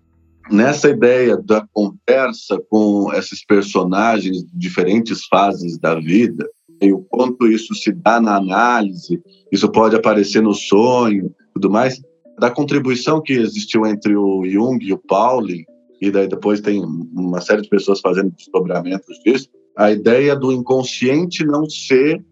nessa 0.48 0.88
ideia 0.88 1.36
da 1.36 1.66
conversa 1.72 2.60
com 2.70 3.12
esses 3.12 3.44
personagens 3.44 4.44
de 4.44 4.56
diferentes 4.56 5.26
fases 5.26 5.76
da 5.76 5.96
vida, 5.96 6.48
e 6.80 6.92
o 6.92 7.00
quanto 7.00 7.48
isso 7.48 7.74
se 7.74 7.90
dá 7.90 8.20
na 8.20 8.36
análise, 8.36 9.20
isso 9.50 9.68
pode 9.72 9.96
aparecer 9.96 10.40
no 10.40 10.54
sonho, 10.54 11.34
tudo 11.56 11.70
mais, 11.70 12.02
da 12.38 12.50
contribuição 12.50 13.22
que 13.22 13.32
existiu 13.32 13.86
entre 13.86 14.14
o 14.14 14.44
Jung 14.46 14.84
e 14.84 14.92
o 14.92 14.98
Pauling, 14.98 15.64
e 16.02 16.10
daí 16.10 16.28
depois 16.28 16.60
tem 16.60 16.84
uma 16.84 17.40
série 17.40 17.62
de 17.62 17.68
pessoas 17.70 17.98
fazendo 18.00 18.30
desdobramentos 18.30 19.18
disso, 19.24 19.48
a 19.74 19.90
ideia 19.90 20.36
do 20.36 20.52
inconsciente 20.52 21.46
não 21.46 21.68
ser, 21.68 22.22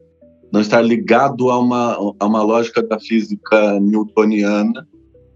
não 0.52 0.60
estar 0.60 0.82
ligado 0.82 1.50
a 1.50 1.58
uma, 1.58 1.94
a 2.20 2.26
uma 2.26 2.42
lógica 2.42 2.82
da 2.82 3.00
física 3.00 3.80
newtoniana, 3.80 4.86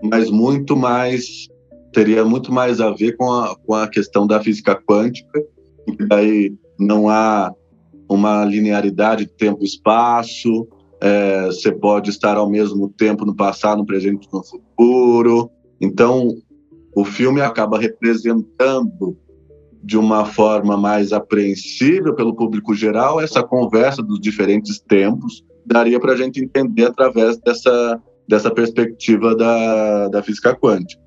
mas 0.02 0.30
muito 0.30 0.76
mais, 0.76 1.48
teria 1.90 2.22
muito 2.26 2.52
mais 2.52 2.82
a 2.82 2.90
ver 2.90 3.16
com 3.16 3.32
a, 3.32 3.56
com 3.56 3.74
a 3.74 3.88
questão 3.88 4.26
da 4.26 4.38
física 4.38 4.76
quântica, 4.76 5.42
que 5.86 6.06
daí 6.06 6.54
não 6.78 7.08
há 7.08 7.54
uma 8.06 8.44
linearidade 8.44 9.24
de 9.24 9.32
tempo 9.32 9.62
e 9.62 9.66
espaço, 9.66 10.68
é, 11.00 11.46
você 11.46 11.70
pode 11.72 12.10
estar 12.10 12.36
ao 12.36 12.48
mesmo 12.48 12.88
tempo 12.88 13.24
no 13.24 13.34
passado, 13.34 13.78
no 13.78 13.86
presente 13.86 14.26
e 14.26 14.34
no 14.34 14.42
futuro. 14.42 15.50
Então, 15.80 16.36
o 16.94 17.04
filme 17.04 17.40
acaba 17.40 17.78
representando 17.78 19.16
de 19.82 19.96
uma 19.96 20.24
forma 20.24 20.76
mais 20.76 21.12
apreensível 21.12 22.14
pelo 22.14 22.34
público 22.34 22.74
geral 22.74 23.20
essa 23.20 23.42
conversa 23.42 24.02
dos 24.02 24.20
diferentes 24.20 24.80
tempos. 24.80 25.44
Daria 25.64 26.00
para 26.00 26.12
a 26.12 26.16
gente 26.16 26.42
entender 26.42 26.86
através 26.86 27.38
dessa, 27.38 28.02
dessa 28.26 28.50
perspectiva 28.50 29.36
da, 29.36 30.08
da 30.08 30.22
física 30.22 30.54
quântica. 30.54 31.02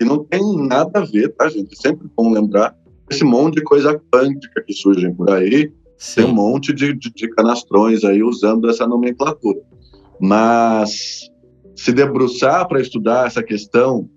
E 0.00 0.04
não 0.04 0.24
tem 0.24 0.40
nada 0.66 1.00
a 1.00 1.04
ver, 1.04 1.30
tá, 1.34 1.48
gente? 1.48 1.72
É 1.72 1.76
sempre 1.76 2.08
bom 2.16 2.32
lembrar 2.32 2.76
esse 3.10 3.24
monte 3.24 3.56
de 3.56 3.62
coisa 3.62 4.00
quântica 4.12 4.62
que 4.62 4.72
surgem 4.72 5.14
por 5.14 5.30
aí, 5.30 5.72
Sim. 5.96 6.22
Tem 6.22 6.30
um 6.30 6.34
monte 6.34 6.72
de, 6.72 6.92
de, 6.94 7.10
de 7.10 7.28
canastrões 7.30 8.04
aí 8.04 8.22
usando 8.22 8.68
essa 8.68 8.86
nomenclatura. 8.86 9.60
Mas 10.20 11.30
se 11.74 11.92
debruçar 11.92 12.66
para 12.68 12.80
estudar 12.80 13.26
essa 13.26 13.42
questão 13.42 14.08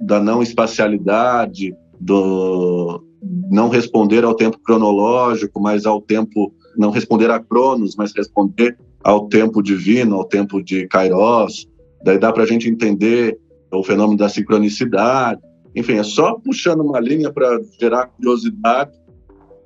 da 0.00 0.20
não 0.20 0.42
espacialidade, 0.42 1.74
do 2.00 3.02
não 3.50 3.68
responder 3.68 4.24
ao 4.24 4.34
tempo 4.34 4.58
cronológico, 4.58 5.60
mas 5.60 5.84
ao 5.84 6.00
tempo 6.00 6.52
não 6.76 6.90
responder 6.90 7.30
a 7.30 7.38
Cronos, 7.38 7.94
mas 7.96 8.12
responder 8.16 8.78
ao 9.02 9.28
tempo 9.28 9.62
divino, 9.62 10.16
ao 10.16 10.24
tempo 10.24 10.62
de 10.62 10.86
Kairos. 10.86 11.68
Daí 12.04 12.18
dá 12.18 12.32
para 12.32 12.44
a 12.44 12.46
gente 12.46 12.68
entender 12.68 13.38
o 13.72 13.82
fenômeno 13.82 14.16
da 14.16 14.28
sincronicidade. 14.28 15.40
Enfim, 15.74 15.94
é 15.94 16.02
só 16.02 16.34
puxando 16.34 16.80
uma 16.80 16.98
linha 16.98 17.30
para 17.32 17.60
gerar 17.78 18.06
curiosidade 18.06 18.92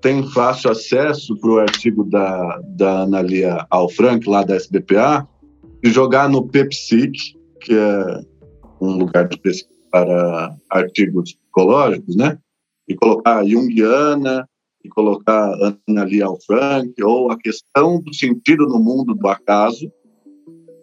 tem 0.05 0.23
fácil 0.23 0.71
acesso 0.71 1.35
para 1.39 1.51
o 1.51 1.59
artigo 1.59 2.05
da, 2.05 2.61
da 2.77 3.01
Analia 3.05 3.67
Alfranc, 3.71 4.29
lá 4.29 4.43
da 4.43 4.55
SBPA, 4.55 5.27
e 5.83 5.91
jogar 5.91 6.29
no 6.29 6.47
PepSIC, 6.47 7.35
que 7.63 7.73
é 7.73 8.21
um 8.83 8.99
lugar 8.99 9.27
de 9.27 9.39
pesquisa 9.39 9.73
para 9.91 10.55
artigos 10.69 11.33
psicológicos, 11.33 12.17
né? 12.17 12.37
E 12.87 12.95
colocar 12.95 13.47
Jungiana, 13.47 14.47
e 14.85 14.91
colocar 14.91 15.51
Analia 15.89 16.27
Alfranc, 16.27 16.93
ou 17.03 17.31
a 17.31 17.39
questão 17.39 17.99
do 17.99 18.13
sentido 18.13 18.67
no 18.67 18.79
mundo 18.79 19.15
do 19.15 19.27
acaso. 19.27 19.91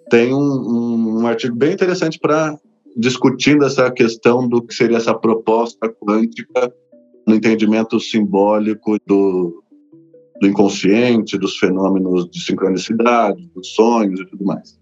Tem 0.09 0.34
um, 0.34 0.39
um, 0.39 1.22
um 1.22 1.28
artigo 1.28 1.55
bem 1.55 1.74
interessante 1.74 2.17
para 2.17 2.57
discutindo 2.97 3.65
essa 3.65 3.91
questão 3.91 4.49
do 4.49 4.63
que 4.63 4.74
seria 4.74 4.97
essa 4.97 5.13
proposta 5.13 5.88
quântica 5.88 6.74
no 7.28 7.36
entendimento 7.36 7.99
simbólico 7.99 8.97
do, 9.05 9.63
do 10.41 10.47
inconsciente, 10.47 11.38
dos 11.38 11.57
fenômenos 11.57 12.30
de 12.30 12.43
sincronicidade, 12.43 13.49
dos 13.53 13.74
sonhos 13.74 14.19
e 14.19 14.26
tudo 14.26 14.45
mais. 14.45 14.80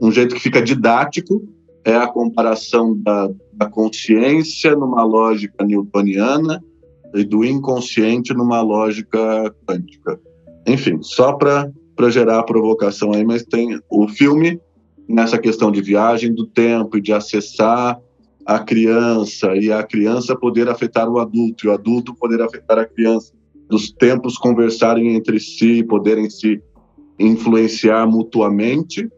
Um 0.00 0.10
jeito 0.10 0.34
que 0.34 0.40
fica 0.40 0.62
didático 0.62 1.42
é 1.84 1.96
a 1.96 2.06
comparação 2.06 2.96
da, 2.96 3.28
da 3.52 3.66
consciência 3.68 4.74
numa 4.76 5.02
lógica 5.02 5.64
newtoniana 5.64 6.62
e 7.14 7.24
do 7.24 7.44
inconsciente 7.44 8.32
numa 8.32 8.60
lógica 8.60 9.54
quântica. 9.66 10.20
Enfim, 10.66 10.98
só 11.02 11.32
para 11.32 11.70
gerar 12.08 12.38
a 12.38 12.44
provocação 12.44 13.12
aí, 13.12 13.24
mas 13.24 13.42
tem 13.42 13.78
o 13.90 14.08
filme 14.08 14.60
nessa 15.08 15.38
questão 15.38 15.72
de 15.72 15.82
viagem 15.82 16.32
do 16.32 16.46
tempo 16.46 16.96
e 16.96 17.00
de 17.00 17.12
acessar 17.12 17.98
a 18.44 18.58
criança 18.58 19.54
e 19.56 19.72
a 19.72 19.82
criança 19.82 20.36
poder 20.36 20.68
afetar 20.68 21.08
o 21.08 21.18
adulto 21.18 21.66
e 21.66 21.68
o 21.68 21.72
adulto 21.72 22.14
poder 22.14 22.40
afetar 22.42 22.78
a 22.78 22.84
criança, 22.84 23.32
dos 23.68 23.92
tempos 23.92 24.36
conversarem 24.36 25.14
entre 25.14 25.38
si, 25.38 25.84
poderem 25.84 26.28
se 26.28 26.60
influenciar 27.18 28.06
mutuamente, 28.06 29.08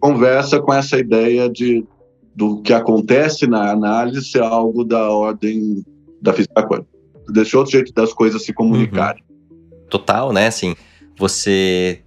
conversa 0.00 0.60
com 0.60 0.72
essa 0.72 0.98
ideia 0.98 1.48
de 1.48 1.84
do 2.34 2.62
que 2.62 2.72
acontece 2.72 3.46
na 3.46 3.70
análise 3.70 4.24
ser 4.24 4.42
algo 4.42 4.84
da 4.84 5.10
ordem 5.10 5.84
da 6.20 6.32
física 6.32 6.66
quântica. 6.66 6.88
Deixa 7.28 7.58
outro 7.58 7.72
jeito 7.72 7.92
das 7.92 8.12
coisas 8.12 8.42
se 8.42 8.54
comunicarem. 8.54 9.22
Uhum. 9.28 9.86
Total, 9.90 10.32
né? 10.32 10.46
Assim, 10.46 10.74
você 11.18 12.00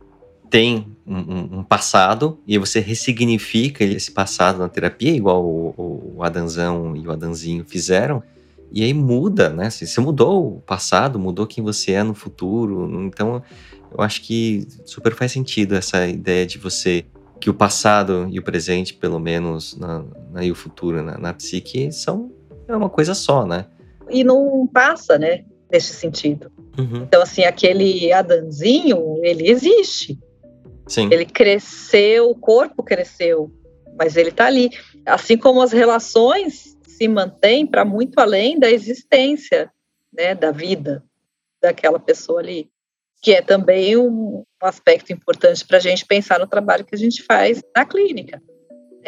tem 0.49 0.87
um, 1.05 1.59
um, 1.59 1.63
passado 1.63 2.39
e 2.47 2.57
você 2.57 2.79
ressignifica 2.79 3.83
esse 3.83 4.11
passado 4.11 4.59
na 4.59 4.69
terapia, 4.69 5.11
igual 5.11 5.43
o, 5.43 6.13
o 6.17 6.23
Adanzão 6.23 6.95
e 6.95 7.07
o 7.07 7.11
Adanzinho 7.11 7.65
fizeram, 7.65 8.23
e 8.71 8.83
aí 8.83 8.93
muda, 8.93 9.49
né? 9.49 9.69
Você 9.69 10.01
mudou 10.01 10.57
o 10.57 10.61
passado, 10.61 11.19
mudou 11.19 11.47
quem 11.47 11.63
você 11.63 11.93
é 11.93 12.03
no 12.03 12.13
futuro, 12.13 12.89
então 13.03 13.41
eu 13.91 14.03
acho 14.03 14.21
que 14.21 14.67
super 14.85 15.13
faz 15.13 15.31
sentido 15.31 15.75
essa 15.75 16.05
ideia 16.07 16.45
de 16.45 16.57
você 16.57 17.05
que 17.39 17.49
o 17.49 17.53
passado 17.53 18.27
e 18.29 18.39
o 18.39 18.43
presente, 18.43 18.93
pelo 18.93 19.19
menos, 19.19 19.77
na, 19.77 20.03
na 20.31 20.43
e 20.43 20.51
o 20.51 20.55
futuro 20.55 21.03
na, 21.03 21.17
na 21.17 21.33
psique, 21.33 21.91
são 21.91 22.31
é 22.67 22.75
uma 22.75 22.89
coisa 22.89 23.13
só, 23.13 23.45
né? 23.45 23.65
E 24.09 24.23
não 24.23 24.67
passa, 24.67 25.17
né? 25.17 25.45
Nesse 25.71 25.93
sentido. 25.93 26.51
Uhum. 26.77 27.03
Então, 27.03 27.21
assim, 27.21 27.43
aquele 27.43 28.11
Adanzinho, 28.11 29.19
ele 29.23 29.49
existe. 29.49 30.19
Sim. 30.87 31.09
Ele 31.11 31.25
cresceu, 31.25 32.29
o 32.29 32.35
corpo 32.35 32.83
cresceu, 32.83 33.51
mas 33.97 34.15
ele 34.15 34.29
está 34.29 34.45
ali. 34.45 34.69
Assim 35.05 35.37
como 35.37 35.61
as 35.61 35.71
relações 35.71 36.77
se 36.87 37.07
mantêm 37.07 37.65
para 37.65 37.83
muito 37.83 38.19
além 38.19 38.59
da 38.59 38.69
existência, 38.69 39.71
né, 40.13 40.33
da 40.33 40.51
vida 40.51 41.03
daquela 41.61 41.99
pessoa 41.99 42.39
ali, 42.39 42.69
que 43.21 43.33
é 43.33 43.41
também 43.41 43.97
um 43.97 44.43
aspecto 44.61 45.11
importante 45.11 45.65
para 45.65 45.77
a 45.77 45.81
gente 45.81 46.05
pensar 46.05 46.39
no 46.39 46.47
trabalho 46.47 46.85
que 46.85 46.93
a 46.93 46.97
gente 46.97 47.23
faz 47.23 47.61
na 47.75 47.85
clínica. 47.85 48.41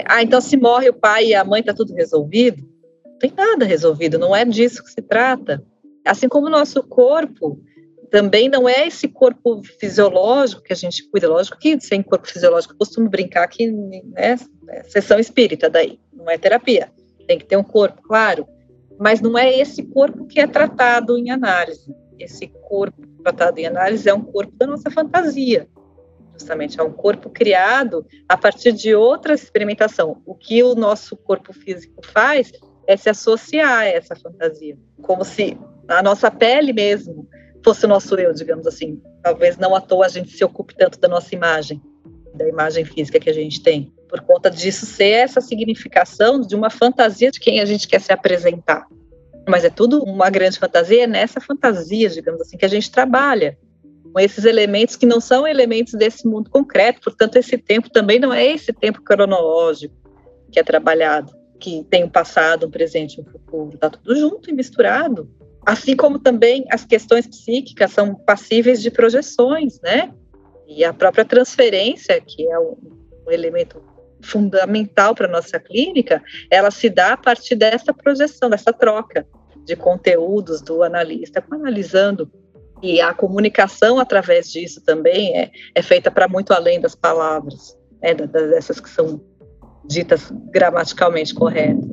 Ah, 0.06 0.22
então 0.22 0.42
se 0.42 0.58
morre 0.58 0.90
o 0.90 0.94
pai 0.94 1.28
e 1.28 1.36
a 1.36 1.44
mãe, 1.44 1.62
está 1.62 1.74
tudo 1.74 1.94
resolvido? 1.94 2.64
Não 3.06 3.18
tem 3.20 3.32
nada 3.36 3.66
resolvido, 3.66 4.18
não 4.18 4.36
é 4.36 4.44
disso 4.44 4.84
que 4.84 4.92
se 4.92 5.02
trata. 5.02 5.64
Assim 6.06 6.28
como 6.28 6.48
o 6.48 6.52
nosso 6.52 6.82
corpo, 6.84 7.62
também 8.10 8.50
não 8.50 8.68
é 8.68 8.88
esse 8.88 9.08
corpo 9.08 9.62
fisiológico 9.80 10.62
que 10.62 10.74
a 10.74 10.76
gente 10.76 11.08
cuida, 11.10 11.28
lógico 11.28 11.58
que 11.58 11.80
sem 11.80 12.02
corpo 12.02 12.28
fisiológico 12.28 12.74
eu 12.74 12.78
costumo 12.78 13.10
brincar 13.10 13.48
que 13.48 13.70
né, 13.70 14.02
é 14.16 14.36
sessão 14.84 15.20
espírita 15.20 15.70
daí, 15.70 16.00
não 16.14 16.30
é 16.30 16.38
terapia, 16.38 16.92
tem 17.28 17.38
que 17.38 17.46
ter 17.46 17.58
um 17.58 17.64
corpo, 17.64 18.02
claro, 18.02 18.48
mas 19.00 19.22
não 19.22 19.38
é 19.38 19.54
esse 19.58 19.84
corpo 19.84 20.26
que 20.26 20.40
é 20.40 20.48
tratado 20.48 21.18
em 21.18 21.30
análise, 21.30 21.94
esse 22.18 22.48
corpo 22.48 23.06
tratado 23.24 23.60
em 23.60 23.66
análise 23.66 24.08
é 24.10 24.14
um 24.14 24.22
corpo 24.22 24.54
da 24.58 24.68
nossa 24.68 24.90
fantasia, 24.90 25.68
justamente, 26.34 26.80
é 26.80 26.84
um 26.84 26.92
corpo 26.92 27.30
criado 27.30 28.06
a 28.30 28.38
partir 28.38 28.72
de 28.72 28.96
outra 28.96 29.34
experimentação, 29.34 30.22
o 30.26 30.34
que 30.34 30.64
o 30.64 30.76
nosso 30.76 31.18
corpo 31.18 31.52
físico 31.52 32.02
faz 32.06 32.52
é 32.88 32.96
se 32.96 33.10
associar 33.10 33.80
a 33.80 33.86
essa 33.86 34.16
fantasia, 34.16 34.78
como 35.02 35.26
se 35.26 35.58
a 35.88 36.02
nossa 36.02 36.32
pele 36.32 36.72
mesmo 36.72 37.28
fosse 37.68 37.84
o 37.84 37.90
nosso 37.90 38.16
eu, 38.16 38.34
digamos 38.34 38.66
assim. 38.66 39.02
Talvez 39.22 39.58
não 39.58 39.76
à 39.76 39.82
toa 39.82 40.06
a 40.06 40.10
gente 40.10 40.32
se 40.32 40.42
ocupe 40.42 40.74
tanto 40.74 40.98
da 41.02 41.08
nossa 41.10 41.36
imagem, 41.36 41.82
da 42.34 42.48
imagem 42.48 42.86
física 42.86 43.20
que 43.20 43.30
a 43.30 43.34
gente 43.34 43.62
tem, 43.62 43.92
por 44.08 44.22
conta 44.22 44.50
disso 44.50 44.86
ser 44.86 45.10
essa 45.10 45.42
significação 45.42 46.40
de 46.40 46.56
uma 46.56 46.70
fantasia 46.70 47.30
de 47.30 47.42
quem 47.42 47.60
a 47.60 47.66
gente 47.66 47.86
quer 47.86 48.00
se 48.00 48.14
apresentar. 48.14 48.88
Mas 49.50 49.66
é 49.66 49.70
tudo 49.70 50.02
uma 50.02 50.30
grande 50.30 50.58
fantasia, 50.58 51.04
é 51.04 51.08
nessa 51.08 51.42
fantasia, 51.42 52.08
digamos 52.10 52.40
assim, 52.40 52.56
que 52.56 52.64
a 52.64 52.70
gente 52.70 52.90
trabalha, 52.90 53.58
com 54.14 54.18
esses 54.18 54.46
elementos 54.46 54.96
que 54.96 55.06
não 55.06 55.20
são 55.20 55.46
elementos 55.46 55.94
desse 55.94 56.26
mundo 56.26 56.50
concreto, 56.50 57.02
portanto, 57.02 57.36
esse 57.36 57.58
tempo 57.58 57.90
também 57.90 58.18
não 58.18 58.34
é 58.34 58.46
esse 58.46 58.72
tempo 58.72 59.02
cronológico 59.02 59.94
que 60.54 60.60
é 60.60 60.64
trabalhado. 60.64 61.36
que 61.60 61.84
tem 61.90 62.04
um 62.04 62.10
passado, 62.10 62.68
um 62.68 62.72
presente 62.72 63.20
um 63.20 63.26
futuro, 63.26 63.74
está 63.74 63.90
tudo 63.90 64.16
junto 64.16 64.50
e 64.50 64.54
misturado. 64.54 65.28
Assim 65.68 65.98
como 65.98 66.18
também 66.18 66.64
as 66.72 66.86
questões 66.86 67.28
psíquicas 67.28 67.92
são 67.92 68.16
passíveis 68.16 68.82
de 68.82 68.90
projeções, 68.90 69.82
né? 69.82 70.14
E 70.66 70.86
a 70.86 70.94
própria 70.94 71.26
transferência, 71.26 72.22
que 72.22 72.50
é 72.50 72.58
um, 72.58 72.78
elemento 73.28 73.84
fundamental 74.22 75.14
para 75.14 75.28
a 75.28 75.30
nossa 75.30 75.60
clínica, 75.60 76.24
ela 76.50 76.72
se 76.72 76.90
dá 76.90 77.12
a 77.12 77.18
partir 77.18 77.56
dessa 77.56 77.94
projeção, 77.94 78.50
dessa 78.50 78.72
troca 78.72 79.28
de 79.66 79.76
conteúdos 79.76 80.62
do 80.62 80.84
analista 80.84 81.42
com 81.42 81.56
analisando. 81.56 82.32
E 82.82 83.02
a 83.02 83.14
comunicação 83.14 84.00
através 84.00 84.50
disso 84.50 84.80
também 84.86 85.38
é, 85.38 85.52
é 85.76 85.82
feita 85.82 86.10
para 86.10 86.30
muito 86.30 86.54
além 86.54 86.80
das 86.80 86.96
palavras, 86.96 87.78
né, 88.02 88.14
dessas 88.14 88.80
que 88.80 88.90
são 88.90 89.22
ditas 89.84 90.32
gramaticalmente 90.50 91.34
corretas. 91.34 91.90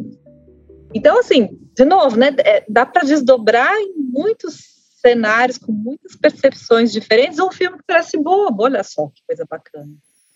Então, 0.94 1.18
assim, 1.18 1.58
de 1.74 1.84
novo, 1.84 2.16
né, 2.16 2.34
é, 2.38 2.64
dá 2.68 2.86
para 2.86 3.02
desdobrar 3.02 3.74
em 3.76 3.94
muitos 3.96 4.74
cenários, 5.00 5.58
com 5.58 5.72
muitas 5.72 6.16
percepções 6.16 6.92
diferentes, 6.92 7.38
um 7.38 7.50
filme 7.50 7.76
que 7.76 7.84
parece 7.86 8.16
bobo, 8.16 8.62
olha 8.62 8.82
só 8.82 9.08
que 9.08 9.22
coisa 9.26 9.44
bacana. 9.48 9.92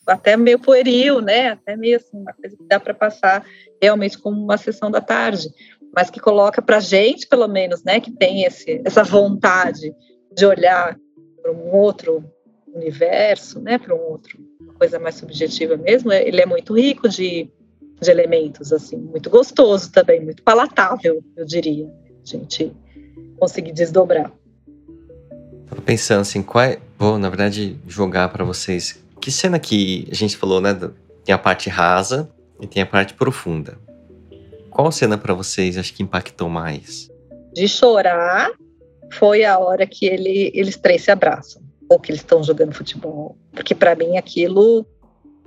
Até 0.07 0.37
meio 0.37 0.59
pueril, 0.59 1.21
né? 1.21 1.51
Até 1.51 1.77
meio 1.77 1.99
assim, 1.99 2.17
uma 2.17 2.33
coisa 2.33 2.57
que 2.57 2.65
dá 2.65 2.81
para 2.81 2.95
passar 2.95 3.45
realmente 3.81 4.19
como 4.19 4.43
uma 4.43 4.57
sessão 4.57 4.91
da 4.91 5.01
tarde, 5.01 5.49
mas 5.95 6.11
que 6.11 6.21
coloca 6.21 6.61
para 6.61 6.81
gente, 6.81 7.27
pelo 7.27 7.47
menos, 7.47 7.83
né, 7.83 8.01
que 8.01 8.11
tem 8.11 8.45
esse, 8.45 8.81
essa 8.85 9.03
vontade 9.03 9.95
de 10.35 10.47
olhar 10.47 10.99
para 11.43 11.53
um 11.53 11.75
outro 11.75 12.25
universo, 12.67 13.61
né, 13.61 13.79
para 13.79 13.95
um 13.95 14.01
outro 14.01 14.39
coisa 14.79 14.99
mais 14.99 15.17
subjetiva 15.17 15.77
mesmo, 15.77 16.13
é, 16.13 16.27
ele 16.27 16.41
é 16.41 16.47
muito 16.47 16.73
rico 16.79 17.09
de, 17.09 17.51
de 18.01 18.11
elementos, 18.11 18.73
assim, 18.73 18.97
muito 18.97 19.29
gostoso 19.29 19.91
também, 19.91 20.21
muito 20.21 20.43
palatável, 20.43 21.23
eu 21.37 21.45
diria, 21.45 21.87
a 21.87 22.27
gente 22.27 22.73
conseguir 23.39 23.73
desdobrar. 23.73 24.33
Tava 25.69 25.83
pensando 25.83 26.21
assim, 26.21 26.43
qual 26.43 26.65
é, 26.65 26.79
vou 26.99 27.19
na 27.19 27.29
verdade 27.29 27.79
jogar 27.87 28.29
para 28.31 28.45
vocês, 28.45 29.03
que 29.21 29.31
cena 29.31 29.59
que 29.59 30.09
a 30.11 30.15
gente 30.15 30.37
falou, 30.37 30.61
né, 30.61 30.75
tem 31.25 31.35
a 31.35 31.39
parte 31.39 31.69
rasa 31.69 32.31
e 32.61 32.67
tem 32.67 32.83
a 32.83 32.87
parte 32.87 33.15
profunda. 33.15 33.79
Qual 34.71 34.91
cena 34.93 35.19
para 35.19 35.35
vocês 35.35 35.77
acho 35.77 35.93
que 35.93 36.03
impactou 36.03 36.49
mais? 36.49 37.11
De 37.53 37.67
chorar 37.67 38.51
foi 39.13 39.45
a 39.45 39.59
hora 39.59 39.87
que 39.87 40.07
ele, 40.07 40.53
eles 40.55 40.77
três 40.77 41.03
se 41.03 41.11
abraçam 41.11 41.63
ou 41.89 41.99
que 41.99 42.13
eles 42.13 42.21
estão 42.21 42.43
jogando 42.43 42.75
futebol, 42.75 43.37
porque 43.53 43.75
para 43.75 43.95
mim 43.95 44.17
aquilo 44.17 44.87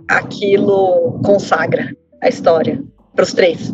aquilo 0.07 1.19
consagra 1.23 1.95
a 2.21 2.29
história 2.29 2.81
para 3.15 3.23
os 3.23 3.33
três. 3.33 3.73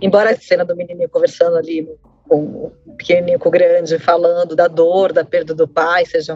Embora 0.00 0.30
a 0.30 0.36
cena 0.36 0.64
do 0.64 0.74
menininho 0.74 1.08
conversando 1.08 1.56
ali 1.56 1.88
com 2.28 2.38
o 2.38 2.72
pequenininho 2.96 3.38
com 3.38 3.48
o 3.48 3.52
grande, 3.52 3.98
falando 3.98 4.56
da 4.56 4.66
dor, 4.66 5.12
da 5.12 5.24
perda 5.24 5.54
do 5.54 5.68
pai, 5.68 6.04
seja 6.06 6.34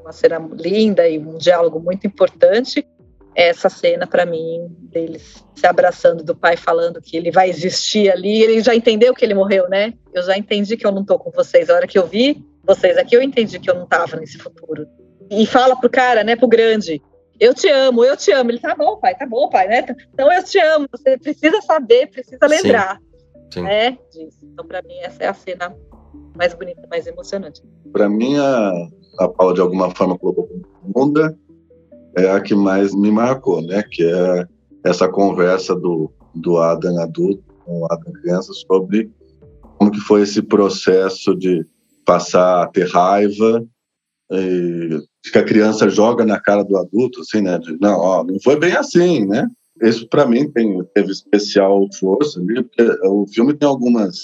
uma 0.00 0.12
cena 0.12 0.38
linda 0.52 1.08
e 1.08 1.18
um 1.18 1.36
diálogo 1.36 1.80
muito 1.80 2.06
importante, 2.06 2.86
essa 3.34 3.68
cena 3.68 4.06
para 4.06 4.24
mim 4.24 4.66
deles 4.80 5.44
se 5.54 5.66
abraçando 5.66 6.24
do 6.24 6.34
pai 6.34 6.56
falando 6.56 7.02
que 7.02 7.16
ele 7.16 7.30
vai 7.30 7.50
existir 7.50 8.10
ali, 8.10 8.42
ele 8.42 8.62
já 8.62 8.74
entendeu 8.74 9.12
que 9.12 9.24
ele 9.24 9.34
morreu, 9.34 9.68
né? 9.68 9.92
Eu 10.14 10.22
já 10.22 10.38
entendi 10.38 10.76
que 10.76 10.86
eu 10.86 10.92
não 10.92 11.04
tô 11.04 11.18
com 11.18 11.30
vocês. 11.30 11.68
A 11.68 11.74
hora 11.74 11.86
que 11.86 11.98
eu 11.98 12.06
vi 12.06 12.42
vocês 12.64 12.96
aqui, 12.96 13.14
eu 13.14 13.22
entendi 13.22 13.58
que 13.58 13.70
eu 13.70 13.74
não 13.74 13.86
tava 13.86 14.16
nesse 14.16 14.38
futuro. 14.38 14.86
E 15.30 15.44
fala 15.44 15.76
pro 15.76 15.90
cara, 15.90 16.24
né, 16.24 16.34
pro 16.34 16.48
grande, 16.48 17.02
eu 17.40 17.54
te 17.54 17.68
amo, 17.68 18.04
eu 18.04 18.16
te 18.16 18.30
amo. 18.32 18.50
Ele, 18.50 18.58
tá 18.58 18.74
bom, 18.74 18.96
pai, 18.96 19.16
tá 19.16 19.26
bom, 19.26 19.48
pai, 19.48 19.68
né? 19.68 19.86
Então 20.12 20.32
eu 20.32 20.42
te 20.42 20.58
amo, 20.58 20.86
você 20.90 21.18
precisa 21.18 21.60
saber, 21.62 22.10
precisa 22.10 22.46
lembrar. 22.46 22.98
Sim. 22.98 23.06
Sim. 23.52 23.62
Né, 23.62 23.98
disso. 24.12 24.38
Então, 24.42 24.66
para 24.66 24.82
mim, 24.82 24.98
essa 25.00 25.24
é 25.24 25.28
a 25.28 25.34
cena 25.34 25.74
mais 26.36 26.52
bonita, 26.54 26.86
mais 26.90 27.06
emocionante. 27.06 27.62
Para 27.92 28.08
mim, 28.08 28.36
a, 28.36 28.72
a 29.20 29.28
Paula, 29.28 29.54
de 29.54 29.60
alguma 29.60 29.90
forma, 29.94 30.18
colocou 30.18 30.48
profunda, 30.82 31.38
é 32.16 32.30
a 32.30 32.40
que 32.40 32.54
mais 32.54 32.94
me 32.94 33.10
marcou, 33.10 33.62
né? 33.62 33.82
Que 33.90 34.04
é 34.04 34.46
essa 34.84 35.08
conversa 35.08 35.74
do, 35.74 36.10
do 36.34 36.58
Adam 36.58 37.00
adulto 37.00 37.42
com 37.64 37.80
o 37.80 37.86
Adam 37.90 38.12
criança 38.12 38.52
sobre 38.52 39.10
como 39.78 39.90
que 39.90 40.00
foi 40.00 40.22
esse 40.22 40.42
processo 40.42 41.34
de 41.34 41.64
passar 42.04 42.62
a 42.62 42.66
ter 42.66 42.88
raiva 42.88 43.64
e 44.30 45.00
que 45.30 45.38
a 45.38 45.44
criança 45.44 45.88
joga 45.88 46.24
na 46.24 46.40
cara 46.40 46.62
do 46.62 46.76
adulto, 46.76 47.20
assim, 47.20 47.40
né? 47.40 47.58
De, 47.58 47.78
não, 47.80 47.98
ó, 47.98 48.24
não 48.24 48.38
foi 48.40 48.58
bem 48.58 48.72
assim, 48.72 49.24
né? 49.26 49.48
Isso 49.82 50.08
para 50.08 50.26
mim 50.26 50.50
tem, 50.50 50.82
teve 50.94 51.10
especial 51.10 51.86
força 51.98 52.40
porque 52.40 52.82
o 53.04 53.26
filme 53.26 53.52
tem 53.54 53.68
algumas 53.68 54.16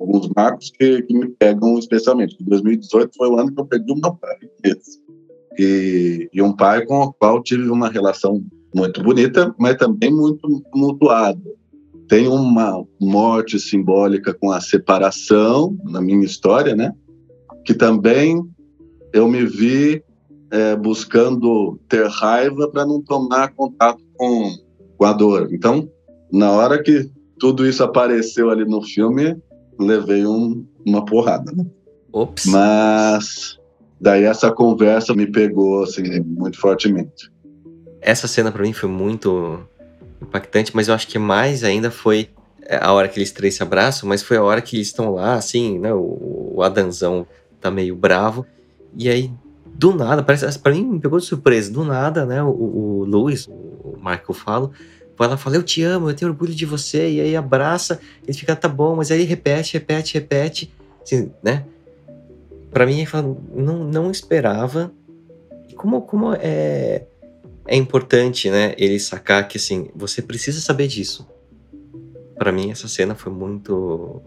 alguns 0.00 0.30
marcos 0.34 0.70
que, 0.70 1.02
que 1.02 1.12
me 1.12 1.28
pegam 1.28 1.78
especialmente. 1.78 2.36
2018 2.40 3.10
foi 3.14 3.28
o 3.28 3.38
ano 3.38 3.54
que 3.54 3.60
eu 3.60 3.66
perdi 3.66 3.92
o 3.92 3.96
meu 3.96 4.14
pai. 4.14 4.36
E, 5.58 6.30
e 6.32 6.40
um 6.40 6.56
pai 6.56 6.86
com 6.86 7.02
o 7.02 7.12
qual 7.12 7.42
tive 7.42 7.68
uma 7.68 7.90
relação 7.90 8.42
muito 8.74 9.02
bonita, 9.02 9.54
mas 9.58 9.76
também 9.76 10.10
muito 10.10 10.62
tumultuada. 10.72 11.40
Tem 12.08 12.26
uma 12.26 12.82
morte 12.98 13.58
simbólica 13.60 14.32
com 14.32 14.50
a 14.50 14.60
separação 14.60 15.76
na 15.84 16.00
minha 16.00 16.24
história, 16.24 16.74
né? 16.74 16.94
Que 17.64 17.74
também 17.74 18.42
eu 19.12 19.28
me 19.28 19.44
vi 19.44 20.02
é, 20.50 20.76
buscando 20.76 21.78
ter 21.88 22.06
raiva 22.08 22.68
para 22.68 22.84
não 22.84 23.00
tomar 23.02 23.52
contato 23.54 24.02
com, 24.16 24.50
com 24.96 25.04
a 25.04 25.12
dor. 25.12 25.48
Então, 25.52 25.88
na 26.32 26.50
hora 26.50 26.82
que 26.82 27.10
tudo 27.38 27.66
isso 27.66 27.82
apareceu 27.82 28.50
ali 28.50 28.64
no 28.64 28.82
filme, 28.82 29.36
levei 29.78 30.26
um, 30.26 30.64
uma 30.86 31.04
porrada. 31.04 31.52
Né? 31.52 31.64
Ops. 32.12 32.46
Mas 32.46 33.58
daí 34.00 34.24
essa 34.24 34.50
conversa 34.50 35.14
me 35.14 35.26
pegou 35.26 35.82
assim 35.82 36.20
muito 36.20 36.58
fortemente. 36.58 37.30
Essa 38.00 38.26
cena 38.26 38.50
para 38.50 38.62
mim 38.62 38.72
foi 38.72 38.88
muito 38.88 39.60
impactante, 40.20 40.74
mas 40.74 40.88
eu 40.88 40.94
acho 40.94 41.06
que 41.08 41.18
mais 41.18 41.64
ainda 41.64 41.90
foi 41.90 42.30
a 42.68 42.92
hora 42.92 43.08
que 43.08 43.18
eles 43.18 43.32
três 43.32 43.54
se 43.54 43.62
abraçam, 43.62 44.08
mas 44.08 44.22
foi 44.22 44.36
a 44.36 44.42
hora 44.42 44.60
que 44.60 44.76
eles 44.76 44.88
estão 44.88 45.14
lá, 45.14 45.34
assim, 45.34 45.78
né? 45.78 45.92
O, 45.92 46.52
o 46.54 46.62
Adanzão 46.62 47.26
tá 47.60 47.70
meio 47.70 47.96
bravo. 47.96 48.46
E 48.96 49.08
aí, 49.08 49.30
do 49.80 49.94
nada, 49.94 50.22
parece, 50.22 50.58
pra 50.58 50.72
mim 50.72 50.84
me 50.84 51.00
pegou 51.00 51.18
de 51.18 51.24
surpresa, 51.24 51.72
do 51.72 51.82
nada, 51.82 52.26
né? 52.26 52.42
O, 52.42 52.48
o 52.50 53.04
Luiz, 53.06 53.48
o 53.48 53.96
eu 54.28 54.34
falo, 54.34 54.72
ela 55.18 55.38
fala, 55.38 55.56
eu 55.56 55.62
te 55.62 55.82
amo, 55.82 56.10
eu 56.10 56.14
tenho 56.14 56.30
orgulho 56.30 56.54
de 56.54 56.66
você, 56.66 57.10
e 57.10 57.20
aí 57.20 57.34
abraça, 57.34 57.98
ele 58.22 58.36
fica, 58.36 58.54
tá 58.54 58.68
bom, 58.68 58.96
mas 58.96 59.10
aí 59.10 59.22
repete, 59.22 59.72
repete, 59.72 60.14
repete, 60.14 60.74
assim, 61.02 61.32
né? 61.42 61.64
Pra 62.70 62.84
mim, 62.84 63.06
fala, 63.06 63.34
não, 63.54 63.84
não 63.84 64.10
esperava. 64.10 64.92
E 65.66 65.74
como, 65.74 66.02
como 66.02 66.34
é, 66.34 67.06
é 67.66 67.76
importante, 67.76 68.50
né, 68.50 68.74
ele 68.76 69.00
sacar 69.00 69.48
que, 69.48 69.56
assim, 69.56 69.88
você 69.94 70.20
precisa 70.20 70.60
saber 70.60 70.88
disso. 70.88 71.26
Para 72.36 72.52
mim, 72.52 72.70
essa 72.70 72.86
cena 72.86 73.14
foi 73.14 73.32
muito, 73.32 74.20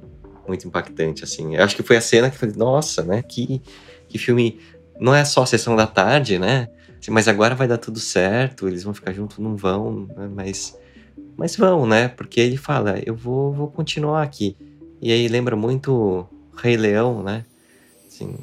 muito 0.48 0.68
impactante, 0.68 1.24
assim. 1.24 1.56
Eu 1.56 1.64
acho 1.64 1.76
que 1.76 1.84
foi 1.84 1.98
a 1.98 2.02
cena 2.02 2.30
que 2.30 2.36
eu 2.38 2.40
falei, 2.40 2.56
nossa, 2.56 3.04
né, 3.04 3.22
que 3.22 3.62
que 4.14 4.20
filme 4.20 4.60
não 5.00 5.14
é 5.14 5.26
só 5.26 5.46
sessão 5.46 5.76
da 5.76 5.88
tarde, 5.88 6.40
né? 6.40 6.68
Mas 7.10 7.28
agora 7.28 7.56
vai 7.56 7.68
dar 7.68 7.78
tudo 7.78 8.00
certo, 8.00 8.68
eles 8.68 8.84
vão 8.84 8.94
ficar 8.94 9.12
juntos, 9.12 9.38
não 9.38 9.56
vão, 9.58 10.08
né? 10.16 10.30
mas, 10.34 10.78
mas 11.36 11.56
vão, 11.56 11.86
né? 11.86 12.08
Porque 12.08 12.40
ele 12.40 12.56
fala, 12.56 12.98
eu 13.06 13.14
vou, 13.16 13.52
vou 13.52 13.68
continuar 13.68 14.24
aqui. 14.24 14.56
E 15.02 15.12
aí 15.12 15.28
lembra 15.28 15.56
muito 15.56 16.26
Rei 16.56 16.78
Leão, 16.78 17.22
né? 17.22 17.44
Assim, 18.08 18.38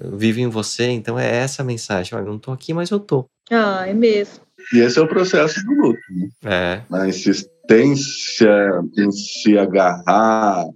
eu 0.00 0.16
vivo 0.16 0.40
em 0.40 0.48
você, 0.48 0.86
então 0.86 1.16
é 1.16 1.32
essa 1.32 1.62
a 1.62 1.64
mensagem. 1.64 2.16
Olha, 2.16 2.24
eu 2.24 2.32
não 2.32 2.38
tô 2.38 2.50
aqui, 2.50 2.74
mas 2.74 2.90
eu 2.90 2.98
tô. 2.98 3.24
Ah, 3.50 3.84
é 3.86 3.94
mesmo. 3.94 4.40
E 4.72 4.78
esse 4.78 4.98
é 4.98 5.02
o 5.02 5.08
processo 5.08 5.64
do 5.64 5.72
luto, 5.72 6.00
né? 6.10 6.28
É. 6.44 6.82
A 6.90 7.06
insistência 7.06 8.80
em 8.98 9.12
se 9.12 9.56
agarrar 9.56 10.66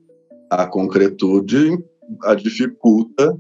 à 0.51 0.67
concretude 0.67 1.77
a 2.23 2.35
dificulta 2.35 3.37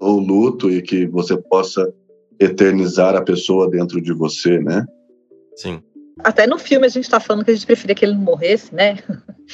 o 0.00 0.18
luto 0.18 0.70
e 0.70 0.82
que 0.82 1.06
você 1.06 1.36
possa 1.36 1.92
eternizar 2.38 3.14
a 3.16 3.22
pessoa 3.22 3.70
dentro 3.70 4.00
de 4.00 4.12
você, 4.12 4.58
né? 4.58 4.84
Sim. 5.56 5.82
Até 6.24 6.46
no 6.46 6.58
filme 6.58 6.86
a 6.86 6.88
gente 6.88 7.04
está 7.04 7.20
falando 7.20 7.44
que 7.44 7.50
a 7.50 7.54
gente 7.54 7.66
preferia 7.66 7.94
que 7.94 8.04
ele 8.04 8.14
não 8.14 8.22
morresse, 8.22 8.74
né? 8.74 8.98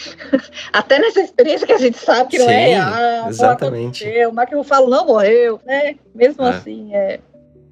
Até 0.72 0.98
nessa 0.98 1.20
experiência 1.20 1.66
que 1.66 1.72
a 1.72 1.78
gente 1.78 1.98
sabe 1.98 2.30
que 2.30 2.38
Sim, 2.38 2.44
não 2.44 2.52
é 2.52 2.66
real. 2.66 3.28
Exatamente. 3.28 4.04
O 4.26 4.32
Michael 4.32 4.64
fala, 4.64 4.88
não 4.88 5.06
morreu, 5.06 5.60
né? 5.64 5.96
Mesmo 6.14 6.44
é. 6.44 6.50
assim, 6.50 6.94
é, 6.94 7.20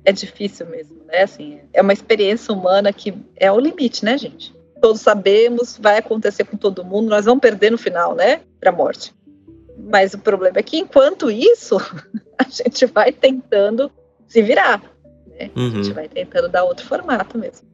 é 0.04 0.12
difícil 0.12 0.66
mesmo, 0.66 1.04
né? 1.06 1.22
Assim, 1.22 1.60
é 1.72 1.80
uma 1.80 1.92
experiência 1.92 2.52
humana 2.52 2.92
que 2.92 3.14
é 3.36 3.50
o 3.50 3.60
limite, 3.60 4.04
né, 4.04 4.18
gente? 4.18 4.54
Todos 4.80 5.00
sabemos, 5.00 5.78
vai 5.78 5.98
acontecer 5.98 6.44
com 6.44 6.56
todo 6.56 6.84
mundo, 6.84 7.08
nós 7.10 7.26
vamos 7.26 7.40
perder 7.40 7.70
no 7.70 7.78
final, 7.78 8.14
né? 8.14 8.40
Para 8.58 8.70
a 8.70 8.74
morte. 8.74 9.14
Mas 9.88 10.14
o 10.14 10.18
problema 10.18 10.58
é 10.58 10.62
que 10.62 10.78
enquanto 10.78 11.30
isso, 11.30 11.76
a 12.38 12.44
gente 12.48 12.86
vai 12.86 13.12
tentando 13.12 13.90
se 14.26 14.42
virar. 14.42 14.82
Né? 15.26 15.50
Uhum. 15.56 15.66
A 15.66 15.70
gente 15.70 15.88
uhum. 15.88 15.94
vai 15.94 16.08
tentando 16.08 16.48
dar 16.48 16.64
outro 16.64 16.86
formato 16.86 17.38
mesmo. 17.38 17.68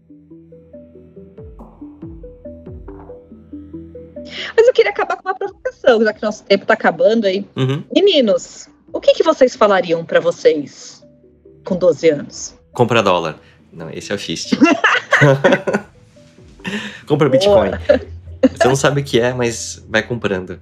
Mas 4.57 4.66
eu 4.66 4.72
queria 4.72 4.90
acabar 4.90 5.16
com 5.16 5.28
uma 5.28 5.34
provocação, 5.34 6.02
já 6.02 6.12
que 6.12 6.22
nosso 6.22 6.44
tempo 6.44 6.64
está 6.64 6.74
acabando 6.74 7.26
aí. 7.26 7.46
Uhum. 7.57 7.84
Meninos, 7.94 8.68
o 8.92 9.00
que, 9.00 9.14
que 9.14 9.22
vocês 9.22 9.54
falariam 9.54 10.04
para 10.04 10.20
vocês 10.20 11.07
com 11.64 11.76
12 11.76 12.09
anos? 12.09 12.54
Compra 12.72 13.02
dólar. 13.02 13.38
Não, 13.72 13.90
esse 13.90 14.11
é 14.11 14.14
o 14.14 14.18
xiste. 14.18 14.57
Compra 17.07 17.28
Bitcoin. 17.28 17.70
Você 18.42 18.68
não 18.68 18.76
sabe 18.76 19.00
o 19.00 19.04
que 19.04 19.20
é, 19.20 19.32
mas 19.32 19.84
vai 19.88 20.02
comprando. 20.02 20.61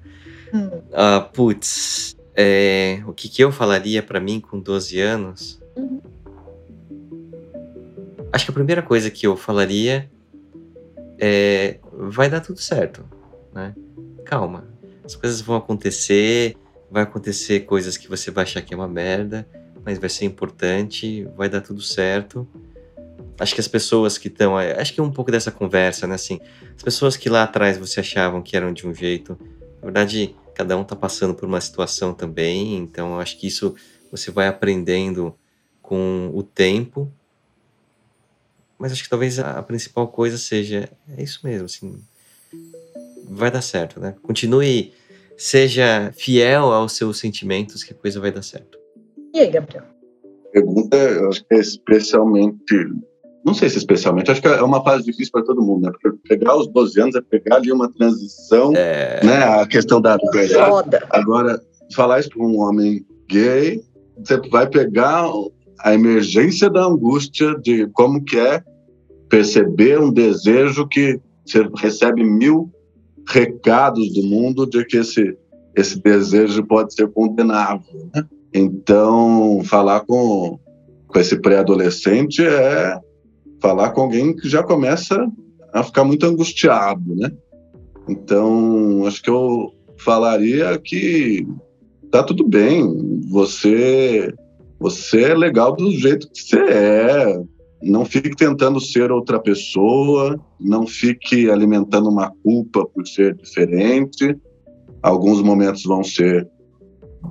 Ah, 0.93 1.21
putz, 1.21 2.17
é, 2.35 3.03
o 3.07 3.13
que, 3.13 3.29
que 3.29 3.43
eu 3.43 3.53
falaria 3.53 4.03
para 4.03 4.21
mim 4.21 4.41
com 4.41 4.59
12 4.59 5.01
anos? 5.01 5.61
Uhum. 5.77 6.01
Acho 8.33 8.47
que 8.47 8.51
a 8.51 8.55
primeira 8.55 8.83
coisa 8.83 9.11
que 9.11 9.27
eu 9.27 9.37
falaria 9.37 10.11
é: 11.19 11.79
vai 11.93 12.29
dar 12.29 12.41
tudo 12.41 12.61
certo, 12.61 13.05
né? 13.53 13.75
Calma, 14.25 14.67
as 15.05 15.15
coisas 15.15 15.41
vão 15.41 15.57
acontecer, 15.57 16.57
vai 16.91 17.03
acontecer 17.03 17.61
coisas 17.61 17.97
que 17.97 18.09
você 18.09 18.31
vai 18.31 18.45
achar 18.45 18.63
que 18.63 18.75
é 18.75 18.77
uma 18.77 18.89
merda, 18.89 19.47
mas 19.85 19.99
vai 19.99 20.09
ser 20.09 20.25
importante, 20.25 21.29
vai 21.37 21.49
dar 21.49 21.61
tudo 21.61 21.81
certo. 21.81 22.49
Acho 23.39 23.55
que 23.55 23.61
as 23.61 23.69
pessoas 23.69 24.17
que 24.17 24.29
estão. 24.29 24.57
Acho 24.57 24.95
que 24.95 25.01
é 25.01 25.03
um 25.03 25.11
pouco 25.11 25.31
dessa 25.31 25.51
conversa, 25.51 26.07
né? 26.07 26.15
Assim, 26.15 26.41
as 26.77 26.83
pessoas 26.83 27.17
que 27.17 27.29
lá 27.29 27.43
atrás 27.43 27.77
você 27.77 28.01
achavam 28.01 28.43
que 28.43 28.57
eram 28.57 28.73
de 28.73 28.87
um 28.87 28.95
jeito, 28.95 29.39
na 29.81 29.87
verdade, 29.87 30.35
cada 30.55 30.77
um 30.77 30.85
tá 30.85 30.97
passando 30.97 31.35
por 31.35 31.47
uma 31.47 31.61
situação 31.61 32.15
também, 32.15 32.77
então 32.77 33.19
acho 33.19 33.39
que 33.39 33.47
isso 33.47 33.75
você 34.11 34.31
vai 34.31 34.47
aprendendo 34.47 35.35
com 35.83 36.31
o 36.33 36.43
tempo. 36.43 37.13
Mas 38.79 38.93
acho 38.93 39.03
que 39.03 39.11
talvez 39.11 39.39
a 39.39 39.63
principal 39.63 40.09
coisa 40.09 40.39
seja 40.39 40.89
é 41.17 41.23
isso 41.23 41.41
mesmo, 41.45 41.67
assim, 41.67 42.03
vai 43.29 43.51
dar 43.51 43.63
certo, 43.63 44.01
né? 44.01 44.15
Continue, 44.23 44.93
seja 45.37 46.13
fiel 46.17 46.73
aos 46.73 46.93
seus 46.93 47.19
sentimentos 47.19 47.83
que 47.83 47.93
a 47.93 47.97
coisa 47.97 48.21
vai 48.21 48.31
dar 48.31 48.43
certo. 48.43 48.79
E 49.33 49.41
aí, 49.41 49.51
Gabriel? 49.51 49.85
Pergunta, 50.53 50.97
eu 50.97 51.29
acho 51.29 51.45
que 51.45 51.55
é 51.55 51.59
especialmente 51.59 52.75
não 53.45 53.53
sei 53.53 53.69
se 53.69 53.77
especialmente, 53.77 54.31
acho 54.31 54.41
que 54.41 54.49
é 54.49 54.63
uma 54.63 54.83
fase 54.83 55.05
difícil 55.05 55.33
para 55.33 55.45
todo 55.45 55.63
mundo, 55.63 55.83
né? 55.83 55.93
Porque 55.93 56.19
pegar 56.27 56.57
os 56.57 56.67
12 56.69 57.01
anos 57.01 57.15
é 57.15 57.21
pegar 57.21 57.57
ali 57.57 57.71
uma 57.71 57.93
transição, 57.93 58.73
É, 58.75 59.21
né? 59.23 59.45
A 59.45 59.67
questão 59.67 60.01
da. 60.01 60.19
Foda. 60.69 61.07
Agora, 61.11 61.61
falar 61.95 62.21
isso 62.21 62.31
para 62.31 62.43
um 62.43 62.59
homem 62.61 63.05
gay, 63.29 63.83
você 64.19 64.41
vai 64.49 64.67
pegar 64.67 65.29
a 65.81 65.93
emergência 65.93 66.71
da 66.71 66.85
angústia 66.85 67.55
de 67.61 67.87
como 67.89 68.25
que 68.25 68.39
é 68.39 68.63
perceber 69.29 70.01
um 70.01 70.11
desejo 70.11 70.89
que 70.89 71.21
você 71.45 71.69
recebe 71.77 72.25
mil 72.25 72.71
recados 73.29 74.13
do 74.15 74.23
mundo 74.23 74.67
de 74.67 74.85
que 74.87 74.99
esse, 74.99 75.37
esse 75.77 76.01
desejo 76.01 76.65
pode 76.65 76.95
ser 76.95 77.09
condenável, 77.09 78.09
né? 78.15 78.25
Então, 78.55 79.61
falar 79.65 80.01
com, 80.01 80.59
com 81.09 81.19
esse 81.19 81.37
pré-adolescente 81.37 82.43
é 82.43 82.99
falar 83.65 83.93
com 83.93 84.03
alguém 84.03 84.37
que 84.37 84.47
já 84.47 84.63
começa 84.63 85.27
a 85.73 85.83
ficar 85.83 86.05
muito 86.05 86.27
angustiado, 86.27 87.17
né? 87.17 87.33
Então, 88.07 89.07
acho 89.07 89.23
que 89.23 89.31
eu 89.31 89.73
falaria 89.97 90.79
que 90.79 91.47
tá 92.11 92.23
tudo 92.23 92.47
bem, 92.47 93.23
você 93.31 94.31
você 94.79 95.31
é 95.31 95.35
legal 95.35 95.75
do 95.75 95.91
jeito 95.93 96.31
que 96.31 96.43
você 96.43 96.59
é. 96.61 97.43
Não 97.83 98.05
fique 98.05 98.37
tentando 98.37 98.79
ser 98.79 99.11
outra 99.11 99.41
pessoa, 99.41 100.39
não 100.61 100.87
fique 100.87 101.49
alimentando 101.51 102.11
uma 102.11 102.31
culpa 102.43 102.85
por 102.87 103.07
ser 103.07 103.35
diferente. 103.35 104.37
Alguns 105.03 105.41
momentos 105.41 105.85
vão 105.85 106.05
ser 106.05 106.47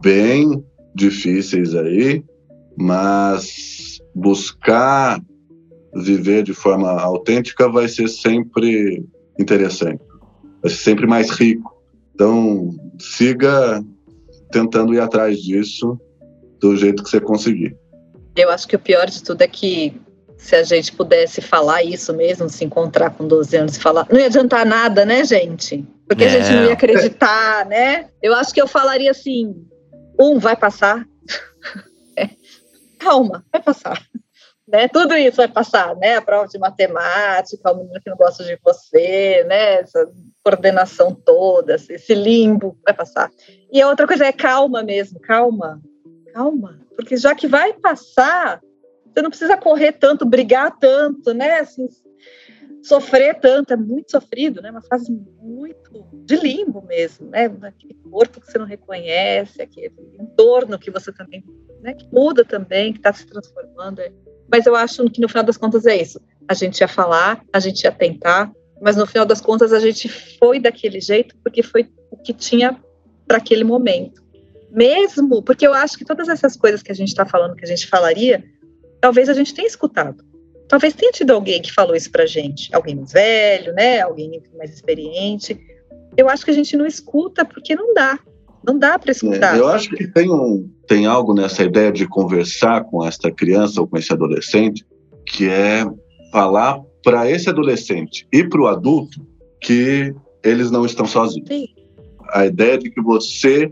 bem 0.01 0.63
difíceis 0.95 1.75
aí, 1.75 2.23
mas 2.75 3.99
buscar 4.15 5.21
viver 5.95 6.43
de 6.43 6.53
forma 6.53 6.91
autêntica 6.99 7.69
vai 7.69 7.87
ser 7.87 8.07
sempre 8.07 9.05
interessante, 9.39 10.01
vai 10.61 10.71
ser 10.71 10.77
sempre 10.77 11.07
mais 11.07 11.29
rico. 11.29 11.71
Então, 12.13 12.69
siga 12.99 13.83
tentando 14.51 14.93
ir 14.93 14.99
atrás 14.99 15.39
disso 15.39 15.99
do 16.59 16.75
jeito 16.75 17.03
que 17.03 17.09
você 17.09 17.19
conseguir. 17.19 17.75
Eu 18.35 18.49
acho 18.49 18.67
que 18.67 18.75
o 18.75 18.79
pior 18.79 19.07
de 19.07 19.21
tudo 19.21 19.41
é 19.41 19.47
que 19.47 19.99
se 20.37 20.55
a 20.55 20.63
gente 20.63 20.91
pudesse 20.91 21.41
falar 21.41 21.83
isso 21.83 22.13
mesmo, 22.13 22.49
se 22.49 22.65
encontrar 22.65 23.11
com 23.11 23.27
12 23.27 23.55
anos 23.55 23.77
e 23.77 23.79
falar, 23.79 24.05
não 24.11 24.19
ia 24.19 24.25
adiantar 24.25 24.65
nada, 24.65 25.05
né, 25.05 25.23
gente? 25.23 25.85
Porque 26.07 26.25
a 26.25 26.29
gente 26.29 26.51
não 26.51 26.63
É. 26.63 26.65
ia 26.67 26.73
acreditar, 26.73 27.65
né? 27.65 28.09
Eu 28.21 28.35
acho 28.35 28.53
que 28.53 28.61
eu 28.61 28.67
falaria 28.67 29.09
assim: 29.11 29.55
um, 30.19 30.39
vai 30.39 30.55
passar. 30.55 31.05
É. 32.15 32.29
Calma, 32.99 33.43
vai 33.51 33.59
passar. 33.59 33.99
Né? 34.67 34.87
Tudo 34.87 35.15
isso 35.15 35.37
vai 35.37 35.47
passar, 35.47 35.95
né? 35.97 36.15
A 36.15 36.21
prova 36.21 36.47
de 36.47 36.57
matemática, 36.57 37.71
o 37.71 37.77
menino 37.77 37.99
que 38.01 38.09
não 38.09 38.15
gosta 38.15 38.43
de 38.43 38.57
você, 38.63 39.43
né? 39.43 39.81
Essa 39.81 40.09
coordenação 40.43 41.13
toda, 41.13 41.75
esse 41.75 42.15
limbo 42.15 42.77
vai 42.83 42.93
passar. 42.93 43.29
E 43.71 43.81
a 43.81 43.89
outra 43.89 44.07
coisa 44.07 44.25
é 44.25 44.31
calma 44.31 44.81
mesmo, 44.81 45.19
calma, 45.19 45.81
calma, 46.33 46.79
porque 46.95 47.17
já 47.17 47.35
que 47.35 47.47
vai 47.47 47.73
passar, 47.73 48.61
você 49.13 49.21
não 49.21 49.29
precisa 49.29 49.57
correr 49.57 49.93
tanto, 49.93 50.25
brigar 50.25 50.77
tanto, 50.79 51.33
né? 51.33 51.59
Assim, 51.59 51.87
sofrer 52.83 53.39
tanto, 53.39 53.73
é 53.73 53.77
muito 53.77 54.11
sofrido, 54.11 54.61
né? 54.61 54.71
Uma 54.71 54.81
fase 54.81 55.11
muito 55.41 56.05
de 56.25 56.35
limbo 56.35 56.81
mesmo, 56.81 57.29
né? 57.29 57.45
Aquele 57.63 57.95
corpo 58.09 58.39
que 58.39 58.51
você 58.51 58.57
não 58.57 58.65
reconhece, 58.65 59.61
aquele 59.61 59.93
entorno 60.19 60.79
que 60.79 60.89
você 60.89 61.11
também, 61.11 61.43
né? 61.81 61.93
Que 61.93 62.07
muda 62.13 62.43
também, 62.43 62.91
que 62.91 62.99
está 62.99 63.11
se 63.13 63.25
transformando. 63.25 63.99
é. 63.99 64.11
Mas 64.53 64.67
eu 64.67 64.75
acho 64.75 65.09
que 65.09 65.19
no 65.19 65.27
final 65.27 65.43
das 65.43 65.57
contas 65.57 65.87
é 65.87 65.99
isso. 65.99 66.21
A 66.47 66.53
gente 66.53 66.79
ia 66.79 66.87
falar, 66.87 67.43
a 67.51 67.59
gente 67.59 67.85
ia 67.85 67.91
tentar, 67.91 68.51
mas 68.79 68.95
no 68.95 69.07
final 69.07 69.25
das 69.25 69.41
contas 69.41 69.73
a 69.73 69.79
gente 69.79 70.07
foi 70.07 70.59
daquele 70.59 71.01
jeito 71.01 71.35
porque 71.43 71.63
foi 71.63 71.89
o 72.11 72.17
que 72.17 72.31
tinha 72.33 72.79
para 73.27 73.37
aquele 73.37 73.63
momento. 73.63 74.21
Mesmo 74.69 75.41
porque 75.41 75.65
eu 75.65 75.73
acho 75.73 75.97
que 75.97 76.05
todas 76.05 76.29
essas 76.29 76.55
coisas 76.55 76.83
que 76.83 76.91
a 76.91 76.93
gente 76.93 77.07
está 77.07 77.25
falando, 77.25 77.55
que 77.55 77.65
a 77.65 77.67
gente 77.67 77.87
falaria, 77.87 78.43
talvez 79.01 79.27
a 79.27 79.33
gente 79.33 79.55
tenha 79.55 79.67
escutado. 79.67 80.23
Talvez 80.69 80.93
tenha 80.93 81.11
tido 81.11 81.31
alguém 81.31 81.59
que 81.59 81.73
falou 81.73 81.95
isso 81.95 82.11
pra 82.11 82.27
gente, 82.27 82.69
alguém 82.75 82.93
mais 82.93 83.11
velho, 83.11 83.73
né? 83.73 84.01
Alguém 84.01 84.39
mais 84.55 84.71
experiente. 84.71 85.59
Eu 86.15 86.29
acho 86.29 86.45
que 86.45 86.51
a 86.51 86.53
gente 86.53 86.77
não 86.77 86.85
escuta 86.85 87.43
porque 87.43 87.75
não 87.75 87.91
dá. 87.95 88.19
Não 88.65 88.77
dá 88.77 88.97
para 88.97 89.11
escutar. 89.11 89.55
É, 89.55 89.59
Eu 89.59 89.67
acho 89.67 89.89
que 89.89 90.07
tem, 90.07 90.31
um, 90.31 90.69
tem 90.87 91.05
algo 91.05 91.33
nessa 91.33 91.63
ideia 91.63 91.91
de 91.91 92.07
conversar 92.07 92.83
com 92.85 93.05
esta 93.05 93.31
criança 93.31 93.81
ou 93.81 93.87
com 93.87 93.97
esse 93.97 94.11
adolescente, 94.13 94.85
que 95.25 95.49
é 95.49 95.85
falar 96.31 96.79
para 97.03 97.29
esse 97.29 97.49
adolescente 97.49 98.27
e 98.31 98.43
para 98.43 98.61
o 98.61 98.67
adulto 98.67 99.25
que 99.61 100.13
eles 100.43 100.71
não 100.71 100.85
estão 100.85 101.05
sozinhos. 101.05 101.47
Sim. 101.47 101.67
A 102.31 102.45
ideia 102.45 102.77
de 102.77 102.89
que 102.89 103.01
você 103.01 103.71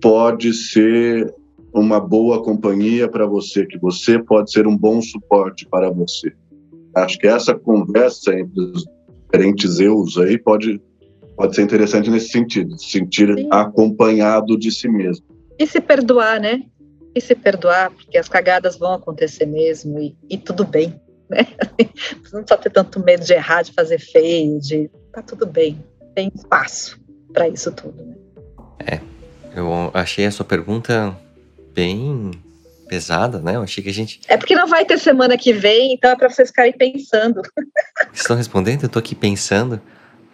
pode 0.00 0.52
ser 0.52 1.34
uma 1.72 2.00
boa 2.00 2.42
companhia 2.42 3.08
para 3.08 3.26
você, 3.26 3.66
que 3.66 3.78
você 3.78 4.18
pode 4.18 4.50
ser 4.50 4.66
um 4.66 4.76
bom 4.76 5.00
suporte 5.02 5.66
para 5.66 5.90
você. 5.90 6.32
Acho 6.94 7.18
que 7.18 7.26
essa 7.26 7.54
conversa 7.54 8.34
entre 8.34 8.60
os 8.60 8.84
diferentes 9.24 9.78
eus 9.78 10.16
aí 10.16 10.38
pode, 10.38 10.80
pode 11.36 11.54
ser 11.54 11.62
interessante 11.62 12.10
nesse 12.10 12.30
sentido, 12.30 12.78
se 12.78 12.90
sentir 12.90 13.34
Sim. 13.34 13.48
acompanhado 13.50 14.58
de 14.58 14.70
si 14.70 14.88
mesmo. 14.88 15.24
E 15.58 15.66
se 15.66 15.80
perdoar, 15.80 16.40
né? 16.40 16.62
E 17.14 17.20
se 17.20 17.34
perdoar, 17.34 17.90
porque 17.90 18.18
as 18.18 18.28
cagadas 18.28 18.76
vão 18.76 18.94
acontecer 18.94 19.46
mesmo 19.46 19.98
e, 19.98 20.14
e 20.28 20.36
tudo 20.36 20.64
bem, 20.64 21.00
né? 21.30 21.46
Não 22.32 22.42
precisa 22.42 22.60
ter 22.60 22.70
tanto 22.70 23.00
medo 23.00 23.24
de 23.24 23.32
errar, 23.32 23.62
de 23.62 23.72
fazer 23.72 23.98
feio, 23.98 24.60
de. 24.60 24.90
Tá 25.12 25.22
tudo 25.22 25.46
bem. 25.46 25.82
Tem 26.14 26.30
espaço 26.34 26.98
para 27.32 27.48
isso 27.48 27.72
tudo, 27.72 28.02
né? 28.04 28.14
eu 29.56 29.90
achei 29.94 30.26
a 30.26 30.30
sua 30.30 30.44
pergunta 30.44 31.16
bem 31.72 32.30
pesada, 32.86 33.40
né? 33.40 33.56
Eu 33.56 33.62
achei 33.62 33.82
que 33.82 33.88
a 33.88 33.92
gente. 33.92 34.20
É 34.28 34.36
porque 34.36 34.54
não 34.54 34.66
vai 34.66 34.84
ter 34.84 34.98
semana 34.98 35.36
que 35.38 35.52
vem, 35.52 35.94
então 35.94 36.10
é 36.10 36.16
para 36.16 36.28
vocês 36.28 36.50
ficarem 36.50 36.74
pensando. 36.74 37.40
Vocês 38.12 38.20
estão 38.20 38.36
respondendo? 38.36 38.84
Eu 38.84 38.88
tô 38.88 38.98
aqui 38.98 39.14
pensando. 39.14 39.80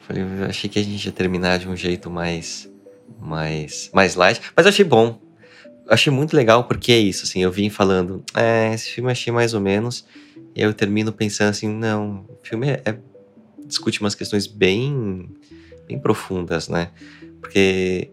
Falei, 0.06 0.22
achei 0.48 0.68
que 0.68 0.78
a 0.78 0.82
gente 0.82 1.04
ia 1.04 1.12
terminar 1.12 1.58
de 1.58 1.68
um 1.68 1.76
jeito 1.76 2.10
mais. 2.10 2.70
mais. 3.20 3.90
mais 3.92 4.14
light. 4.14 4.40
Mas 4.56 4.66
achei 4.66 4.84
bom. 4.84 5.20
Achei 5.88 6.12
muito 6.12 6.34
legal 6.34 6.64
porque 6.64 6.92
é 6.92 6.98
isso, 6.98 7.24
assim. 7.24 7.42
Eu 7.42 7.50
vim 7.50 7.68
falando, 7.68 8.24
é, 8.34 8.72
esse 8.72 8.90
filme 8.90 9.10
achei 9.10 9.32
mais 9.32 9.54
ou 9.54 9.60
menos. 9.60 10.04
E 10.54 10.60
eu 10.62 10.72
termino 10.72 11.12
pensando 11.12 11.50
assim, 11.50 11.68
não, 11.68 12.26
o 12.28 12.38
filme 12.46 12.68
é, 12.68 12.82
é- 12.84 12.98
discute 13.66 14.00
umas 14.00 14.14
questões 14.14 14.46
bem. 14.46 15.28
bem 15.86 15.98
profundas, 15.98 16.68
né? 16.68 16.90
Porque 17.40 18.10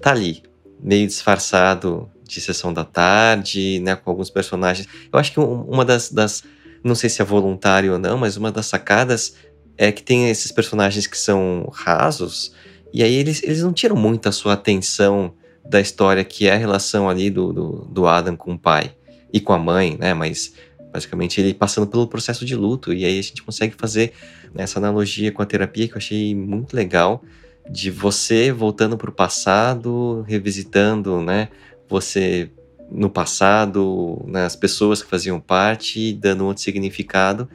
tá 0.00 0.10
ali, 0.12 0.42
meio 0.80 1.06
disfarçado 1.06 2.10
de 2.22 2.40
sessão 2.40 2.72
da 2.72 2.84
tarde, 2.84 3.80
né, 3.80 3.96
com 3.96 4.10
alguns 4.10 4.30
personagens. 4.30 4.86
Eu 5.10 5.18
acho 5.18 5.32
que 5.32 5.40
um- 5.40 5.62
uma 5.62 5.84
das, 5.84 6.10
das, 6.10 6.44
não 6.84 6.94
sei 6.94 7.08
se 7.08 7.22
é 7.22 7.24
voluntário 7.24 7.94
ou 7.94 7.98
não, 7.98 8.18
mas 8.18 8.36
uma 8.36 8.52
das 8.52 8.66
sacadas 8.66 9.34
é 9.78 9.92
que 9.92 10.02
tem 10.02 10.28
esses 10.28 10.50
personagens 10.50 11.06
que 11.06 11.16
são 11.16 11.70
rasos, 11.72 12.52
e 12.92 13.02
aí 13.02 13.14
eles, 13.14 13.42
eles 13.42 13.62
não 13.62 13.72
tiram 13.72 13.96
muito 13.96 14.28
a 14.28 14.32
sua 14.32 14.54
atenção 14.54 15.32
da 15.64 15.80
história 15.80 16.24
que 16.24 16.48
é 16.48 16.54
a 16.54 16.56
relação 16.56 17.08
ali 17.08 17.30
do, 17.30 17.52
do, 17.52 17.70
do 17.90 18.06
Adam 18.06 18.36
com 18.36 18.54
o 18.54 18.58
pai 18.58 18.92
e 19.32 19.40
com 19.40 19.52
a 19.52 19.58
mãe, 19.58 19.96
né? 19.98 20.14
Mas 20.14 20.54
basicamente 20.90 21.40
ele 21.40 21.54
passando 21.54 21.86
pelo 21.86 22.08
processo 22.08 22.44
de 22.44 22.56
luto, 22.56 22.92
e 22.92 23.04
aí 23.04 23.18
a 23.18 23.22
gente 23.22 23.42
consegue 23.42 23.74
fazer 23.78 24.12
essa 24.56 24.78
analogia 24.78 25.30
com 25.30 25.42
a 25.42 25.46
terapia 25.46 25.86
que 25.86 25.94
eu 25.94 25.98
achei 25.98 26.34
muito 26.34 26.74
legal, 26.74 27.22
de 27.70 27.90
você 27.90 28.50
voltando 28.50 28.96
para 28.96 29.10
o 29.10 29.12
passado, 29.12 30.24
revisitando, 30.26 31.20
né? 31.20 31.48
Você 31.88 32.50
no 32.90 33.10
passado, 33.10 34.24
né, 34.26 34.46
as 34.46 34.56
pessoas 34.56 35.02
que 35.02 35.10
faziam 35.10 35.38
parte, 35.38 36.14
dando 36.14 36.46
outro 36.46 36.62
significado 36.62 37.46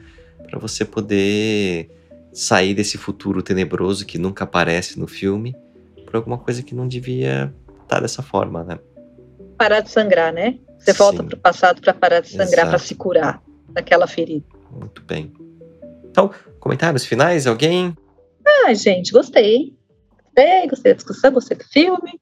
para 0.48 0.60
você 0.60 0.84
poder 0.84 1.90
sair 2.34 2.74
desse 2.74 2.98
futuro 2.98 3.42
tenebroso 3.42 4.04
que 4.04 4.18
nunca 4.18 4.42
aparece 4.42 4.98
no 4.98 5.06
filme 5.06 5.54
para 6.04 6.18
alguma 6.18 6.36
coisa 6.36 6.62
que 6.62 6.74
não 6.74 6.86
devia 6.86 7.54
estar 7.70 7.86
tá 7.86 8.00
dessa 8.00 8.22
forma, 8.22 8.64
né? 8.64 8.78
Parar 9.56 9.80
de 9.80 9.90
sangrar, 9.90 10.32
né? 10.32 10.58
Você 10.78 10.92
Sim. 10.92 10.98
volta 10.98 11.22
para 11.22 11.34
o 11.34 11.38
passado 11.38 11.80
para 11.80 11.94
parar 11.94 12.20
de 12.20 12.28
sangrar, 12.30 12.68
para 12.68 12.78
se 12.78 12.94
curar 12.96 13.40
daquela 13.70 14.06
ferida. 14.06 14.44
Muito 14.70 15.02
bem. 15.02 15.32
Então, 16.10 16.30
comentários 16.58 17.06
finais, 17.06 17.46
alguém? 17.46 17.96
Ah, 18.46 18.74
gente, 18.74 19.12
gostei. 19.12 19.74
Gostei, 20.24 20.68
gostei 20.68 20.92
da 20.92 20.96
discussão, 20.96 21.32
gostei 21.32 21.56
do 21.56 21.64
filme. 21.64 22.20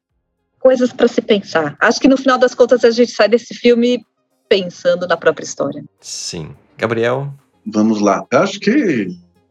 Coisas 0.61 0.93
para 0.93 1.09
se 1.09 1.23
pensar. 1.23 1.77
Acho 1.81 1.99
que 1.99 2.07
no 2.07 2.17
final 2.17 2.39
das 2.39 2.55
contas 2.55 2.85
a 2.85 2.91
gente 2.91 3.13
sai 3.13 3.29
desse 3.29 3.55
filme 3.55 4.05
pensando 4.49 5.09
na 5.09 5.17
própria 5.17 5.45
história. 5.45 5.83
Sim. 5.99 6.55
Gabriel? 6.77 7.33
Vamos 7.67 8.01
lá. 8.01 8.25
Acho 8.33 8.61
que 8.61 9.09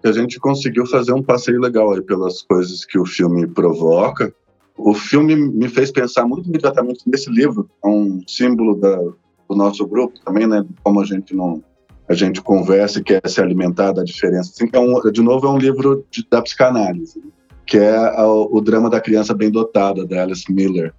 a 0.08 0.12
gente 0.12 0.40
conseguiu 0.40 0.86
fazer 0.86 1.14
um 1.14 1.24
passeio 1.24 1.60
legal 1.60 1.94
aí 1.94 2.02
pelas 2.02 2.42
coisas 2.42 2.86
que 2.86 3.00
o 3.00 3.06
filme 3.06 3.48
provoca. 3.48 4.34
O 4.78 4.94
filme 4.94 5.36
me 5.36 5.68
fez 5.68 5.92
pensar 5.92 6.26
muito 6.26 6.48
imediatamente 6.50 7.04
nesse 7.06 7.30
livro, 7.30 7.70
é 7.84 7.88
um 7.88 8.22
símbolo 8.28 8.76
da, 8.76 8.98
do 8.98 9.56
nosso 9.56 9.86
grupo 9.86 10.20
também, 10.26 10.48
né? 10.48 10.66
Como 10.84 11.02
a 11.02 11.06
gente 11.06 11.36
não 11.36 11.64
a 12.10 12.14
gente 12.14 12.42
conversa 12.42 13.00
e 13.00 13.04
quer 13.04 13.22
se 13.26 13.40
alimentar 13.40 13.94
da 13.94 14.04
diferença. 14.04 14.52
Assim, 14.54 14.70
é 14.74 14.80
um, 14.80 15.00
de 15.12 15.22
novo, 15.22 15.48
é 15.48 15.50
um 15.50 15.58
livro 15.58 16.06
de, 16.12 16.28
da 16.30 16.42
psicanálise, 16.42 17.24
que 17.66 17.78
é 17.78 17.96
a, 17.96 18.26
o 18.28 18.60
drama 18.60 18.90
da 18.90 19.00
criança 19.00 19.34
bem 19.34 19.50
dotada, 19.50 20.06
da 20.06 20.22
Alice 20.22 20.52
Miller, 20.52 20.94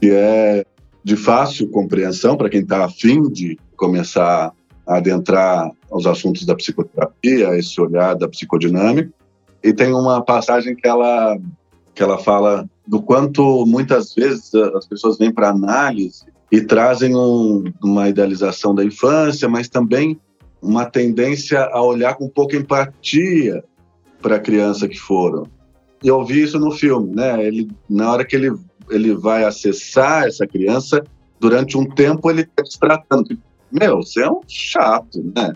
que 0.00 0.10
é 0.10 0.64
de 1.04 1.16
fácil 1.16 1.68
compreensão 1.68 2.36
para 2.36 2.48
quem 2.48 2.62
está 2.62 2.84
afim 2.84 3.22
de 3.30 3.56
começar 3.76 4.52
adentrar 4.86 5.70
aos 5.90 6.06
assuntos 6.06 6.44
da 6.44 6.54
psicoterapia, 6.54 7.56
esse 7.56 7.80
olhar 7.80 8.14
da 8.14 8.28
psicodinâmica. 8.28 9.10
E 9.62 9.72
tem 9.72 9.92
uma 9.94 10.22
passagem 10.22 10.76
que 10.76 10.86
ela, 10.86 11.38
que 11.94 12.02
ela 12.02 12.18
fala 12.18 12.68
do 12.86 13.00
quanto 13.00 13.64
muitas 13.66 14.14
vezes 14.14 14.54
as 14.54 14.86
pessoas 14.86 15.16
vêm 15.16 15.32
para 15.32 15.48
análise 15.48 16.24
e 16.52 16.60
trazem 16.60 17.16
um, 17.16 17.64
uma 17.82 18.08
idealização 18.08 18.74
da 18.74 18.84
infância, 18.84 19.48
mas 19.48 19.68
também 19.68 20.20
uma 20.60 20.84
tendência 20.84 21.60
a 21.60 21.82
olhar 21.82 22.14
com 22.14 22.28
pouca 22.28 22.56
empatia 22.56 23.64
para 24.20 24.36
a 24.36 24.40
criança 24.40 24.88
que 24.88 24.98
foram. 24.98 25.46
E 26.02 26.08
eu 26.08 26.22
vi 26.24 26.42
isso 26.42 26.58
no 26.58 26.70
filme, 26.70 27.14
né? 27.14 27.44
Ele, 27.46 27.70
na 27.88 28.12
hora 28.12 28.24
que 28.24 28.36
ele, 28.36 28.54
ele 28.90 29.14
vai 29.14 29.44
acessar 29.44 30.26
essa 30.26 30.46
criança, 30.46 31.02
durante 31.40 31.76
um 31.76 31.86
tempo 31.86 32.30
ele 32.30 32.42
está 32.42 32.64
se 32.64 32.78
tratando. 32.78 33.38
Meu, 33.70 33.96
você 33.96 34.22
é 34.22 34.30
um 34.30 34.40
chato, 34.46 35.22
né? 35.34 35.54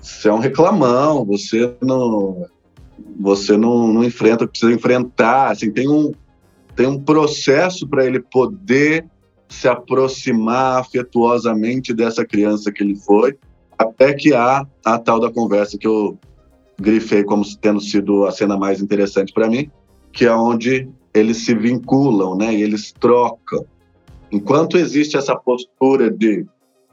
Você 0.00 0.28
é 0.28 0.32
um 0.32 0.38
reclamão, 0.38 1.24
você 1.24 1.74
não, 1.82 2.46
você 3.18 3.56
não, 3.56 3.88
não 3.88 4.04
enfrenta 4.04 4.44
o 4.44 4.46
que 4.46 4.52
precisa 4.52 4.72
enfrentar. 4.72 5.50
Assim, 5.50 5.70
tem 5.70 5.88
um, 5.88 6.12
tem 6.74 6.86
um 6.86 6.98
processo 6.98 7.86
para 7.86 8.06
ele 8.06 8.20
poder 8.20 9.06
se 9.48 9.68
aproximar 9.68 10.78
afetuosamente 10.78 11.92
dessa 11.92 12.24
criança 12.24 12.72
que 12.72 12.82
ele 12.82 12.94
foi, 12.94 13.36
até 13.76 14.14
que 14.14 14.32
há 14.32 14.66
a 14.84 14.98
tal 14.98 15.18
da 15.18 15.30
conversa 15.30 15.76
que 15.76 15.86
eu 15.86 16.18
grifei 16.80 17.24
como 17.24 17.44
tendo 17.60 17.80
sido 17.80 18.24
a 18.26 18.32
cena 18.32 18.56
mais 18.56 18.80
interessante 18.80 19.32
para 19.32 19.48
mim, 19.48 19.70
que 20.12 20.24
é 20.24 20.32
onde 20.32 20.88
eles 21.12 21.38
se 21.38 21.54
vinculam, 21.54 22.36
né? 22.36 22.54
E 22.54 22.62
eles 22.62 22.92
trocam. 22.92 23.66
Enquanto 24.30 24.78
existe 24.78 25.16
essa 25.16 25.34
postura 25.36 26.10
de 26.10 26.46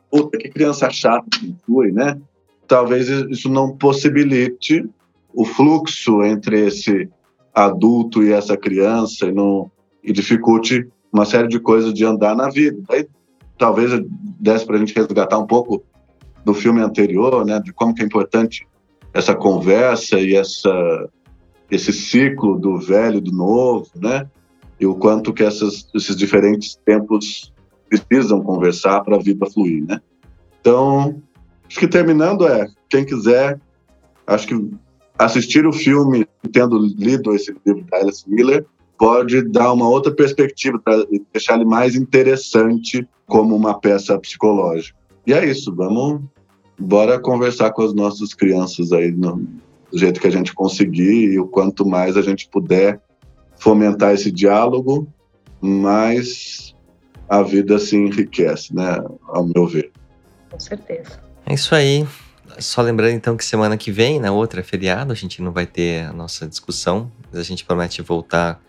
puta, 0.09 0.37
que 0.37 0.49
criança 0.49 0.89
chata 0.89 1.27
que 1.29 1.55
fui, 1.65 1.91
né? 1.91 2.19
Talvez 2.67 3.07
isso 3.07 3.49
não 3.49 3.75
possibilite 3.75 4.87
o 5.33 5.45
fluxo 5.45 6.23
entre 6.23 6.67
esse 6.67 7.09
adulto 7.53 8.23
e 8.23 8.31
essa 8.31 8.57
criança 8.57 9.25
e, 9.25 9.31
não, 9.31 9.71
e 10.03 10.11
dificulte 10.11 10.87
uma 11.11 11.25
série 11.25 11.47
de 11.47 11.59
coisas 11.59 11.93
de 11.93 12.05
andar 12.05 12.35
na 12.35 12.49
vida. 12.49 12.77
Aí 12.89 13.07
talvez 13.57 13.91
desse 14.39 14.65
para 14.65 14.75
a 14.75 14.79
gente 14.79 14.93
resgatar 14.93 15.37
um 15.37 15.47
pouco 15.47 15.83
do 16.45 16.53
filme 16.53 16.81
anterior, 16.81 17.45
né, 17.45 17.59
de 17.59 17.73
como 17.73 17.93
que 17.93 18.01
é 18.01 18.05
importante 18.05 18.67
essa 19.13 19.35
conversa 19.35 20.19
e 20.19 20.35
essa 20.35 21.09
esse 21.69 21.91
ciclo 21.91 22.57
do 22.57 22.77
velho 22.77 23.17
e 23.17 23.21
do 23.21 23.31
novo, 23.31 23.89
né? 23.95 24.25
E 24.79 24.85
o 24.85 24.95
quanto 24.95 25.33
que 25.33 25.43
essas, 25.43 25.89
esses 25.93 26.15
diferentes 26.15 26.79
tempos 26.85 27.53
precisam 27.89 28.41
conversar 28.41 29.01
para 29.01 29.15
a 29.15 29.21
vida 29.21 29.45
fluir, 29.45 29.85
né? 29.85 30.01
Então, 30.59 31.21
acho 31.67 31.79
que 31.79 31.87
terminando 31.87 32.47
é, 32.47 32.67
quem 32.89 33.05
quiser, 33.05 33.59
acho 34.25 34.47
que 34.47 34.71
assistir 35.17 35.65
o 35.65 35.73
filme 35.73 36.27
tendo 36.51 36.77
lido 36.77 37.33
esse 37.33 37.55
livro 37.65 37.83
da 37.89 37.97
Alice 37.97 38.29
Miller 38.29 38.65
pode 38.97 39.41
dar 39.43 39.71
uma 39.73 39.87
outra 39.87 40.11
perspectiva 40.13 40.79
para 40.79 41.05
deixar 41.31 41.55
ele 41.55 41.65
mais 41.65 41.95
interessante 41.95 43.07
como 43.27 43.55
uma 43.55 43.79
peça 43.79 44.17
psicológica. 44.19 44.97
E 45.25 45.33
é 45.33 45.45
isso, 45.45 45.73
vamos 45.73 46.21
bora 46.79 47.19
conversar 47.19 47.71
com 47.71 47.81
as 47.81 47.93
nossas 47.93 48.33
crianças 48.33 48.91
aí 48.91 49.11
no, 49.11 49.37
do 49.91 49.97
jeito 49.97 50.19
que 50.19 50.27
a 50.27 50.31
gente 50.31 50.53
conseguir 50.53 51.31
e 51.31 51.39
o 51.39 51.47
quanto 51.47 51.85
mais 51.85 52.15
a 52.15 52.21
gente 52.21 52.47
puder 52.49 53.01
fomentar 53.57 54.13
esse 54.13 54.31
diálogo, 54.31 55.07
mais 55.59 56.75
a 57.29 57.41
vida 57.43 57.77
se 57.79 57.95
enriquece, 57.95 58.73
né, 58.73 58.99
ao 59.27 59.45
meu 59.45 59.67
ver. 59.67 59.91
Com 60.49 60.59
certeza. 60.59 61.19
É 61.45 61.53
isso 61.53 61.73
aí. 61.75 62.07
Só 62.59 62.81
lembrando 62.81 63.13
então 63.13 63.37
que 63.37 63.45
semana 63.45 63.77
que 63.77 63.91
vem, 63.91 64.19
na 64.19 64.31
outra 64.31 64.63
feriado, 64.63 65.11
a 65.11 65.15
gente 65.15 65.41
não 65.41 65.51
vai 65.51 65.65
ter 65.65 66.05
a 66.05 66.13
nossa 66.13 66.47
discussão, 66.47 67.11
mas 67.29 67.39
a 67.39 67.43
gente 67.43 67.63
promete 67.63 68.01
voltar 68.01 68.59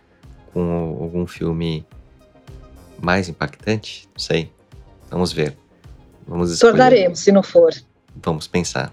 com 0.53 0.99
algum 1.01 1.27
filme 1.27 1.87
mais 3.01 3.29
impactante, 3.29 4.09
não 4.13 4.21
sei. 4.21 4.53
Vamos 5.11 5.33
ver. 5.33 5.57
Vamos 6.27 6.51
escolher. 6.53 6.73
Tornaremos, 6.73 7.21
se 7.21 7.33
não 7.33 7.43
for. 7.43 7.73
Vamos 8.23 8.47
pensar. 8.47 8.93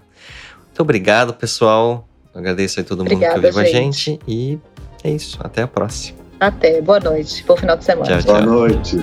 Muito 0.64 0.80
obrigado, 0.80 1.34
pessoal. 1.34 2.08
Agradeço 2.34 2.80
a 2.80 2.84
todo 2.84 2.98
mundo 2.98 3.12
Obrigada, 3.12 3.40
que 3.40 3.46
ouviu 3.46 3.60
a 3.60 3.64
gente. 3.64 4.18
E 4.26 4.58
é 5.02 5.10
isso. 5.10 5.38
Até 5.40 5.62
a 5.62 5.66
próxima. 5.66 6.18
Até. 6.40 6.80
Boa 6.80 7.00
noite. 7.00 7.44
Bom 7.46 7.56
final 7.56 7.76
de 7.76 7.84
semana. 7.84 8.06
Tchau, 8.06 8.22
tchau. 8.22 8.34
Boa 8.34 8.46
noite. 8.46 8.96